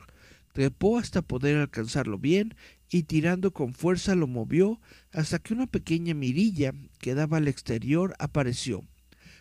Trepó 0.53 0.99
hasta 0.99 1.23
poder 1.23 1.57
alcanzarlo 1.57 2.19
bien 2.19 2.55
y 2.89 3.03
tirando 3.03 3.51
con 3.51 3.73
fuerza 3.73 4.13
lo 4.13 4.27
movió 4.27 4.79
hasta 5.11 5.39
que 5.39 5.53
una 5.53 5.65
pequeña 5.65 6.13
mirilla 6.13 6.73
que 6.99 7.15
daba 7.15 7.37
al 7.37 7.47
exterior 7.47 8.15
apareció. 8.19 8.83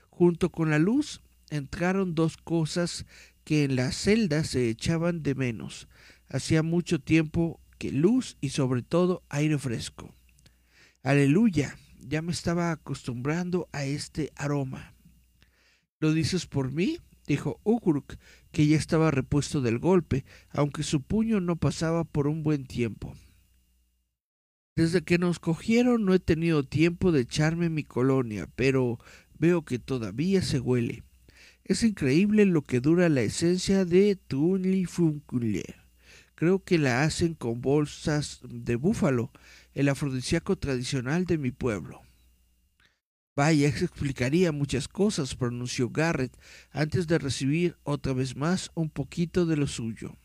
Junto 0.09 0.51
con 0.51 0.71
la 0.71 0.79
luz 0.79 1.21
entraron 1.51 2.15
dos 2.15 2.39
cosas 2.39 3.05
que 3.45 3.65
en 3.65 3.77
la 3.77 3.93
celda 3.93 4.43
se 4.43 4.71
echaban 4.71 5.23
de 5.23 5.35
menos. 5.35 5.87
Hacía 6.29 6.63
mucho 6.63 6.99
tiempo 6.99 7.61
que 7.77 7.93
luz 7.93 8.39
y 8.41 8.49
sobre 8.49 8.83
todo 8.83 9.23
aire 9.29 9.59
fresco. 9.59 10.15
Aleluya, 11.03 11.77
ya 12.07 12.23
me 12.23 12.33
estaba 12.33 12.73
acostumbrando 12.73 13.69
a 13.73 13.85
este 13.85 14.33
aroma. 14.37 14.95
¿Lo 15.99 16.13
dices 16.13 16.47
por 16.47 16.73
mí? 16.73 16.99
dijo 17.27 17.61
Ugruk, 17.65 18.17
que 18.51 18.67
ya 18.67 18.77
estaba 18.77 19.11
repuesto 19.11 19.61
del 19.61 19.79
golpe, 19.79 20.25
aunque 20.51 20.83
su 20.83 21.03
puño 21.03 21.41
no 21.41 21.57
pasaba 21.57 22.05
por 22.05 22.27
un 22.27 22.43
buen 22.43 22.67
tiempo. 22.67 23.15
Desde 24.75 25.03
que 25.03 25.19
nos 25.19 25.39
cogieron 25.39 26.05
no 26.05 26.15
he 26.15 26.19
tenido 26.19 26.65
tiempo 26.65 27.13
de 27.13 27.21
echarme 27.21 27.69
mi 27.69 27.85
colonia, 27.85 28.49
pero 28.57 28.99
veo 29.39 29.65
que 29.65 29.79
todavía 29.79 30.43
se 30.43 30.61
huele. 30.61 31.05
Es 31.65 31.83
increíble 31.83 32.47
lo 32.47 32.63
que 32.63 32.81
dura 32.81 33.09
la 33.09 33.23
esencia 33.23 33.85
de 33.85 34.17
Tunlifunkule. 34.17 35.77
Creo 36.35 36.65
que 36.65 36.79
la 36.79 37.05
hacen 37.05 37.35
con 37.35 37.61
bolsas 37.61 38.41
de 38.49 38.77
búfalo, 38.77 39.31
el 39.75 39.89
afrodisíaco 39.89 40.57
tradicional 40.57 41.25
de 41.25 41.39
mi 41.39 41.51
pueblo. 41.51 42.03
Vaya, 43.35 43.69
explicaría 43.69 44.53
muchas 44.53 44.89
cosas, 44.89 45.35
pronunció 45.35 45.89
Garrett 45.91 46.37
antes 46.71 47.07
de 47.07 47.19
recibir 47.19 47.77
otra 47.83 48.13
vez 48.13 48.37
más 48.37 48.71
un 48.75 48.91
poquito 48.91 49.47
de 49.47 49.57
lo 49.57 49.67
suyo. 49.67 50.17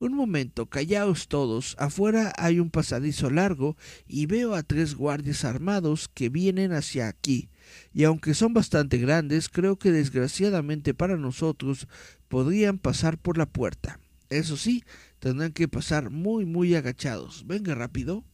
Un 0.00 0.14
momento, 0.14 0.66
callaos 0.66 1.26
todos. 1.26 1.74
Afuera 1.76 2.32
hay 2.36 2.60
un 2.60 2.70
pasadizo 2.70 3.30
largo 3.30 3.76
y 4.06 4.26
veo 4.26 4.54
a 4.54 4.62
tres 4.62 4.94
guardias 4.94 5.44
armados 5.44 6.08
que 6.08 6.28
vienen 6.28 6.72
hacia 6.72 7.08
aquí. 7.08 7.50
Y 7.92 8.04
aunque 8.04 8.34
son 8.34 8.54
bastante 8.54 8.98
grandes, 8.98 9.48
creo 9.48 9.76
que 9.76 9.90
desgraciadamente 9.90 10.94
para 10.94 11.16
nosotros 11.16 11.88
podrían 12.28 12.78
pasar 12.78 13.18
por 13.18 13.38
la 13.38 13.46
puerta. 13.46 13.98
Eso 14.30 14.56
sí, 14.56 14.84
tendrán 15.18 15.52
que 15.52 15.66
pasar 15.66 16.10
muy 16.10 16.46
muy 16.46 16.76
agachados. 16.76 17.44
Venga 17.46 17.74
rápido. 17.74 18.24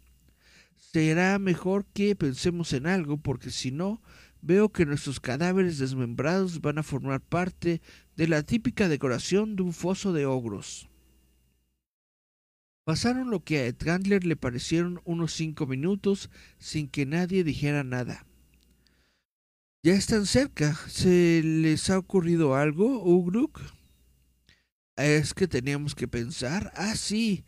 Será 0.94 1.40
mejor 1.40 1.86
que 1.86 2.14
pensemos 2.14 2.72
en 2.72 2.86
algo 2.86 3.16
porque 3.16 3.50
si 3.50 3.72
no, 3.72 4.00
veo 4.42 4.68
que 4.68 4.86
nuestros 4.86 5.18
cadáveres 5.18 5.78
desmembrados 5.78 6.60
van 6.60 6.78
a 6.78 6.84
formar 6.84 7.20
parte 7.20 7.82
de 8.14 8.28
la 8.28 8.44
típica 8.44 8.88
decoración 8.88 9.56
de 9.56 9.64
un 9.64 9.72
foso 9.72 10.12
de 10.12 10.24
ogros. 10.24 10.88
Pasaron 12.84 13.30
lo 13.30 13.42
que 13.42 13.66
a 13.66 13.72
Trandler 13.72 14.24
le 14.24 14.36
parecieron 14.36 15.00
unos 15.04 15.32
cinco 15.32 15.66
minutos 15.66 16.30
sin 16.58 16.86
que 16.86 17.06
nadie 17.06 17.42
dijera 17.42 17.82
nada. 17.82 18.24
Ya 19.82 19.94
están 19.94 20.26
cerca. 20.26 20.76
¿Se 20.86 21.42
les 21.42 21.90
ha 21.90 21.98
ocurrido 21.98 22.54
algo, 22.54 23.02
Ugruk? 23.04 23.60
Es 24.94 25.34
que 25.34 25.48
teníamos 25.48 25.96
que 25.96 26.06
pensar. 26.06 26.72
Ah, 26.76 26.94
sí. 26.94 27.44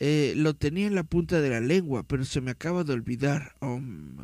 Eh, 0.00 0.34
lo 0.36 0.54
tenía 0.56 0.86
en 0.88 0.94
la 0.96 1.04
punta 1.04 1.40
de 1.40 1.50
la 1.50 1.60
lengua, 1.60 2.02
pero 2.04 2.24
se 2.24 2.40
me 2.40 2.50
acaba 2.50 2.84
de 2.84 2.94
olvidar. 2.94 3.54
Um, 3.60 4.16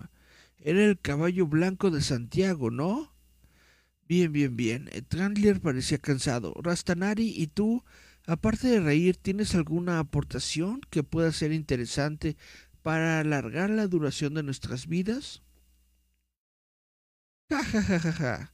era 0.59 0.85
el 0.85 0.99
caballo 0.99 1.47
blanco 1.47 1.91
de 1.91 2.03
Santiago, 2.03 2.71
¿no? 2.71 3.15
Bien, 4.09 4.33
bien, 4.33 4.57
bien. 4.57 4.91
Trandler 5.09 5.61
parecía 5.61 5.99
cansado. 5.99 6.55
Rastanari 6.63 7.29
y 7.37 7.49
tú 7.49 7.85
Aparte 8.27 8.67
de 8.67 8.81
reír, 8.81 9.17
¿tienes 9.17 9.55
alguna 9.55 10.01
aportación 10.01 10.81
que 10.91 11.05
pueda 11.05 11.31
ser 11.31 11.53
interesante 11.53 12.37
para 12.83 13.21
alargar 13.21 13.71
la 13.71 13.87
duración 13.87 14.35
de 14.35 14.43
nuestras 14.43 14.89
vidas? 14.89 15.43
Ja, 17.49 17.63
ja, 17.63 17.83
ja, 17.83 18.01
ja, 18.01 18.13
ja. 18.13 18.53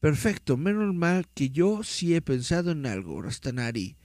Perfecto, 0.00 0.56
menos 0.56 0.92
mal 0.94 1.28
que 1.32 1.50
yo 1.50 1.84
sí 1.84 2.14
he 2.16 2.20
pensado 2.22 2.72
en 2.72 2.86
algo, 2.86 3.22
Rastanari. 3.22 3.96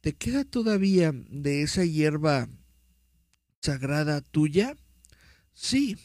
¿Te 0.00 0.14
queda 0.14 0.44
todavía 0.44 1.12
de 1.12 1.60
esa 1.60 1.84
hierba 1.84 2.48
sagrada 3.60 4.22
tuya? 4.22 4.74
Sí. 5.52 5.98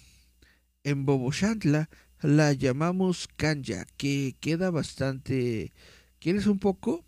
En 0.84 1.06
Boboshantla 1.06 1.90
la 2.22 2.52
llamamos 2.52 3.30
canya, 3.38 3.86
que 3.96 4.36
queda 4.42 4.70
bastante... 4.70 5.72
¿Quieres 6.20 6.46
un 6.48 6.60
poco? 6.60 7.06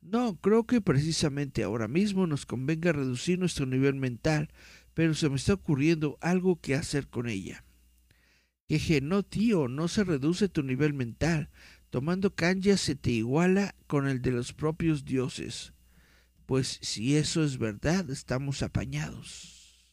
No, 0.00 0.36
creo 0.40 0.64
que 0.64 0.80
precisamente 0.80 1.62
ahora 1.62 1.86
mismo 1.86 2.26
nos 2.26 2.46
convenga 2.46 2.92
reducir 2.92 3.38
nuestro 3.38 3.66
nivel 3.66 3.96
mental, 3.96 4.48
pero 4.94 5.14
se 5.14 5.28
me 5.28 5.36
está 5.36 5.52
ocurriendo 5.52 6.16
algo 6.22 6.60
que 6.60 6.74
hacer 6.74 7.08
con 7.08 7.28
ella. 7.28 7.62
Jeje, 8.68 9.02
no 9.02 9.22
tío, 9.22 9.68
no 9.68 9.86
se 9.86 10.02
reduce 10.02 10.48
tu 10.48 10.62
nivel 10.62 10.94
mental. 10.94 11.50
Tomando 11.90 12.34
canya 12.34 12.78
se 12.78 12.94
te 12.94 13.10
iguala 13.10 13.74
con 13.86 14.08
el 14.08 14.22
de 14.22 14.30
los 14.30 14.54
propios 14.54 15.04
dioses. 15.04 15.75
Pues 16.46 16.78
si 16.80 17.16
eso 17.16 17.44
es 17.44 17.58
verdad, 17.58 18.08
estamos 18.10 18.62
apañados. 18.62 19.84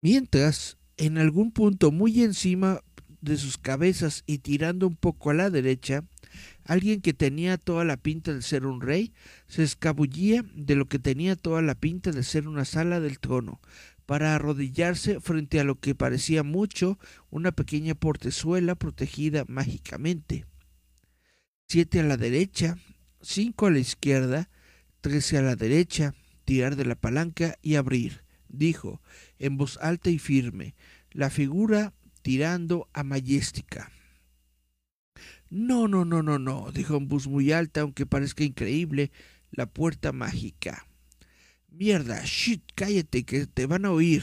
Mientras, 0.00 0.78
en 0.96 1.18
algún 1.18 1.52
punto 1.52 1.92
muy 1.92 2.22
encima 2.22 2.82
de 3.20 3.36
sus 3.36 3.56
cabezas 3.56 4.24
y 4.26 4.38
tirando 4.38 4.88
un 4.88 4.96
poco 4.96 5.30
a 5.30 5.34
la 5.34 5.48
derecha, 5.48 6.04
alguien 6.64 7.00
que 7.00 7.14
tenía 7.14 7.56
toda 7.56 7.84
la 7.84 7.96
pinta 7.96 8.34
de 8.34 8.42
ser 8.42 8.66
un 8.66 8.80
rey 8.80 9.14
se 9.46 9.62
escabullía 9.62 10.44
de 10.54 10.74
lo 10.74 10.86
que 10.86 10.98
tenía 10.98 11.36
toda 11.36 11.62
la 11.62 11.76
pinta 11.76 12.10
de 12.10 12.24
ser 12.24 12.48
una 12.48 12.64
sala 12.64 12.98
del 12.98 13.20
trono, 13.20 13.60
para 14.06 14.34
arrodillarse 14.34 15.20
frente 15.20 15.60
a 15.60 15.64
lo 15.64 15.78
que 15.78 15.94
parecía 15.94 16.42
mucho 16.42 16.98
una 17.30 17.52
pequeña 17.52 17.94
portezuela 17.94 18.74
protegida 18.74 19.44
mágicamente. 19.46 20.44
Siete 21.68 22.00
a 22.00 22.02
la 22.02 22.16
derecha, 22.16 22.76
cinco 23.20 23.66
a 23.66 23.70
la 23.70 23.78
izquierda, 23.78 24.50
trece 25.02 25.36
a 25.36 25.42
la 25.42 25.56
derecha, 25.56 26.14
tirar 26.46 26.76
de 26.76 26.86
la 26.86 26.94
palanca 26.94 27.58
y 27.60 27.74
abrir, 27.74 28.24
dijo, 28.48 29.02
en 29.38 29.58
voz 29.58 29.76
alta 29.82 30.08
y 30.08 30.18
firme, 30.18 30.74
la 31.10 31.28
figura 31.28 31.92
tirando 32.22 32.88
a 32.94 33.02
Mayéstica. 33.02 33.90
No, 35.50 35.88
no, 35.88 36.06
no, 36.06 36.22
no, 36.22 36.38
no, 36.38 36.72
dijo 36.72 36.96
en 36.96 37.08
voz 37.08 37.26
muy 37.26 37.52
alta, 37.52 37.82
aunque 37.82 38.06
parezca 38.06 38.44
increíble, 38.44 39.10
la 39.50 39.66
puerta 39.66 40.12
mágica. 40.12 40.86
Mierda, 41.68 42.22
shit, 42.24 42.62
cállate, 42.74 43.24
que 43.24 43.46
te 43.46 43.66
van 43.66 43.84
a 43.84 43.90
oír. 43.90 44.22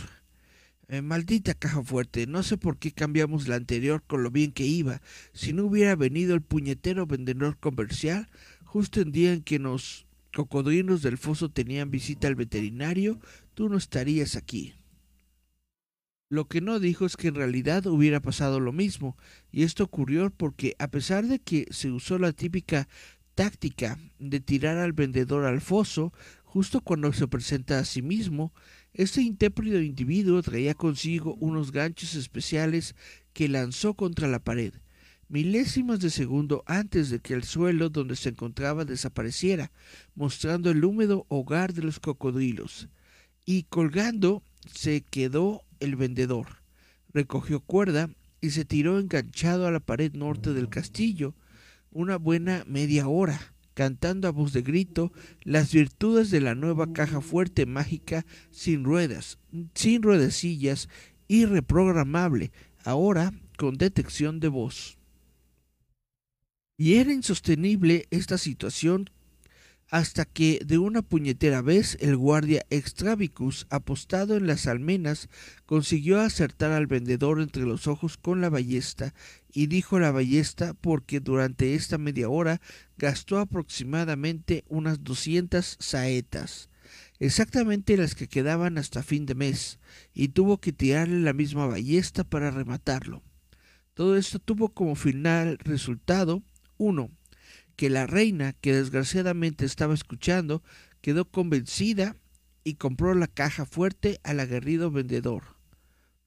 Eh, 0.87 1.03
maldita 1.03 1.53
caja 1.53 1.83
fuerte, 1.83 2.25
no 2.25 2.41
sé 2.41 2.57
por 2.57 2.79
qué 2.79 2.91
cambiamos 2.91 3.47
la 3.47 3.57
anterior 3.57 4.03
con 4.07 4.23
lo 4.23 4.31
bien 4.31 4.51
que 4.51 4.65
iba. 4.65 5.01
Si 5.33 5.53
no 5.53 5.65
hubiera 5.65 5.95
venido 5.95 6.33
el 6.33 6.41
puñetero 6.41 7.05
vendedor 7.05 7.59
comercial, 7.59 8.27
justo 8.63 9.01
en 9.01 9.11
día 9.11 9.33
en 9.33 9.43
que 9.43 9.59
nos 9.59 10.07
cocodrilos 10.33 11.01
del 11.01 11.17
foso 11.17 11.49
tenían 11.49 11.91
visita 11.91 12.27
al 12.27 12.35
veterinario, 12.35 13.19
tú 13.53 13.69
no 13.69 13.77
estarías 13.77 14.35
aquí. 14.35 14.75
Lo 16.29 16.47
que 16.47 16.61
no 16.61 16.79
dijo 16.79 17.07
es 17.07 17.17
que 17.17 17.29
en 17.29 17.35
realidad 17.35 17.87
hubiera 17.87 18.19
pasado 18.21 18.59
lo 18.59 18.71
mismo, 18.71 19.17
y 19.51 19.63
esto 19.63 19.83
ocurrió 19.83 20.29
porque 20.29 20.75
a 20.77 20.87
pesar 20.87 21.25
de 21.25 21.39
que 21.39 21.65
se 21.71 21.91
usó 21.91 22.19
la 22.19 22.33
típica 22.33 22.87
táctica 23.33 23.97
de 24.19 24.39
tirar 24.39 24.77
al 24.77 24.93
vendedor 24.93 25.45
al 25.45 25.59
foso, 25.59 26.13
justo 26.43 26.81
cuando 26.81 27.11
se 27.13 27.27
presenta 27.27 27.79
a 27.79 27.85
sí 27.85 28.03
mismo, 28.03 28.53
este 28.93 29.21
intrépido 29.21 29.81
individuo 29.81 30.43
traía 30.43 30.75
consigo 30.75 31.35
unos 31.39 31.71
ganchos 31.71 32.15
especiales 32.15 32.95
que 33.33 33.47
lanzó 33.47 33.95
contra 33.95 34.27
la 34.27 34.39
pared, 34.39 34.73
milésimas 35.29 35.99
de 35.99 36.09
segundo 36.09 36.63
antes 36.65 37.09
de 37.09 37.19
que 37.19 37.35
el 37.35 37.43
suelo 37.43 37.89
donde 37.89 38.15
se 38.15 38.29
encontraba 38.29 38.83
desapareciera, 38.83 39.71
mostrando 40.15 40.71
el 40.71 40.83
húmedo 40.83 41.25
hogar 41.29 41.73
de 41.73 41.83
los 41.83 41.99
cocodrilos. 41.99 42.89
Y 43.45 43.63
colgando 43.63 44.43
se 44.73 45.01
quedó 45.01 45.63
el 45.79 45.95
vendedor. 45.95 46.47
Recogió 47.13 47.61
cuerda 47.61 48.09
y 48.41 48.51
se 48.51 48.65
tiró 48.65 48.99
enganchado 48.99 49.67
a 49.67 49.71
la 49.71 49.79
pared 49.79 50.13
norte 50.13 50.53
del 50.53 50.69
castillo 50.69 51.35
una 51.91 52.17
buena 52.17 52.63
media 52.67 53.07
hora, 53.07 53.53
cantando 53.73 54.27
a 54.27 54.31
voz 54.31 54.53
de 54.53 54.61
grito 54.61 55.11
las 55.43 55.71
virtudes 55.73 56.29
de 56.31 56.41
la 56.41 56.53
nueva 56.53 56.91
caja 56.93 57.21
fuerte 57.21 57.65
mágica 57.65 58.25
sin 58.51 58.83
ruedas, 58.83 59.39
sin 59.73 60.01
ruedecillas 60.01 60.89
y 61.27 61.45
reprogramable, 61.45 62.51
ahora 62.83 63.33
con 63.57 63.77
detección 63.77 64.39
de 64.39 64.49
voz. 64.49 64.98
Y 66.79 66.93
era 66.93 67.11
insostenible 67.11 68.07
esta 68.09 68.37
situación 68.37 69.09
hasta 69.89 70.23
que 70.23 70.61
de 70.65 70.77
una 70.77 71.01
puñetera 71.01 71.61
vez 71.61 71.97
el 71.99 72.15
guardia 72.15 72.65
Extravicus, 72.69 73.67
apostado 73.69 74.37
en 74.37 74.47
las 74.47 74.65
almenas, 74.65 75.27
consiguió 75.65 76.21
acertar 76.21 76.71
al 76.71 76.87
vendedor 76.87 77.41
entre 77.41 77.63
los 77.63 77.87
ojos 77.87 78.15
con 78.15 78.39
la 78.39 78.47
ballesta, 78.47 79.13
y 79.51 79.67
dijo 79.67 79.99
la 79.99 80.11
ballesta 80.11 80.73
porque 80.73 81.19
durante 81.19 81.75
esta 81.75 81.97
media 81.97 82.29
hora 82.29 82.61
gastó 82.97 83.39
aproximadamente 83.39 84.63
unas 84.69 85.03
doscientas 85.03 85.75
saetas, 85.81 86.69
exactamente 87.19 87.97
las 87.97 88.15
que 88.15 88.29
quedaban 88.29 88.77
hasta 88.77 89.03
fin 89.03 89.25
de 89.25 89.35
mes, 89.35 89.79
y 90.13 90.29
tuvo 90.29 90.61
que 90.61 90.71
tirarle 90.71 91.19
la 91.19 91.33
misma 91.33 91.67
ballesta 91.67 92.23
para 92.23 92.51
rematarlo. 92.51 93.21
Todo 93.95 94.15
esto 94.15 94.39
tuvo 94.39 94.69
como 94.69 94.95
final 94.95 95.57
resultado 95.57 96.41
uno 96.79 97.11
que 97.75 97.89
la 97.89 98.07
reina, 98.07 98.53
que 98.53 98.73
desgraciadamente 98.73 99.63
estaba 99.63 99.93
escuchando, 99.93 100.63
quedó 101.01 101.29
convencida 101.29 102.17
y 102.63 102.73
compró 102.73 103.13
la 103.13 103.27
caja 103.27 103.65
fuerte 103.65 104.19
al 104.23 104.39
aguerrido 104.39 104.91
vendedor. 104.91 105.43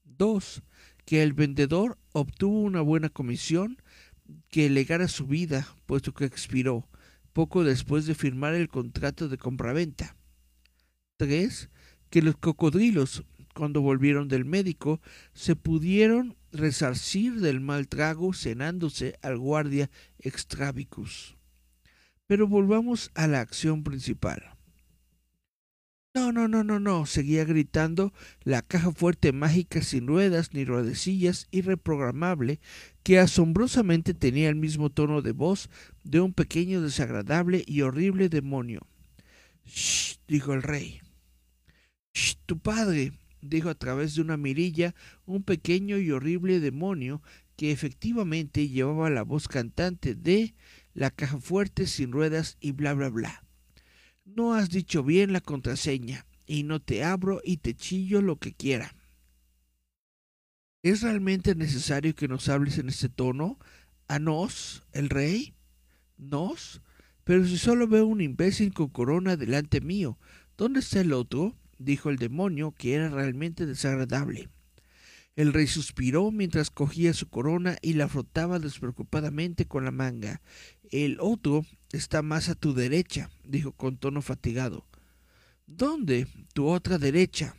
2. 0.05 0.63
Que 1.05 1.21
el 1.21 1.33
vendedor 1.33 1.97
obtuvo 2.11 2.61
una 2.61 2.81
buena 2.81 3.09
comisión 3.09 3.77
que 4.49 4.69
legara 4.69 5.07
su 5.07 5.27
vida, 5.27 5.67
puesto 5.85 6.13
que 6.13 6.25
expiró 6.25 6.87
poco 7.33 7.63
después 7.63 8.05
de 8.05 8.15
firmar 8.15 8.53
el 8.53 8.69
contrato 8.69 9.27
de 9.27 9.37
compraventa. 9.37 10.15
3. 11.17 11.69
Que 12.09 12.21
los 12.21 12.37
cocodrilos, 12.37 13.25
cuando 13.53 13.81
volvieron 13.81 14.27
del 14.27 14.45
médico, 14.45 15.01
se 15.33 15.55
pudieron 15.55 16.35
resarcir 16.53 17.41
del 17.41 17.59
mal 17.59 17.87
trago 17.87 18.33
cenándose 18.33 19.17
al 19.21 19.37
guardia 19.37 19.89
extravicus. 20.19 21.35
Pero 22.27 22.47
volvamos 22.47 23.11
a 23.15 23.27
la 23.27 23.41
acción 23.41 23.83
principal. 23.83 24.53
No, 26.15 26.31
no, 26.31 26.47
no, 26.47 26.63
no, 26.63 26.79
no, 26.79 27.07
seguía 27.07 27.43
gritando 27.43 28.13
la 28.43 28.61
caja 28.61 28.91
fuerte 28.91 29.31
mágica 29.31 29.81
sin 29.81 30.05
ruedas 30.05 30.53
ni 30.53 30.63
ruedecillas 30.63 31.47
y 31.49 31.61
reprogramable 31.61 32.59
que 33.01 33.17
asombrosamente 33.17 34.13
tenía 34.13 34.49
el 34.49 34.55
mismo 34.55 34.91
tono 34.91 35.23
de 35.23 35.31
voz 35.31 35.71
de 36.03 36.19
un 36.19 36.33
pequeño 36.33 36.81
desagradable 36.81 37.63
y 37.65 37.81
horrible 37.81 38.29
demonio. 38.29 38.85
Shh, 39.65 40.17
dijo 40.27 40.53
el 40.53 40.61
rey. 40.61 41.01
Shh, 42.13 42.35
tu 42.45 42.59
padre, 42.59 43.13
dijo 43.43 43.69
a 43.69 43.75
través 43.75 44.15
de 44.15 44.21
una 44.21 44.37
mirilla 44.37 44.95
un 45.25 45.43
pequeño 45.43 45.97
y 45.97 46.11
horrible 46.11 46.59
demonio 46.59 47.21
que 47.55 47.71
efectivamente 47.71 48.69
llevaba 48.69 49.09
la 49.09 49.23
voz 49.23 49.47
cantante 49.47 50.15
de 50.15 50.55
la 50.93 51.11
caja 51.11 51.39
fuerte 51.39 51.87
sin 51.87 52.11
ruedas 52.11 52.57
y 52.59 52.71
bla 52.71 52.93
bla 52.93 53.09
bla. 53.09 53.43
No 54.25 54.53
has 54.53 54.69
dicho 54.69 55.03
bien 55.03 55.33
la 55.33 55.41
contraseña 55.41 56.25
y 56.45 56.63
no 56.63 56.81
te 56.81 57.03
abro 57.03 57.41
y 57.43 57.57
te 57.57 57.75
chillo 57.75 58.21
lo 58.21 58.37
que 58.37 58.53
quiera. 58.53 58.95
¿Es 60.81 61.01
realmente 61.01 61.55
necesario 61.55 62.15
que 62.15 62.27
nos 62.27 62.49
hables 62.49 62.77
en 62.77 62.89
este 62.89 63.09
tono? 63.09 63.57
¿A 64.07 64.19
nos, 64.19 64.83
el 64.91 65.09
rey? 65.09 65.55
¿Nos? 66.17 66.81
Pero 67.23 67.45
si 67.45 67.57
solo 67.57 67.87
veo 67.87 68.05
un 68.05 68.21
imbécil 68.21 68.73
con 68.73 68.89
corona 68.89 69.37
delante 69.37 69.79
mío, 69.79 70.17
¿dónde 70.57 70.81
está 70.81 70.99
el 70.99 71.13
otro? 71.13 71.55
Dijo 71.83 72.09
el 72.09 72.17
demonio, 72.17 72.71
que 72.71 72.95
era 72.95 73.09
realmente 73.09 73.65
desagradable. 73.65 74.49
El 75.35 75.51
rey 75.51 75.65
suspiró 75.65 76.31
mientras 76.31 76.69
cogía 76.69 77.13
su 77.13 77.27
corona 77.27 77.77
y 77.81 77.93
la 77.93 78.07
frotaba 78.07 78.59
despreocupadamente 78.59 79.65
con 79.65 79.83
la 79.83 79.91
manga. 79.91 80.41
El 80.91 81.17
otro 81.19 81.65
está 81.91 82.21
más 82.21 82.49
a 82.49 82.55
tu 82.55 82.73
derecha, 82.73 83.31
dijo 83.43 83.71
con 83.71 83.97
tono 83.97 84.21
fatigado. 84.21 84.85
¿Dónde? 85.65 86.27
Tu 86.53 86.67
otra 86.67 86.99
derecha. 86.99 87.55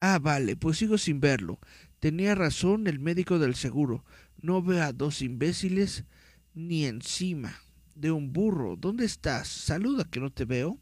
Ah, 0.00 0.18
vale, 0.18 0.56
pues 0.56 0.78
sigo 0.78 0.98
sin 0.98 1.20
verlo. 1.20 1.60
Tenía 2.00 2.34
razón 2.34 2.86
el 2.88 2.98
médico 2.98 3.38
del 3.38 3.54
seguro. 3.54 4.04
No 4.40 4.60
veo 4.62 4.82
a 4.82 4.92
dos 4.92 5.22
imbéciles 5.22 6.04
ni 6.52 6.84
encima 6.84 7.60
de 7.94 8.10
un 8.10 8.32
burro. 8.32 8.76
¿Dónde 8.76 9.04
estás? 9.04 9.48
Saluda 9.48 10.04
que 10.04 10.20
no 10.20 10.30
te 10.30 10.44
veo. 10.44 10.78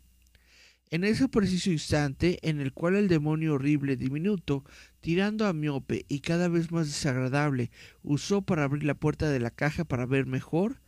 En 0.94 1.02
ese 1.02 1.26
preciso 1.26 1.72
instante 1.72 2.38
en 2.48 2.60
el 2.60 2.72
cual 2.72 2.94
el 2.94 3.08
demonio 3.08 3.54
horrible 3.54 3.96
diminuto, 3.96 4.62
tirando 5.00 5.44
a 5.44 5.52
miope 5.52 6.06
y 6.08 6.20
cada 6.20 6.46
vez 6.46 6.70
más 6.70 6.86
desagradable, 6.86 7.72
usó 8.04 8.42
para 8.42 8.62
abrir 8.62 8.84
la 8.84 8.94
puerta 8.94 9.28
de 9.28 9.40
la 9.40 9.50
caja 9.50 9.84
para 9.84 10.06
ver 10.06 10.26
mejor, 10.26 10.80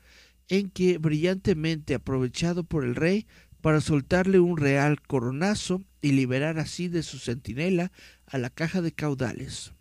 en 0.47 0.71
que, 0.71 0.99
brillantemente 0.99 1.93
aprovechado 1.93 2.63
por 2.63 2.85
el 2.85 2.95
rey, 2.95 3.27
para 3.61 3.81
soltarle 3.81 4.39
un 4.39 4.57
real 4.57 5.03
coronazo 5.03 5.83
y 6.01 6.13
liberar 6.13 6.61
así 6.61 6.87
de 6.87 7.03
su 7.03 7.19
centinela 7.19 7.91
a 8.27 8.39
la 8.39 8.51
caja 8.51 8.83
de 8.83 8.93
caudales. 8.93 9.73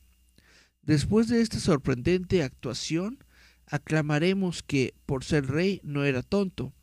Después 0.82 1.28
de 1.28 1.42
esta 1.42 1.60
sorprendente 1.60 2.42
actuación, 2.42 3.24
aclamaremos 3.68 4.64
que, 4.64 4.96
por 5.06 5.24
ser 5.24 5.46
rey, 5.46 5.82
no 5.84 6.04
era 6.04 6.24
tonto, 6.24 6.74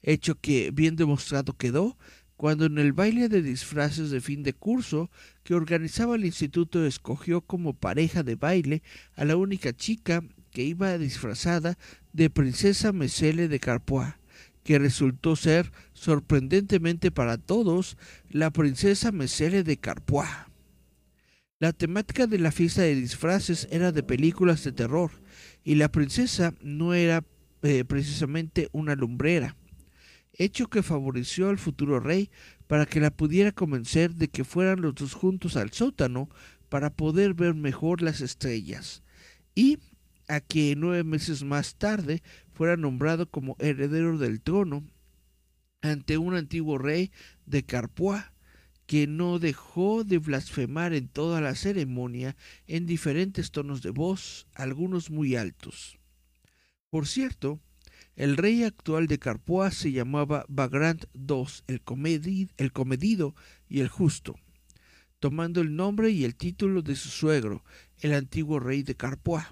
hecho 0.00 0.36
que 0.36 0.70
bien 0.70 0.94
demostrado 0.94 1.56
quedó 1.56 1.96
cuando 2.36 2.66
en 2.66 2.78
el 2.78 2.92
baile 2.92 3.28
de 3.28 3.42
disfraces 3.42 4.10
de 4.10 4.20
fin 4.20 4.42
de 4.42 4.52
curso 4.52 5.10
que 5.42 5.54
organizaba 5.54 6.16
el 6.16 6.24
instituto 6.24 6.84
escogió 6.84 7.40
como 7.40 7.74
pareja 7.74 8.22
de 8.22 8.34
baile 8.34 8.82
a 9.14 9.24
la 9.24 9.36
única 9.36 9.72
chica 9.72 10.22
que 10.50 10.62
iba 10.62 10.98
disfrazada 10.98 11.78
de 12.12 12.30
princesa 12.30 12.92
Mesele 12.92 13.48
de 13.48 13.60
Carpois, 13.60 14.14
que 14.62 14.78
resultó 14.78 15.36
ser, 15.36 15.72
sorprendentemente 15.92 17.10
para 17.10 17.38
todos, 17.38 17.96
la 18.30 18.50
princesa 18.50 19.12
Mesele 19.12 19.62
de 19.62 19.76
Carpois. 19.76 20.28
La 21.58 21.72
temática 21.72 22.26
de 22.26 22.38
la 22.38 22.52
fiesta 22.52 22.82
de 22.82 22.94
disfraces 22.94 23.68
era 23.70 23.92
de 23.92 24.02
películas 24.02 24.64
de 24.64 24.72
terror 24.72 25.12
y 25.64 25.76
la 25.76 25.90
princesa 25.90 26.52
no 26.60 26.94
era 26.94 27.24
eh, 27.62 27.84
precisamente 27.84 28.68
una 28.72 28.94
lumbrera, 28.94 29.56
hecho 30.36 30.68
que 30.68 30.82
favoreció 30.82 31.48
al 31.48 31.58
futuro 31.58 32.00
rey 32.00 32.30
para 32.66 32.86
que 32.86 33.00
la 33.00 33.10
pudiera 33.10 33.52
convencer 33.52 34.14
de 34.14 34.28
que 34.28 34.44
fueran 34.44 34.80
los 34.80 34.94
dos 34.94 35.14
juntos 35.14 35.56
al 35.56 35.72
sótano 35.72 36.28
para 36.68 36.90
poder 36.90 37.34
ver 37.34 37.54
mejor 37.54 38.02
las 38.02 38.20
estrellas, 38.20 39.02
y 39.54 39.78
a 40.28 40.40
que 40.40 40.74
nueve 40.76 41.04
meses 41.04 41.44
más 41.44 41.76
tarde 41.76 42.22
fuera 42.52 42.76
nombrado 42.76 43.30
como 43.30 43.56
heredero 43.58 44.18
del 44.18 44.40
trono 44.40 44.84
ante 45.82 46.18
un 46.18 46.34
antiguo 46.34 46.78
rey 46.78 47.12
de 47.46 47.62
Carpois, 47.64 48.22
que 48.86 49.06
no 49.06 49.38
dejó 49.38 50.04
de 50.04 50.18
blasfemar 50.18 50.92
en 50.92 51.08
toda 51.08 51.40
la 51.40 51.54
ceremonia 51.54 52.36
en 52.66 52.86
diferentes 52.86 53.50
tonos 53.50 53.82
de 53.82 53.90
voz, 53.90 54.46
algunos 54.54 55.10
muy 55.10 55.36
altos. 55.36 55.98
Por 56.90 57.06
cierto, 57.06 57.60
el 58.16 58.36
rey 58.36 58.62
actual 58.62 59.08
de 59.08 59.18
Carpois 59.18 59.74
se 59.74 59.90
llamaba 59.90 60.44
Bagrant 60.48 61.04
II, 61.14 61.46
el, 61.66 62.50
el 62.56 62.72
comedido 62.72 63.34
y 63.68 63.80
el 63.80 63.88
justo, 63.88 64.36
tomando 65.18 65.60
el 65.60 65.74
nombre 65.74 66.10
y 66.10 66.24
el 66.24 66.36
título 66.36 66.82
de 66.82 66.94
su 66.94 67.08
suegro, 67.08 67.64
el 67.98 68.14
antiguo 68.14 68.60
rey 68.60 68.82
de 68.82 68.94
Carpois. 68.94 69.44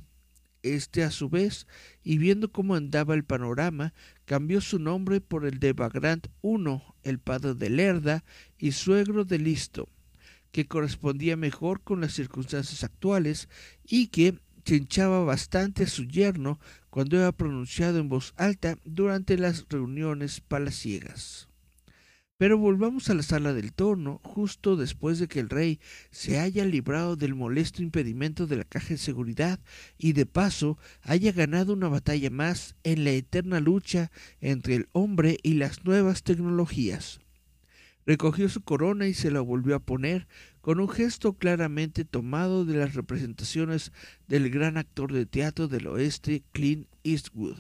Este 0.62 1.02
a 1.02 1.10
su 1.10 1.28
vez, 1.28 1.66
y 2.04 2.18
viendo 2.18 2.52
cómo 2.52 2.76
andaba 2.76 3.14
el 3.14 3.24
panorama, 3.24 3.94
cambió 4.26 4.60
su 4.60 4.78
nombre 4.78 5.20
por 5.20 5.44
el 5.44 5.58
de 5.58 5.72
Bagrant 5.72 6.28
I, 6.40 6.80
el 7.02 7.18
padre 7.18 7.54
de 7.54 7.68
Lerda 7.68 8.24
y 8.58 8.70
suegro 8.70 9.24
de 9.24 9.40
Listo, 9.40 9.88
que 10.52 10.68
correspondía 10.68 11.36
mejor 11.36 11.82
con 11.82 12.00
las 12.00 12.12
circunstancias 12.12 12.84
actuales 12.84 13.48
y 13.84 14.06
que 14.06 14.38
chinchaba 14.64 15.24
bastante 15.24 15.82
a 15.82 15.88
su 15.88 16.04
yerno 16.04 16.60
cuando 16.92 17.16
era 17.16 17.32
pronunciado 17.32 17.98
en 17.98 18.10
voz 18.10 18.34
alta 18.36 18.76
durante 18.84 19.38
las 19.38 19.64
reuniones 19.70 20.42
palaciegas. 20.42 21.48
Pero 22.36 22.58
volvamos 22.58 23.08
a 23.08 23.14
la 23.14 23.22
sala 23.22 23.54
del 23.54 23.72
torno, 23.72 24.20
justo 24.22 24.76
después 24.76 25.18
de 25.18 25.26
que 25.26 25.40
el 25.40 25.48
rey 25.48 25.80
se 26.10 26.38
haya 26.38 26.66
librado 26.66 27.16
del 27.16 27.34
molesto 27.34 27.82
impedimento 27.82 28.46
de 28.46 28.56
la 28.56 28.64
caja 28.64 28.88
de 28.90 28.98
seguridad 28.98 29.58
y 29.96 30.12
de 30.12 30.26
paso 30.26 30.76
haya 31.00 31.32
ganado 31.32 31.72
una 31.72 31.88
batalla 31.88 32.28
más 32.28 32.76
en 32.84 33.04
la 33.04 33.12
eterna 33.12 33.58
lucha 33.58 34.12
entre 34.42 34.74
el 34.74 34.88
hombre 34.92 35.38
y 35.42 35.54
las 35.54 35.86
nuevas 35.86 36.22
tecnologías. 36.24 37.20
Recogió 38.06 38.48
su 38.48 38.62
corona 38.62 39.06
y 39.06 39.14
se 39.14 39.30
la 39.30 39.40
volvió 39.40 39.76
a 39.76 39.80
poner 39.80 40.26
con 40.60 40.80
un 40.80 40.88
gesto 40.88 41.34
claramente 41.34 42.04
tomado 42.04 42.64
de 42.64 42.76
las 42.76 42.94
representaciones 42.94 43.92
del 44.26 44.50
gran 44.50 44.76
actor 44.76 45.12
de 45.12 45.26
teatro 45.26 45.68
del 45.68 45.86
oeste 45.86 46.42
Clint 46.52 46.88
Eastwood 47.04 47.58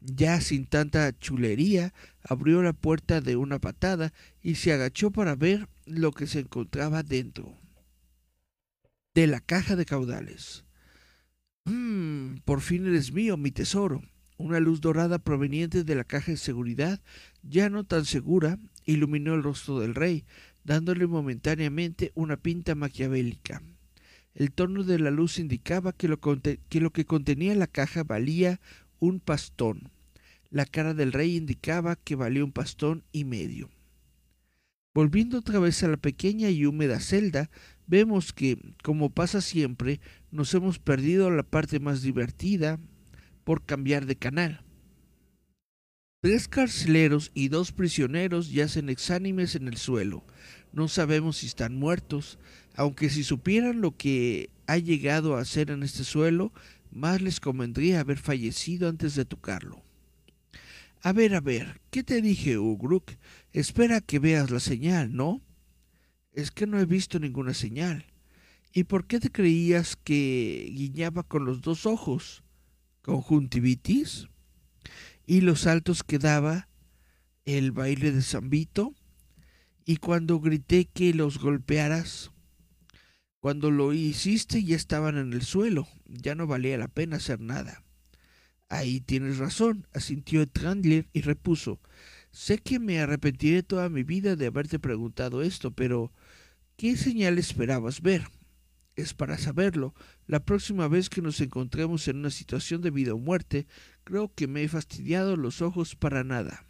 ya 0.00 0.40
sin 0.40 0.66
tanta 0.66 1.16
chulería, 1.18 1.92
abrió 2.22 2.62
la 2.62 2.72
puerta 2.72 3.20
de 3.20 3.36
una 3.36 3.58
patada 3.58 4.12
y 4.42 4.56
se 4.56 4.72
agachó 4.72 5.10
para 5.10 5.34
ver 5.34 5.68
lo 5.86 6.12
que 6.12 6.26
se 6.26 6.40
encontraba 6.40 7.02
dentro 7.02 7.58
de 9.14 9.26
la 9.26 9.40
caja 9.40 9.74
de 9.74 9.84
caudales. 9.84 10.64
Mmm, 11.64 12.36
por 12.44 12.60
fin 12.60 12.86
eres 12.86 13.12
mío, 13.12 13.36
mi 13.36 13.50
tesoro. 13.50 14.02
Una 14.36 14.60
luz 14.60 14.80
dorada 14.80 15.18
proveniente 15.18 15.82
de 15.82 15.94
la 15.96 16.04
caja 16.04 16.30
de 16.30 16.36
seguridad, 16.36 17.00
ya 17.42 17.68
no 17.68 17.82
tan 17.82 18.04
segura, 18.04 18.58
iluminó 18.88 19.34
el 19.34 19.42
rostro 19.42 19.80
del 19.80 19.94
rey, 19.94 20.24
dándole 20.64 21.06
momentáneamente 21.06 22.10
una 22.14 22.38
pinta 22.38 22.74
maquiavélica. 22.74 23.62
El 24.34 24.50
tono 24.50 24.82
de 24.82 24.98
la 24.98 25.10
luz 25.10 25.38
indicaba 25.38 25.92
que 25.92 26.08
lo, 26.08 26.20
que, 26.20 27.04
contenía 27.04 27.54
la 27.54 27.66
caja 27.66 28.02
valía 28.02 28.60
un 28.98 29.20
pastón. 29.20 29.90
La 30.50 30.64
cara 30.64 30.94
del 30.94 31.12
rey 31.12 31.36
indicaba 31.36 31.96
que 31.96 32.16
valía 32.16 32.44
un 32.44 32.52
pastón 32.52 33.04
y 33.12 33.24
medio. 33.24 33.68
Volviendo 34.94 35.38
otra 35.38 35.58
vez 35.58 35.82
a 35.82 35.88
la 35.88 35.98
pequeña 35.98 36.48
y 36.48 36.64
húmeda 36.64 36.98
celda, 36.98 37.50
vemos 37.86 38.32
que, 38.32 38.58
como 38.82 39.10
pasa 39.10 39.42
siempre, 39.42 40.00
nos 40.30 40.54
hemos 40.54 40.78
perdido 40.78 41.30
la 41.30 41.42
parte 41.42 41.78
más 41.78 42.00
divertida 42.00 42.78
por 43.44 43.64
cambiar 43.64 44.06
de 44.06 44.16
canal. 44.16 44.64
Tres 46.20 46.48
carceleros 46.48 47.30
y 47.32 47.46
dos 47.46 47.70
prisioneros 47.70 48.50
yacen 48.50 48.88
exánimes 48.88 49.54
en 49.54 49.68
el 49.68 49.76
suelo. 49.76 50.24
No 50.72 50.88
sabemos 50.88 51.36
si 51.36 51.46
están 51.46 51.76
muertos, 51.76 52.40
aunque 52.74 53.08
si 53.08 53.22
supieran 53.22 53.80
lo 53.80 53.96
que 53.96 54.50
ha 54.66 54.78
llegado 54.78 55.36
a 55.36 55.40
hacer 55.42 55.70
en 55.70 55.84
este 55.84 56.02
suelo, 56.02 56.52
más 56.90 57.22
les 57.22 57.38
convendría 57.38 58.00
haber 58.00 58.18
fallecido 58.18 58.88
antes 58.88 59.14
de 59.14 59.26
tocarlo. 59.26 59.84
A 61.02 61.12
ver, 61.12 61.36
a 61.36 61.40
ver, 61.40 61.80
¿qué 61.90 62.02
te 62.02 62.20
dije, 62.20 62.58
Ugruk? 62.58 63.12
Espera 63.52 64.00
que 64.00 64.18
veas 64.18 64.50
la 64.50 64.58
señal, 64.58 65.14
¿no? 65.14 65.40
Es 66.32 66.50
que 66.50 66.66
no 66.66 66.80
he 66.80 66.84
visto 66.84 67.20
ninguna 67.20 67.54
señal. 67.54 68.06
¿Y 68.72 68.84
por 68.84 69.06
qué 69.06 69.20
te 69.20 69.30
creías 69.30 69.94
que 69.94 70.68
guiñaba 70.74 71.22
con 71.22 71.44
los 71.44 71.60
dos 71.60 71.86
ojos? 71.86 72.42
¿Conjuntivitis? 73.02 74.26
¿Y 75.30 75.42
los 75.42 75.60
saltos 75.60 76.04
que 76.04 76.18
daba 76.18 76.70
el 77.44 77.70
baile 77.70 78.12
de 78.12 78.22
Zambito? 78.22 78.94
¿Y 79.84 79.98
cuando 79.98 80.40
grité 80.40 80.86
que 80.86 81.12
los 81.12 81.38
golpearas? 81.38 82.30
Cuando 83.38 83.70
lo 83.70 83.92
hiciste 83.92 84.64
ya 84.64 84.74
estaban 84.74 85.18
en 85.18 85.34
el 85.34 85.42
suelo, 85.42 85.86
ya 86.06 86.34
no 86.34 86.46
valía 86.46 86.78
la 86.78 86.88
pena 86.88 87.16
hacer 87.16 87.40
nada. 87.40 87.84
Ahí 88.70 89.02
tienes 89.02 89.36
razón, 89.36 89.86
asintió 89.92 90.48
Trandler 90.48 91.10
y 91.12 91.20
repuso. 91.20 91.78
Sé 92.30 92.56
que 92.56 92.78
me 92.78 92.98
arrepentiré 92.98 93.62
toda 93.62 93.90
mi 93.90 94.04
vida 94.04 94.34
de 94.34 94.46
haberte 94.46 94.78
preguntado 94.78 95.42
esto, 95.42 95.72
pero 95.72 96.10
¿qué 96.78 96.96
señal 96.96 97.38
esperabas 97.38 98.00
ver? 98.00 98.26
Es 98.96 99.12
para 99.12 99.36
saberlo. 99.36 99.94
La 100.26 100.40
próxima 100.40 100.88
vez 100.88 101.10
que 101.10 101.20
nos 101.20 101.38
encontremos 101.42 102.08
en 102.08 102.16
una 102.16 102.30
situación 102.30 102.80
de 102.80 102.90
vida 102.90 103.12
o 103.12 103.18
muerte, 103.18 103.66
creo 104.08 104.32
que 104.34 104.46
me 104.46 104.62
he 104.62 104.68
fastidiado 104.68 105.36
los 105.36 105.60
ojos 105.60 105.94
para 105.94 106.24
nada 106.24 106.68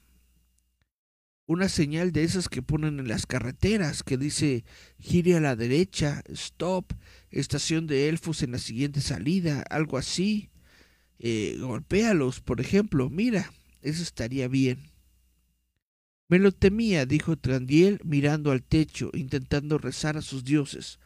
una 1.49 1.71
señal 1.71 2.13
de 2.13 2.25
esas 2.25 2.51
que 2.51 2.61
ponen 2.61 3.01
en 3.01 3.09
las 3.09 3.25
carreteras 3.25 4.03
que 4.03 4.19
dice 4.19 4.67
gire 5.01 5.35
a 5.35 5.41
la 5.41 5.57
derecha, 5.57 6.23
stop, 6.29 6.93
estación 7.31 7.87
de 7.87 8.11
elfos 8.11 8.43
en 8.43 8.53
la 8.53 8.59
siguiente 8.59 9.01
salida, 9.01 9.65
algo 9.71 9.97
así. 9.97 10.51
Eh, 11.19 11.57
golpéalos, 11.59 12.43
por 12.43 12.61
ejemplo, 12.61 13.09
mira, 13.09 13.51
eso 13.81 14.03
estaría 14.03 14.47
bien. 14.47 14.91
Me 16.29 16.39
lo 16.39 16.53
temía, 16.53 17.07
dijo 17.07 17.39
Trandiel 17.39 17.99
mirando 18.05 18.53
al 18.53 18.63
techo, 18.63 19.11
intentando 19.15 19.79
rezar 19.79 20.19
a 20.19 20.23
sus 20.23 20.45
dioses. 20.45 20.99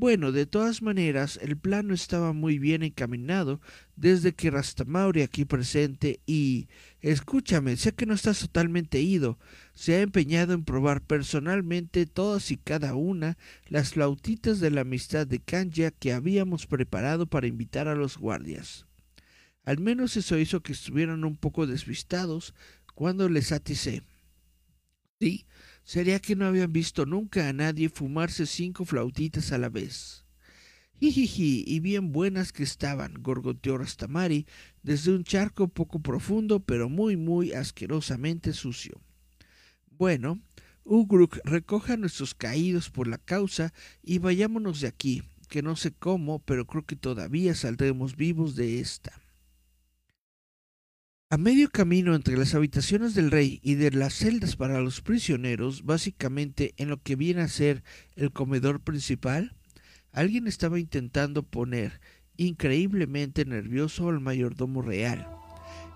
Bueno, 0.00 0.30
de 0.30 0.46
todas 0.46 0.80
maneras, 0.80 1.40
el 1.42 1.58
plano 1.58 1.92
estaba 1.92 2.32
muy 2.32 2.60
bien 2.60 2.84
encaminado 2.84 3.60
desde 3.96 4.32
que 4.32 4.48
Rastamauri 4.48 5.22
aquí 5.22 5.44
presente 5.44 6.20
y... 6.24 6.68
Escúchame, 7.00 7.76
sé 7.76 7.92
que 7.92 8.06
no 8.06 8.14
estás 8.14 8.38
totalmente 8.38 9.00
ido. 9.00 9.40
Se 9.74 9.96
ha 9.96 10.02
empeñado 10.02 10.52
en 10.52 10.62
probar 10.62 11.02
personalmente 11.02 12.06
todas 12.06 12.52
y 12.52 12.58
cada 12.58 12.94
una 12.94 13.38
las 13.66 13.94
flautitas 13.94 14.60
de 14.60 14.70
la 14.70 14.82
amistad 14.82 15.26
de 15.26 15.40
Kanja 15.40 15.90
que 15.90 16.12
habíamos 16.12 16.68
preparado 16.68 17.26
para 17.26 17.48
invitar 17.48 17.88
a 17.88 17.96
los 17.96 18.18
guardias. 18.18 18.86
Al 19.64 19.80
menos 19.80 20.16
eso 20.16 20.38
hizo 20.38 20.62
que 20.62 20.74
estuvieran 20.74 21.24
un 21.24 21.36
poco 21.36 21.66
desvistados 21.66 22.54
cuando 22.94 23.28
les 23.28 23.50
aticé. 23.50 24.04
Sí, 25.20 25.44
Sería 25.88 26.20
que 26.20 26.36
no 26.36 26.44
habían 26.44 26.70
visto 26.70 27.06
nunca 27.06 27.48
a 27.48 27.54
nadie 27.54 27.88
fumarse 27.88 28.44
cinco 28.44 28.84
flautitas 28.84 29.52
a 29.52 29.56
la 29.56 29.70
vez. 29.70 30.26
Jijiji, 31.00 31.64
y 31.66 31.80
bien 31.80 32.12
buenas 32.12 32.52
que 32.52 32.62
estaban, 32.62 33.14
gorgoteó 33.22 33.78
Rastamari 33.78 34.46
desde 34.82 35.14
un 35.14 35.24
charco 35.24 35.66
poco 35.68 36.00
profundo, 36.00 36.60
pero 36.60 36.90
muy, 36.90 37.16
muy 37.16 37.54
asquerosamente 37.54 38.52
sucio. 38.52 39.00
Bueno, 39.90 40.42
Ugruk, 40.84 41.38
recoja 41.42 41.96
nuestros 41.96 42.34
caídos 42.34 42.90
por 42.90 43.08
la 43.08 43.16
causa 43.16 43.72
y 44.02 44.18
vayámonos 44.18 44.82
de 44.82 44.88
aquí, 44.88 45.22
que 45.48 45.62
no 45.62 45.74
sé 45.74 45.92
cómo, 45.92 46.40
pero 46.40 46.66
creo 46.66 46.84
que 46.84 46.96
todavía 46.96 47.54
saldremos 47.54 48.14
vivos 48.14 48.56
de 48.56 48.80
esta. 48.80 49.18
A 51.30 51.36
medio 51.36 51.68
camino 51.68 52.14
entre 52.14 52.38
las 52.38 52.54
habitaciones 52.54 53.14
del 53.14 53.30
rey 53.30 53.60
y 53.62 53.74
de 53.74 53.90
las 53.90 54.14
celdas 54.14 54.56
para 54.56 54.80
los 54.80 55.02
prisioneros, 55.02 55.84
básicamente 55.84 56.72
en 56.78 56.88
lo 56.88 57.02
que 57.02 57.16
viene 57.16 57.42
a 57.42 57.48
ser 57.48 57.84
el 58.16 58.32
comedor 58.32 58.80
principal, 58.80 59.54
alguien 60.10 60.46
estaba 60.46 60.80
intentando 60.80 61.42
poner 61.42 62.00
increíblemente 62.38 63.44
nervioso 63.44 64.08
al 64.08 64.20
mayordomo 64.20 64.80
real. 64.80 65.28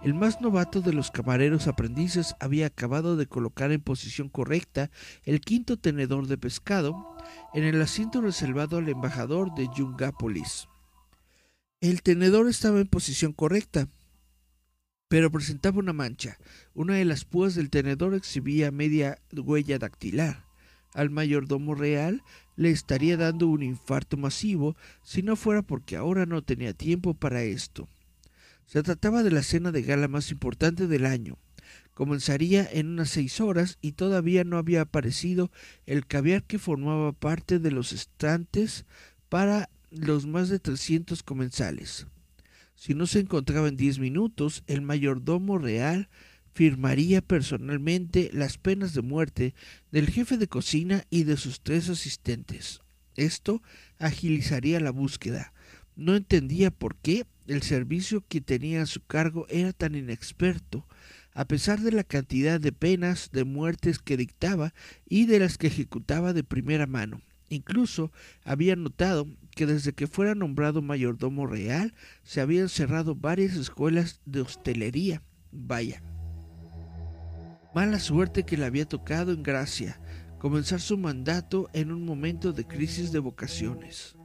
El 0.05 0.13
más 0.13 0.43
novato 0.43 0.83
de 0.83 0.93
los 0.93 1.11
camareros 1.11 1.67
aprendices 1.67 2.35
había 2.39 2.67
acabado 2.67 3.17
de 3.17 3.25
colocar 3.25 3.73
en 3.73 3.81
posición 3.81 4.29
correcta 4.29 4.91
el 5.25 5.41
quinto 5.41 5.79
tenedor 5.79 6.27
de 6.27 6.37
pescado 6.37 7.17
en 7.55 7.65
el 7.65 7.81
asiento 7.81 8.21
reservado 8.21 8.77
al 8.77 8.89
embajador 8.91 9.55
de 9.55 9.67
Yungápolis. 9.75 10.69
El 11.81 12.03
tenedor 12.03 12.51
estaba 12.51 12.81
en 12.81 12.87
posición 12.87 13.33
correcta, 13.33 13.89
pero 15.13 15.31
presentaba 15.31 15.79
una 15.79 15.93
mancha. 15.93 16.39
Una 16.73 16.95
de 16.95 17.05
las 17.05 17.27
púas 17.27 17.55
del 17.55 17.69
tenedor 17.69 18.15
exhibía 18.15 18.71
media 18.71 19.19
huella 19.31 19.79
dactilar. 19.79 20.47
Al 20.95 21.11
mayordomo 21.11 21.75
real 21.75 22.23
le 22.57 22.71
estaría 22.71 23.19
dando 23.19 23.47
un 23.49 23.63
infarto 23.63 24.17
masivo 24.17 24.75
si 25.03 25.23
no 25.23 25.37
fuera 25.37 25.61
porque 25.61 25.97
ahora 25.97 26.25
no 26.25 26.41
tenía 26.41 26.73
tiempo 26.73 27.13
para 27.13 27.43
esto. 27.43 27.91
Se 28.65 28.83
trataba 28.83 29.23
de 29.23 29.33
la 29.33 29.43
cena 29.43 29.71
de 29.71 29.83
gala 29.83 30.09
más 30.09 30.31
importante 30.31 30.87
del 30.87 31.05
año. 31.05 31.37
Comenzaría 31.93 32.67
en 32.73 32.89
unas 32.89 33.11
seis 33.11 33.39
horas 33.43 33.77
y 33.83 33.93
todavía 33.93 34.45
no 34.45 34.57
había 34.57 34.81
aparecido 34.81 35.51
el 35.85 36.07
caviar 36.07 36.43
que 36.43 36.59
formaba 36.59 37.13
parte 37.13 37.59
de 37.59 37.71
los 37.71 37.93
estantes 37.93 38.87
para 39.29 39.69
los 39.91 40.25
más 40.27 40.49
de 40.49 40.59
trescientos 40.59 41.23
comensales. 41.23 42.07
Si 42.85 42.95
no 42.95 43.07
se 43.07 43.21
encontraba 43.21 43.69
en 43.69 43.77
diez 43.77 44.01
minutos, 44.01 44.65
el 44.67 44.83
mayordomo 44.83 45.57
real 45.57 46.09
firmaría 46.53 47.23
personalmente 47.23 48.29
las 48.33 48.59
penas 48.59 48.93
de 48.93 49.03
muerte 49.03 49.55
del 49.93 50.11
jefe 50.11 50.37
de 50.37 50.49
cocina 50.49 51.05
y 51.09 51.23
de 51.23 51.37
sus 51.37 51.61
tres 51.61 51.89
asistentes. 51.89 52.81
Esto 53.15 53.63
agilizaría 54.01 54.81
la 54.81 54.91
búsqueda. 54.91 55.53
No 55.95 56.17
entendía 56.17 56.73
por 56.73 56.97
qué 56.97 57.25
el 57.47 57.63
servicio 57.63 58.25
que 58.27 58.41
tenía 58.41 58.83
a 58.83 58.87
su 58.87 59.01
cargo 59.07 59.47
era 59.49 59.73
tan 59.73 59.95
inexperto, 59.95 60.85
a 61.35 61.45
pesar 61.45 61.83
de 61.83 61.93
la 61.93 62.03
cantidad 62.03 62.61
de 62.61 62.73
penas 62.73 63.31
de 63.31 63.45
muertes 63.45 64.01
que 64.01 64.17
dictaba 64.17 64.75
y 65.09 65.27
de 65.27 65.39
las 65.39 65.57
que 65.57 65.69
ejecutaba 65.69 66.33
de 66.33 66.43
primera 66.43 66.89
mano. 66.89 67.23
Incluso 67.53 68.11
había 68.47 68.77
notado 68.77 69.27
que 69.51 69.67
desde 69.67 69.93
que 69.93 70.07
fuera 70.07 70.35
nombrado 70.35 70.81
mayordomo 70.81 71.47
real 71.47 71.93
se 72.23 72.41
habían 72.41 72.71
cerrado 72.71 73.15
varias 73.15 73.57
escuelas 73.57 74.23
de 74.25 74.41
hostelería. 74.41 75.23
Vaya. 75.51 76.03
Mala 77.75 78.01
suerte 78.01 78.45
que 78.45 78.57
le 78.57 78.65
había 78.65 78.89
tocado 78.89 79.33
en 79.33 79.43
Gracia 79.43 80.01
comenzar 80.39 80.81
su 80.81 80.97
mandato 80.97 81.69
en 81.75 81.93
un 81.93 82.07
momento 82.07 82.55
de 82.55 82.67
crisis 82.67 83.13
de 83.13 83.19
vocaciones. 83.19 84.17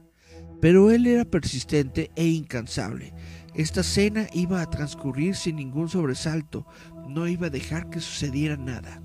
Pero 0.61 0.89
él 0.89 1.05
era 1.05 1.25
persistente 1.25 2.11
e 2.15 2.27
incansable. 2.27 3.13
Esta 3.55 3.83
cena 3.83 4.27
iba 4.31 4.61
a 4.61 4.69
transcurrir 4.69 5.35
sin 5.35 5.57
ningún 5.57 5.89
sobresalto, 5.89 6.65
no 7.09 7.27
iba 7.27 7.47
a 7.47 7.49
dejar 7.49 7.89
que 7.89 7.99
sucediera 7.99 8.55
nada. 8.55 9.01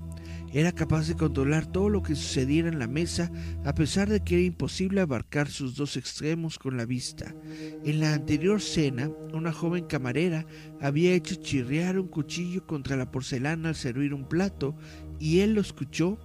Era 0.53 0.71
capaz 0.71 1.07
de 1.07 1.15
controlar 1.15 1.65
todo 1.65 1.89
lo 1.89 2.03
que 2.03 2.15
sucediera 2.15 2.69
en 2.69 2.77
la 2.77 2.87
mesa 2.87 3.31
a 3.65 3.73
pesar 3.73 4.07
de 4.07 4.23
que 4.23 4.35
era 4.35 4.43
imposible 4.43 5.01
abarcar 5.01 5.49
sus 5.49 5.75
dos 5.75 5.97
extremos 5.97 6.59
con 6.59 6.77
la 6.77 6.85
vista. 6.85 7.33
En 7.83 7.99
la 7.99 8.13
anterior 8.13 8.61
cena, 8.61 9.09
una 9.33 9.51
joven 9.51 9.85
camarera 9.85 10.45
había 10.79 11.13
hecho 11.13 11.35
chirriar 11.35 11.97
un 11.97 12.07
cuchillo 12.07 12.67
contra 12.67 12.95
la 12.95 13.09
porcelana 13.09 13.69
al 13.69 13.75
servir 13.75 14.13
un 14.13 14.27
plato 14.27 14.75
y 15.19 15.39
él 15.39 15.55
lo 15.55 15.61
escuchó 15.61 16.19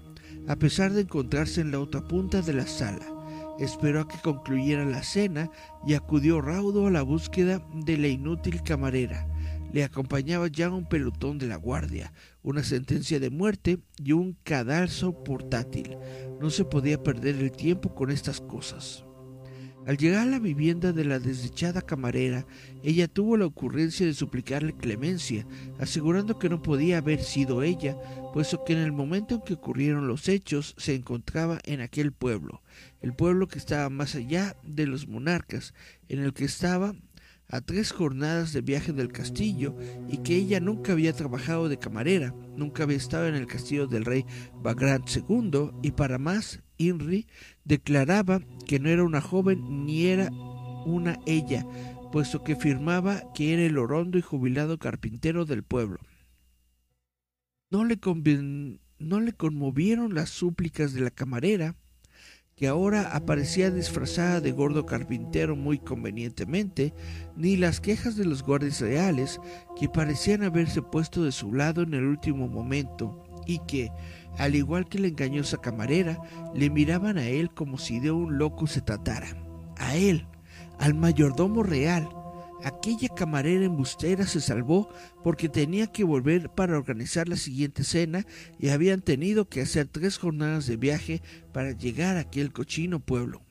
a 0.46 0.56
pesar 0.56 0.92
de 0.92 1.02
encontrarse 1.02 1.62
en 1.62 1.70
la 1.70 1.80
otra 1.80 2.06
punta 2.06 2.42
de 2.42 2.52
la 2.52 2.66
sala 2.66 3.18
esperó 3.58 4.02
a 4.02 4.08
que 4.08 4.18
concluyera 4.18 4.84
la 4.84 5.02
cena 5.02 5.50
y 5.86 5.94
acudió 5.94 6.40
raudo 6.40 6.86
a 6.86 6.90
la 6.90 7.02
búsqueda 7.02 7.62
de 7.74 7.98
la 7.98 8.08
inútil 8.08 8.62
camarera. 8.62 9.26
Le 9.72 9.84
acompañaba 9.84 10.48
ya 10.48 10.70
un 10.70 10.88
pelotón 10.88 11.38
de 11.38 11.46
la 11.46 11.56
guardia, 11.56 12.12
una 12.48 12.62
sentencia 12.62 13.20
de 13.20 13.28
muerte 13.28 13.78
y 14.02 14.12
un 14.12 14.32
cadalso 14.42 15.22
portátil. 15.22 15.98
No 16.40 16.48
se 16.48 16.64
podía 16.64 17.02
perder 17.02 17.34
el 17.36 17.52
tiempo 17.52 17.94
con 17.94 18.10
estas 18.10 18.40
cosas. 18.40 19.04
Al 19.86 19.98
llegar 19.98 20.26
a 20.26 20.30
la 20.30 20.38
vivienda 20.38 20.92
de 20.92 21.04
la 21.04 21.18
desdichada 21.18 21.82
camarera, 21.82 22.46
ella 22.82 23.06
tuvo 23.06 23.36
la 23.36 23.44
ocurrencia 23.44 24.06
de 24.06 24.14
suplicarle 24.14 24.74
clemencia, 24.74 25.46
asegurando 25.78 26.38
que 26.38 26.48
no 26.48 26.62
podía 26.62 26.98
haber 26.98 27.22
sido 27.22 27.62
ella, 27.62 27.98
puesto 28.32 28.64
que 28.64 28.72
en 28.72 28.80
el 28.80 28.92
momento 28.92 29.34
en 29.34 29.40
que 29.42 29.54
ocurrieron 29.54 30.08
los 30.08 30.28
hechos 30.28 30.74
se 30.78 30.94
encontraba 30.94 31.58
en 31.64 31.82
aquel 31.82 32.12
pueblo, 32.12 32.62
el 33.02 33.14
pueblo 33.14 33.46
que 33.46 33.58
estaba 33.58 33.90
más 33.90 34.14
allá 34.14 34.56
de 34.62 34.86
los 34.86 35.06
monarcas, 35.06 35.74
en 36.08 36.20
el 36.20 36.32
que 36.32 36.44
estaba 36.46 36.94
a 37.50 37.60
tres 37.60 37.92
jornadas 37.92 38.52
de 38.52 38.60
viaje 38.60 38.92
del 38.92 39.10
castillo 39.10 39.74
y 40.08 40.18
que 40.18 40.36
ella 40.36 40.60
nunca 40.60 40.92
había 40.92 41.12
trabajado 41.14 41.68
de 41.68 41.78
camarera, 41.78 42.34
nunca 42.56 42.82
había 42.82 42.96
estado 42.96 43.26
en 43.26 43.34
el 43.34 43.46
castillo 43.46 43.86
del 43.86 44.04
rey 44.04 44.26
Bagrant 44.62 45.08
II 45.08 45.70
y 45.82 45.92
para 45.92 46.18
más, 46.18 46.62
Inri 46.76 47.26
declaraba 47.64 48.40
que 48.66 48.78
no 48.78 48.88
era 48.88 49.02
una 49.02 49.20
joven 49.20 49.86
ni 49.86 50.06
era 50.06 50.30
una 50.84 51.18
ella, 51.26 51.66
puesto 52.12 52.44
que 52.44 52.52
afirmaba 52.52 53.22
que 53.34 53.54
era 53.54 53.62
el 53.62 53.78
orondo 53.78 54.18
y 54.18 54.22
jubilado 54.22 54.78
carpintero 54.78 55.44
del 55.44 55.62
pueblo. 55.62 55.98
No 57.70 57.84
le, 57.84 57.98
no 58.98 59.20
le 59.20 59.32
conmovieron 59.32 60.14
las 60.14 60.30
súplicas 60.30 60.92
de 60.92 61.00
la 61.00 61.10
camarera, 61.10 61.76
que 62.58 62.66
ahora 62.66 63.14
aparecía 63.14 63.70
disfrazada 63.70 64.40
de 64.40 64.50
gordo 64.50 64.84
carpintero 64.84 65.54
muy 65.54 65.78
convenientemente, 65.78 66.92
ni 67.36 67.56
las 67.56 67.80
quejas 67.80 68.16
de 68.16 68.24
los 68.24 68.42
guardias 68.42 68.80
reales, 68.80 69.40
que 69.78 69.88
parecían 69.88 70.42
haberse 70.42 70.82
puesto 70.82 71.22
de 71.22 71.30
su 71.30 71.54
lado 71.54 71.82
en 71.82 71.94
el 71.94 72.04
último 72.04 72.48
momento, 72.48 73.22
y 73.46 73.60
que, 73.60 73.92
al 74.38 74.56
igual 74.56 74.88
que 74.88 74.98
la 74.98 75.06
engañosa 75.06 75.58
camarera, 75.58 76.20
le 76.52 76.68
miraban 76.68 77.16
a 77.16 77.28
él 77.28 77.48
como 77.54 77.78
si 77.78 78.00
de 78.00 78.10
un 78.10 78.38
loco 78.38 78.66
se 78.66 78.80
tratara. 78.80 79.28
A 79.76 79.94
él, 79.94 80.26
al 80.80 80.94
mayordomo 80.94 81.62
real, 81.62 82.08
Aquella 82.64 83.08
camarera 83.08 83.64
embustera 83.64 84.26
se 84.26 84.40
salvó 84.40 84.88
porque 85.22 85.48
tenía 85.48 85.86
que 85.86 86.04
volver 86.04 86.50
para 86.50 86.76
organizar 86.76 87.28
la 87.28 87.36
siguiente 87.36 87.84
cena 87.84 88.26
y 88.58 88.70
habían 88.70 89.00
tenido 89.00 89.48
que 89.48 89.60
hacer 89.60 89.86
tres 89.86 90.18
jornadas 90.18 90.66
de 90.66 90.76
viaje 90.76 91.22
para 91.52 91.72
llegar 91.72 92.16
a 92.16 92.20
aquel 92.20 92.52
cochino 92.52 92.98
pueblo. 93.00 93.42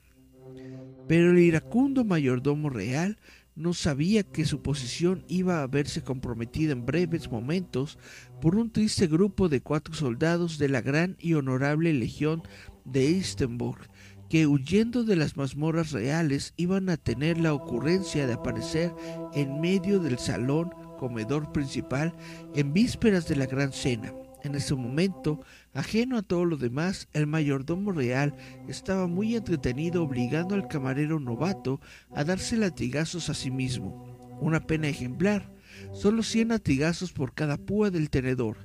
Pero 1.06 1.30
el 1.30 1.38
iracundo 1.38 2.04
mayordomo 2.04 2.68
real 2.68 3.18
no 3.58 3.74
sabía 3.74 4.22
que 4.22 4.44
su 4.44 4.62
posición 4.62 5.24
iba 5.26 5.62
a 5.62 5.66
verse 5.66 6.02
comprometida 6.02 6.72
en 6.72 6.86
breves 6.86 7.30
momentos 7.30 7.98
por 8.40 8.54
un 8.54 8.70
triste 8.70 9.08
grupo 9.08 9.48
de 9.48 9.62
cuatro 9.62 9.94
soldados 9.94 10.58
de 10.58 10.68
la 10.68 10.80
gran 10.80 11.16
y 11.18 11.34
honorable 11.34 11.92
legión 11.92 12.42
de 12.84 13.10
Istenburg 13.10 13.88
que 14.28 14.46
huyendo 14.46 15.04
de 15.04 15.16
las 15.16 15.36
mazmorras 15.36 15.92
reales 15.92 16.52
iban 16.56 16.88
a 16.90 16.96
tener 16.96 17.38
la 17.38 17.54
ocurrencia 17.54 18.26
de 18.26 18.34
aparecer 18.34 18.94
en 19.34 19.60
medio 19.60 19.98
del 20.00 20.18
salón 20.18 20.70
comedor 20.98 21.52
principal 21.52 22.14
en 22.54 22.72
vísperas 22.72 23.28
de 23.28 23.36
la 23.36 23.46
gran 23.46 23.72
cena. 23.72 24.12
En 24.44 24.54
ese 24.54 24.74
momento, 24.74 25.40
ajeno 25.74 26.16
a 26.16 26.22
todo 26.22 26.44
lo 26.44 26.56
demás, 26.56 27.08
el 27.12 27.26
mayordomo 27.26 27.90
real 27.92 28.36
estaba 28.68 29.06
muy 29.06 29.34
entretenido 29.34 30.02
obligando 30.02 30.54
al 30.54 30.68
camarero 30.68 31.18
novato 31.18 31.80
a 32.14 32.22
darse 32.24 32.56
latigazos 32.56 33.30
a 33.30 33.34
sí 33.34 33.50
mismo. 33.50 34.16
Una 34.40 34.60
pena 34.60 34.88
ejemplar, 34.88 35.52
solo 35.92 36.22
cien 36.22 36.48
latigazos 36.48 37.12
por 37.12 37.34
cada 37.34 37.56
púa 37.56 37.90
del 37.90 38.10
tenedor. 38.10 38.58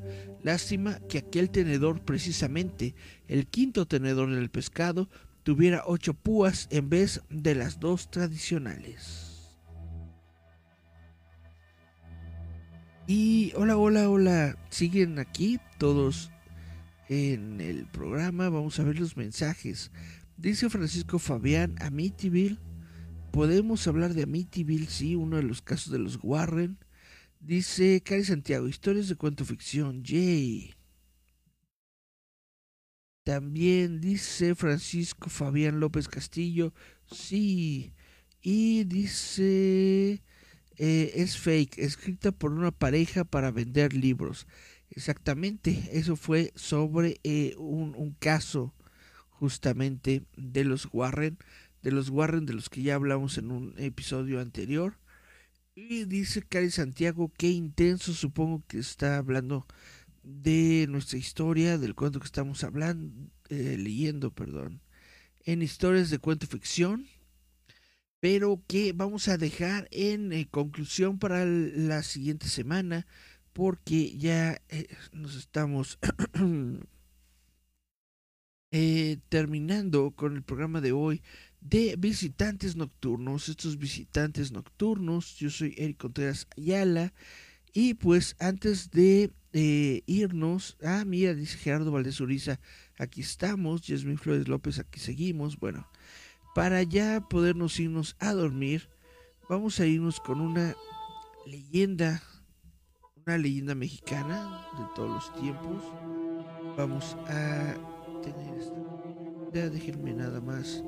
Lástima 0.44 0.99
que 1.10 1.19
aquel 1.19 1.49
tenedor 1.49 2.02
precisamente, 2.03 2.94
el 3.27 3.48
quinto 3.48 3.88
tenedor 3.88 4.30
del 4.34 4.52
pescado, 4.52 5.10
tuviera 5.44 5.84
ocho 5.86 6.14
púas 6.14 6.68
en 6.72 6.90
vez 6.90 7.22
de 7.30 7.56
las 7.56 7.80
dos 7.80 8.10
tradicionales. 8.10 9.30
Y 13.06 13.52
hola, 13.56 13.76
hola, 13.78 14.10
hola, 14.10 14.57
siguen 14.70 15.20
aquí 15.20 15.60
todos 15.78 16.32
en 17.10 17.60
el 17.60 17.86
programa, 17.86 18.49
vamos 18.49 18.80
a 18.80 18.84
ver 18.84 18.98
los 18.98 19.18
mensajes. 19.18 19.91
Dice 20.38 20.70
Francisco 20.70 21.20
Fabián, 21.20 21.76
Amityville, 21.82 22.60
podemos 23.32 23.86
hablar 23.88 24.14
de 24.14 24.24
Amityville, 24.24 24.88
sí, 24.88 25.15
uno 25.15 25.36
de 25.36 25.44
los 25.44 25.61
casos 25.61 25.91
de 25.91 25.99
los 25.99 26.18
Warren. 26.24 26.78
Dice 27.41 28.02
Cari 28.06 28.24
Santiago, 28.24 28.70
historias 28.70 29.10
de 29.10 29.15
cuento 29.15 29.44
ficción, 29.44 30.03
yay. 30.03 30.74
También 33.24 34.02
dice 34.02 34.54
Francisco 34.54 35.30
Fabián 35.30 35.80
López 35.80 36.10
Castillo, 36.10 36.74
sí. 37.10 37.94
Y 38.41 38.84
dice, 38.84 40.22
eh, 40.78 41.12
es 41.16 41.38
fake, 41.38 41.78
escrita 41.78 42.34
por 42.34 42.52
una 42.52 42.72
pareja 42.72 43.24
para 43.24 43.52
vender 43.52 43.94
libros. 43.94 44.45
Exactamente, 44.90 45.90
eso 45.94 46.18
fue 46.18 46.52
sobre 46.56 47.20
eh, 47.24 47.56
un, 47.58 47.95
un, 47.95 48.12
caso 48.14 48.76
justamente 49.30 50.24
de 50.36 50.66
los 50.66 50.90
Warren, 50.91 51.38
de 51.82 51.91
los 51.91 52.10
Warren 52.10 52.45
de 52.45 52.54
los 52.54 52.70
que 52.70 52.84
ya 52.84 52.95
hablamos 52.95 53.38
en 53.38 53.52
un 53.52 53.74
episodio 53.78 54.41
anterior. 54.41 55.00
Y 55.76 56.06
dice 56.06 56.44
Cari 56.44 56.70
Santiago, 56.70 57.32
qué 57.38 57.50
intenso, 57.50 58.14
supongo 58.14 58.64
que 58.68 58.78
está 58.80 59.18
hablando 59.18 59.66
de 60.24 60.88
nuestra 60.90 61.18
historia, 61.18 61.78
del 61.78 61.95
cuento 61.95 62.20
que 62.20 62.26
estamos 62.26 62.64
hablando, 62.64 63.30
eh, 63.50 63.78
leyendo, 63.78 64.32
perdón, 64.32 64.82
en 65.45 65.62
historias 65.62 66.10
de 66.10 66.20
cuento 66.20 66.48
ficción, 66.48 67.08
pero 68.20 68.62
que 68.68 68.94
vamos 68.94 69.28
a 69.28 69.38
dejar 69.38 69.88
en 69.91 70.32
eh, 70.32 70.48
conclusión 70.50 71.20
para 71.20 71.45
la 71.45 72.04
siguiente 72.04 72.48
semana, 72.48 73.06
porque 73.52 74.18
ya 74.18 74.62
eh, 74.70 74.88
nos 75.12 75.36
estamos 75.36 76.00
terminando 79.30 80.12
con 80.12 80.36
el 80.36 80.41
programa 80.41 80.82
de 80.82 80.94
hoy 80.94 81.22
de 81.64 81.95
visitantes 81.98 82.76
nocturnos. 82.76 83.50
Estos 83.50 83.78
visitantes 83.78 84.52
nocturnos, 84.52 85.38
yo 85.38 85.50
soy 85.50 85.74
Eric 85.78 85.98
Contreras 85.98 86.48
Ayala. 86.58 87.14
Y 87.74 87.95
pues 87.95 88.36
antes 88.40 88.91
de 88.91 89.32
eh, 89.52 90.04
irnos, 90.06 90.78
ah, 90.84 91.04
mira, 91.06 91.34
dice 91.34 91.58
Gerardo 91.58 91.91
Valdés 91.91 92.22
Uriza, 92.22 92.60
aquí 93.00 93.22
estamos, 93.22 93.82
Yasmin 93.82 94.20
Flores 94.20 94.48
López, 94.48 94.78
aquí 94.80 95.00
seguimos. 95.00 95.60
Bueno, 95.60 95.88
para 96.54 96.84
ya 96.84 97.22
podernos 97.28 97.80
irnos 97.80 98.16
a 98.20 98.34
dormir, 98.34 98.90
vamos 99.50 99.80
a 99.80 99.88
irnos 99.88 100.20
con 100.20 100.40
una 100.40 100.76
leyenda, 101.48 102.22
una 103.26 103.38
leyenda 103.40 103.74
mexicana 103.74 104.68
de 104.78 104.86
todos 104.95 105.10
los 105.10 105.41
tiempos. 105.41 105.84
Vamos 106.78 107.18
a 107.28 107.76
tener 108.22 108.60
esta. 108.60 109.70
Déjenme 109.70 110.14
nada 110.14 110.41
más 110.41 110.84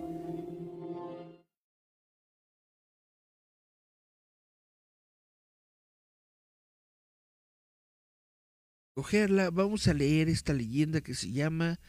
cogerla, 8.95 9.51
vamos 9.51 9.89
a 9.89 9.93
leer 9.93 10.29
esta 10.29 10.53
leyenda 10.53 11.01
que 11.01 11.13
se 11.13 11.29
llama 11.31 11.79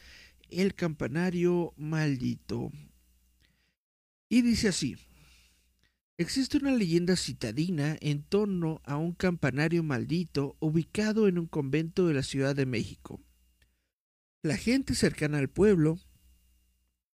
El 0.49 0.75
campanario 0.75 1.73
maldito. 1.77 2.69
Y 4.29 4.41
dice 4.41 4.67
así, 4.67 4.97
existe 6.17 6.57
una 6.57 6.75
leyenda 6.75 7.15
citadina 7.15 7.95
en 8.01 8.23
torno 8.23 8.81
a 8.83 8.97
un 8.97 9.13
campanario 9.13 9.83
maldito 9.83 10.57
ubicado 10.59 11.29
en 11.29 11.39
un 11.39 11.47
convento 11.47 12.07
de 12.07 12.13
la 12.13 12.23
Ciudad 12.23 12.53
de 12.53 12.65
México. 12.65 13.21
La 14.43 14.57
gente 14.57 14.93
cercana 14.93 15.37
al 15.37 15.49
pueblo 15.49 15.99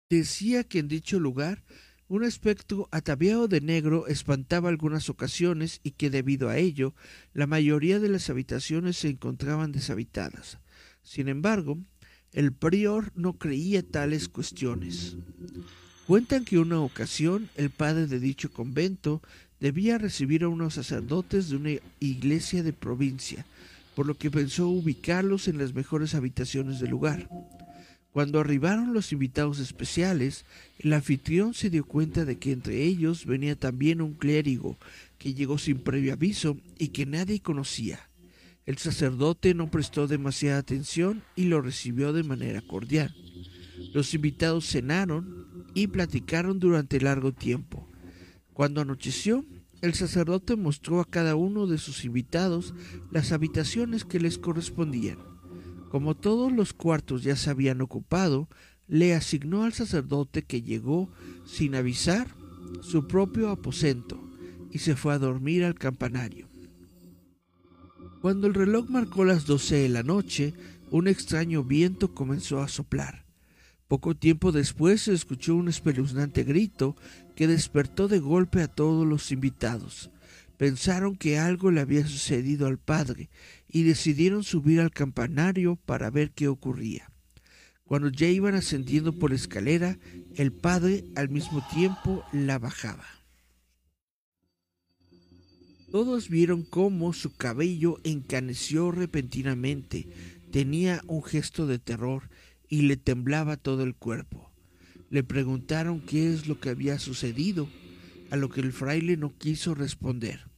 decía 0.10 0.64
que 0.64 0.80
en 0.80 0.88
dicho 0.88 1.20
lugar 1.20 1.66
un 2.12 2.26
aspecto 2.26 2.90
ataviado 2.92 3.48
de 3.48 3.62
negro 3.62 4.06
espantaba 4.06 4.68
algunas 4.68 5.10
ocasiones 5.10 5.80
y 5.82 5.92
que 5.92 6.10
debido 6.10 6.50
a 6.50 6.58
ello 6.58 6.94
la 7.34 7.48
mayoría 7.48 8.02
de 8.02 8.10
las 8.10 8.30
habitaciones 8.30 8.98
se 8.98 9.08
encontraban 9.08 9.72
deshabitadas. 9.72 10.58
Sin 11.04 11.30
embargo, 11.30 11.78
el 12.34 12.52
prior 12.52 13.14
no 13.16 13.38
creía 13.38 13.82
tales 13.82 14.28
cuestiones. 14.28 15.16
Cuentan 16.06 16.44
que 16.44 16.60
una 16.60 16.82
ocasión 16.82 17.50
el 17.56 17.70
padre 17.70 18.08
de 18.08 18.20
dicho 18.20 18.52
convento 18.52 19.22
debía 19.62 19.98
recibir 19.98 20.44
a 20.44 20.50
unos 20.50 20.74
sacerdotes 20.74 21.48
de 21.48 21.56
una 21.56 21.72
iglesia 22.02 22.62
de 22.62 22.74
provincia, 22.74 23.46
por 23.96 24.06
lo 24.06 24.16
que 24.16 24.30
pensó 24.30 24.68
ubicarlos 24.68 25.48
en 25.48 25.58
las 25.58 25.74
mejores 25.74 26.14
habitaciones 26.14 26.82
del 26.82 26.90
lugar. 26.90 27.30
Cuando 28.12 28.42
arribaron 28.42 28.94
los 28.94 29.14
invitados 29.14 29.60
especiales, 29.60 30.46
el 30.80 30.92
anfitrión 30.92 31.54
se 31.54 31.70
dio 31.70 31.86
cuenta 31.86 32.26
de 32.26 32.38
que 32.38 32.52
entre 32.52 32.84
ellos 32.84 33.26
venía 33.26 33.56
también 33.56 34.02
un 34.02 34.14
clérigo 34.14 34.78
que 35.18 35.34
llegó 35.34 35.58
sin 35.58 35.80
previo 35.80 36.12
aviso 36.12 36.58
y 36.78 36.90
que 36.90 37.06
nadie 37.06 37.40
conocía. 37.40 38.10
El 38.66 38.78
sacerdote 38.78 39.54
no 39.54 39.72
prestó 39.72 40.08
demasiada 40.08 40.60
atención 40.60 41.24
y 41.38 41.46
lo 41.46 41.62
recibió 41.62 42.12
de 42.12 42.24
manera 42.24 42.62
cordial. 42.62 43.16
Los 43.94 44.14
invitados 44.14 44.70
cenaron 44.70 45.48
y 45.74 45.88
platicaron 45.88 46.60
durante 46.60 47.00
largo 47.00 47.32
tiempo. 47.32 47.88
Cuando 48.54 48.82
anocheció, 48.82 49.46
el 49.82 49.94
sacerdote 49.94 50.58
mostró 50.58 51.00
a 51.00 51.06
cada 51.06 51.36
uno 51.36 51.66
de 51.66 51.78
sus 51.78 52.04
invitados 52.04 52.74
las 53.10 53.32
habitaciones 53.32 54.04
que 54.04 54.20
les 54.20 54.38
correspondían. 54.38 55.31
Como 55.92 56.16
todos 56.16 56.54
los 56.54 56.72
cuartos 56.72 57.22
ya 57.22 57.36
se 57.36 57.50
habían 57.50 57.82
ocupado, 57.82 58.48
le 58.88 59.14
asignó 59.14 59.66
al 59.66 59.74
sacerdote 59.74 60.44
que 60.44 60.62
llegó 60.62 61.10
sin 61.46 61.76
avisar 61.76 62.34
su 62.82 63.08
propio 63.08 63.50
aposento 63.50 64.18
y 64.72 64.80
se 64.80 64.96
fue 64.96 65.14
a 65.14 65.20
dormir 65.20 65.66
al 65.66 65.76
campanario. 65.76 66.48
Cuando 68.22 68.48
el 68.48 68.54
reloj 68.54 68.90
marcó 68.90 69.26
las 69.26 69.46
doce 69.46 69.76
de 69.76 69.90
la 69.90 70.02
noche, 70.02 70.54
un 70.92 71.10
extraño 71.10 71.66
viento 71.66 72.14
comenzó 72.14 72.62
a 72.62 72.70
soplar. 72.70 73.26
Poco 73.90 74.16
tiempo 74.16 74.54
después 74.54 75.02
se 75.02 75.14
escuchó 75.14 75.56
un 75.56 75.68
espeluznante 75.68 76.46
grito 76.46 76.96
que 77.36 77.48
despertó 77.48 78.08
de 78.08 78.20
golpe 78.20 78.62
a 78.62 78.70
todos 78.70 79.06
los 79.06 79.34
invitados. 79.34 80.10
Pensaron 80.56 81.18
que 81.18 81.40
algo 81.40 81.72
le 81.72 81.82
había 81.82 82.08
sucedido 82.08 82.68
al 82.68 82.78
padre 82.78 83.30
y 83.72 83.84
decidieron 83.84 84.44
subir 84.44 84.80
al 84.82 84.92
campanario 84.92 85.78
para 85.78 86.10
ver 86.10 86.32
qué 86.32 86.48
ocurría. 86.48 87.12
Cuando 87.86 88.10
ya 88.10 88.28
iban 88.28 88.56
ascendiendo 88.56 89.14
por 89.14 89.32
la 89.32 89.36
escalera, 89.36 89.98
el 90.36 90.52
padre 90.52 91.06
al 91.16 91.30
mismo 91.30 91.66
tiempo 91.74 92.24
la 92.32 92.60
bajaba. 92.60 93.06
Todos 95.92 96.30
vieron 96.30 96.64
cómo 96.64 97.12
su 97.12 97.36
cabello 97.36 97.98
encaneció 98.06 98.92
repentinamente, 98.92 100.08
tenía 100.52 101.02
un 101.08 101.22
gesto 101.22 101.68
de 101.68 101.80
terror 101.80 102.30
y 102.70 102.84
le 102.84 102.96
temblaba 102.96 103.58
todo 103.58 103.84
el 103.84 103.96
cuerpo. 103.96 104.52
Le 105.10 105.24
preguntaron 105.24 106.00
qué 106.00 106.34
es 106.34 106.48
lo 106.48 106.62
que 106.62 106.70
había 106.70 106.98
sucedido, 106.98 107.68
a 108.30 108.38
lo 108.38 108.50
que 108.50 108.62
el 108.62 108.72
fraile 108.72 109.18
no 109.18 109.38
quiso 109.38 109.76
responder. 109.76 110.51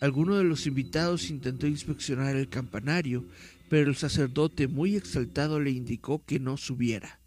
Alguno 0.00 0.36
de 0.36 0.44
los 0.44 0.66
invitados 0.66 1.30
intentó 1.30 1.66
inspeccionar 1.66 2.36
el 2.36 2.48
campanario, 2.48 3.24
pero 3.68 3.90
el 3.90 3.96
sacerdote, 3.96 4.68
muy 4.68 4.96
exaltado, 4.96 5.60
le 5.60 5.70
indicó 5.70 6.24
que 6.24 6.38
no 6.38 6.56
subiera. 6.56 7.20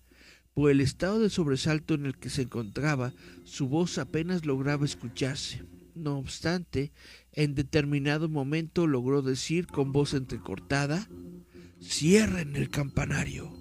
Por 0.53 0.72
el 0.72 0.81
estado 0.81 1.19
de 1.19 1.30
sobresalto 1.30 1.94
en 1.94 2.06
el 2.06 2.18
que 2.18 2.30
se 2.30 2.44
encontraba, 2.44 3.14
su 3.44 3.68
voz 3.68 3.98
apenas 3.98 4.45
lograba 4.45 4.85
escucharse. 4.85 5.64
No 5.95 6.18
obstante, 6.18 6.91
en 7.31 7.56
determinado 7.56 8.30
momento 8.30 8.88
logró 8.88 9.22
decir 9.22 9.68
con 9.68 9.91
voz 9.91 10.14
entrecortada 10.14 11.07
Cierren 11.81 12.56
el 12.56 12.69
campanario. 12.69 13.52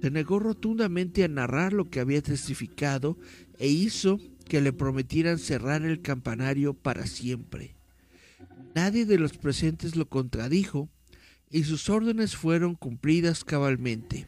Se 0.00 0.10
negó 0.10 0.38
rotundamente 0.38 1.24
a 1.24 1.28
narrar 1.28 1.72
lo 1.72 1.88
que 1.88 2.00
había 2.00 2.20
testificado 2.22 3.16
e 3.58 3.68
hizo 3.68 4.20
que 4.52 4.60
le 4.60 4.74
prometieran 4.74 5.38
cerrar 5.38 5.80
el 5.80 6.02
campanario 6.02 6.74
para 6.74 7.06
siempre. 7.06 7.74
Nadie 8.74 9.06
de 9.06 9.16
los 9.16 9.38
presentes 9.38 9.96
lo 9.96 10.10
contradijo 10.10 10.90
y 11.50 11.64
sus 11.64 11.88
órdenes 11.88 12.36
fueron 12.36 12.74
cumplidas 12.74 13.44
cabalmente. 13.44 14.26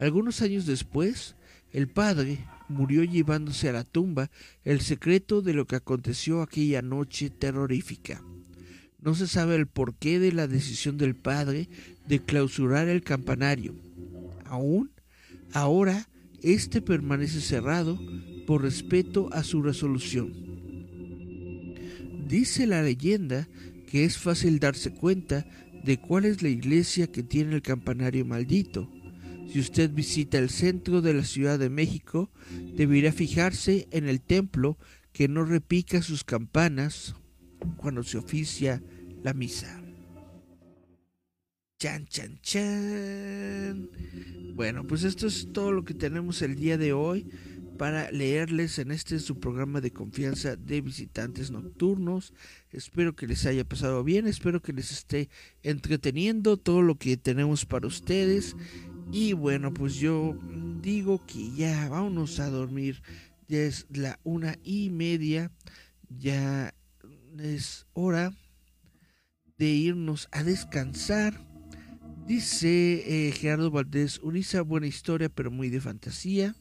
Algunos 0.00 0.42
años 0.42 0.66
después, 0.66 1.36
el 1.70 1.86
padre 1.86 2.44
murió 2.68 3.04
llevándose 3.04 3.68
a 3.68 3.74
la 3.74 3.84
tumba 3.84 4.28
el 4.64 4.80
secreto 4.80 5.40
de 5.40 5.54
lo 5.54 5.68
que 5.68 5.76
aconteció 5.76 6.42
aquella 6.42 6.82
noche 6.82 7.30
terrorífica. 7.30 8.24
No 9.00 9.14
se 9.14 9.28
sabe 9.28 9.54
el 9.54 9.68
porqué 9.68 10.18
de 10.18 10.32
la 10.32 10.48
decisión 10.48 10.98
del 10.98 11.14
padre 11.14 11.68
de 12.08 12.18
clausurar 12.18 12.88
el 12.88 13.04
campanario. 13.04 13.76
Aún, 14.46 14.90
ahora, 15.52 16.08
éste 16.42 16.82
permanece 16.82 17.40
cerrado 17.40 18.00
por 18.46 18.62
respeto 18.62 19.28
a 19.32 19.42
su 19.42 19.62
resolución. 19.62 20.32
Dice 22.28 22.66
la 22.66 22.82
leyenda 22.82 23.48
que 23.86 24.04
es 24.04 24.18
fácil 24.18 24.58
darse 24.58 24.92
cuenta 24.92 25.46
de 25.84 25.98
cuál 25.98 26.24
es 26.24 26.42
la 26.42 26.48
iglesia 26.48 27.06
que 27.06 27.22
tiene 27.22 27.54
el 27.54 27.62
campanario 27.62 28.24
maldito. 28.24 28.90
Si 29.52 29.60
usted 29.60 29.90
visita 29.90 30.38
el 30.38 30.50
centro 30.50 31.00
de 31.00 31.14
la 31.14 31.24
Ciudad 31.24 31.58
de 31.58 31.70
México, 31.70 32.30
deberá 32.74 33.12
fijarse 33.12 33.86
en 33.92 34.08
el 34.08 34.20
templo 34.20 34.76
que 35.12 35.28
no 35.28 35.44
repica 35.44 36.02
sus 36.02 36.24
campanas 36.24 37.14
cuando 37.76 38.02
se 38.02 38.18
oficia 38.18 38.82
la 39.22 39.32
misa. 39.32 39.80
Chan, 41.78 42.06
chan, 42.06 42.38
chan. 42.42 43.88
Bueno, 44.54 44.86
pues 44.86 45.04
esto 45.04 45.26
es 45.26 45.52
todo 45.52 45.70
lo 45.72 45.84
que 45.84 45.94
tenemos 45.94 46.42
el 46.42 46.56
día 46.56 46.76
de 46.76 46.92
hoy 46.92 47.28
para 47.76 48.10
leerles 48.10 48.78
en 48.78 48.90
este 48.90 49.18
su 49.18 49.38
programa 49.38 49.80
de 49.80 49.92
confianza 49.92 50.56
de 50.56 50.80
visitantes 50.80 51.50
nocturnos. 51.50 52.32
Espero 52.70 53.14
que 53.14 53.26
les 53.26 53.46
haya 53.46 53.64
pasado 53.64 54.02
bien, 54.04 54.26
espero 54.26 54.62
que 54.62 54.72
les 54.72 54.90
esté 54.90 55.28
entreteniendo 55.62 56.56
todo 56.56 56.82
lo 56.82 56.96
que 56.96 57.16
tenemos 57.16 57.66
para 57.66 57.86
ustedes. 57.86 58.56
Y 59.12 59.32
bueno, 59.34 59.72
pues 59.72 59.96
yo 59.96 60.38
digo 60.82 61.24
que 61.26 61.52
ya 61.52 61.88
vámonos 61.88 62.40
a 62.40 62.50
dormir. 62.50 63.02
Ya 63.48 63.60
es 63.60 63.86
la 63.90 64.18
una 64.24 64.58
y 64.62 64.90
media. 64.90 65.52
Ya 66.08 66.74
es 67.38 67.86
hora 67.92 68.32
de 69.58 69.66
irnos 69.66 70.28
a 70.32 70.42
descansar. 70.42 71.46
Dice 72.26 73.28
eh, 73.28 73.32
Gerardo 73.32 73.70
Valdés, 73.70 74.18
Unisa, 74.18 74.62
buena 74.62 74.88
historia, 74.88 75.28
pero 75.28 75.50
muy 75.50 75.68
de 75.68 75.80
fantasía. 75.80 76.56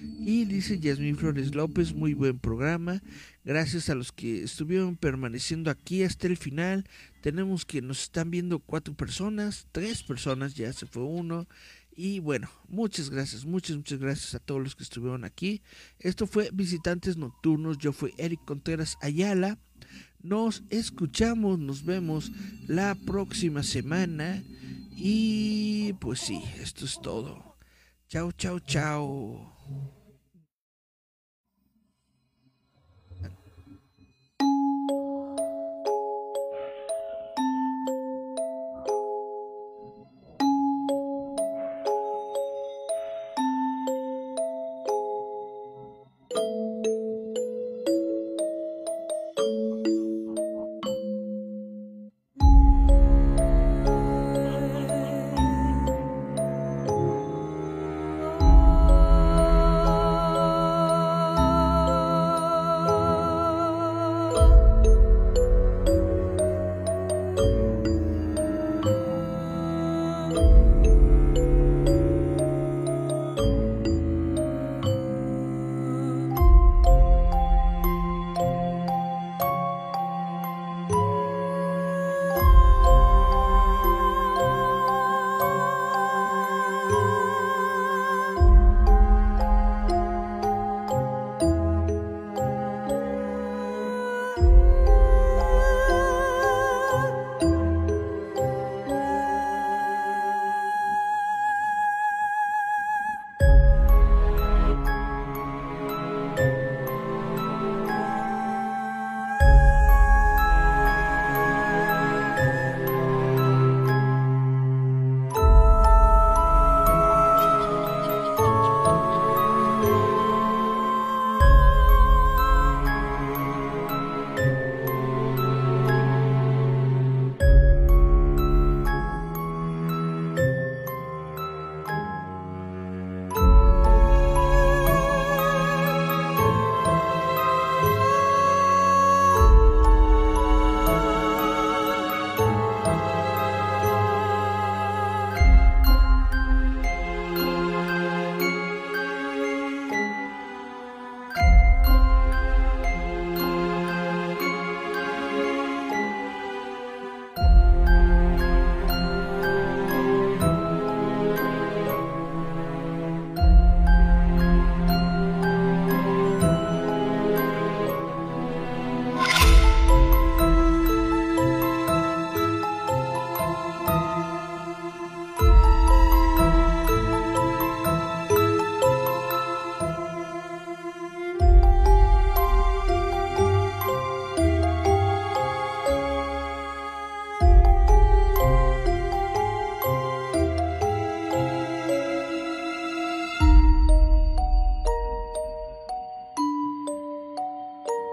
Y 0.00 0.44
dice 0.44 0.78
Yasmín 0.78 1.16
Flores 1.16 1.54
López, 1.54 1.94
muy 1.94 2.14
buen 2.14 2.38
programa. 2.38 3.02
Gracias 3.44 3.88
a 3.90 3.94
los 3.94 4.12
que 4.12 4.42
estuvieron 4.42 4.96
permaneciendo 4.96 5.70
aquí 5.70 6.02
hasta 6.02 6.26
el 6.26 6.36
final. 6.36 6.84
Tenemos 7.22 7.64
que 7.64 7.82
nos 7.82 8.02
están 8.02 8.30
viendo 8.30 8.60
cuatro 8.60 8.94
personas, 8.94 9.66
tres 9.72 10.02
personas, 10.02 10.54
ya 10.54 10.72
se 10.72 10.86
fue 10.86 11.02
uno. 11.02 11.48
Y 11.96 12.20
bueno, 12.20 12.48
muchas 12.68 13.10
gracias, 13.10 13.44
muchas, 13.44 13.76
muchas 13.76 13.98
gracias 13.98 14.34
a 14.36 14.38
todos 14.38 14.62
los 14.62 14.76
que 14.76 14.84
estuvieron 14.84 15.24
aquí. 15.24 15.62
Esto 15.98 16.28
fue 16.28 16.50
Visitantes 16.52 17.16
Nocturnos. 17.16 17.78
Yo 17.78 17.92
fui 17.92 18.14
Eric 18.18 18.44
Contreras 18.44 18.96
Ayala. 19.02 19.58
Nos 20.22 20.62
escuchamos, 20.70 21.58
nos 21.58 21.84
vemos 21.84 22.30
la 22.68 22.94
próxima 22.94 23.64
semana. 23.64 24.44
Y 24.96 25.94
pues 25.94 26.20
sí, 26.20 26.40
esto 26.60 26.84
es 26.84 27.00
todo. 27.02 27.56
Chao, 28.08 28.30
chao, 28.30 28.60
chao. 28.60 29.57
Amen. 29.68 29.97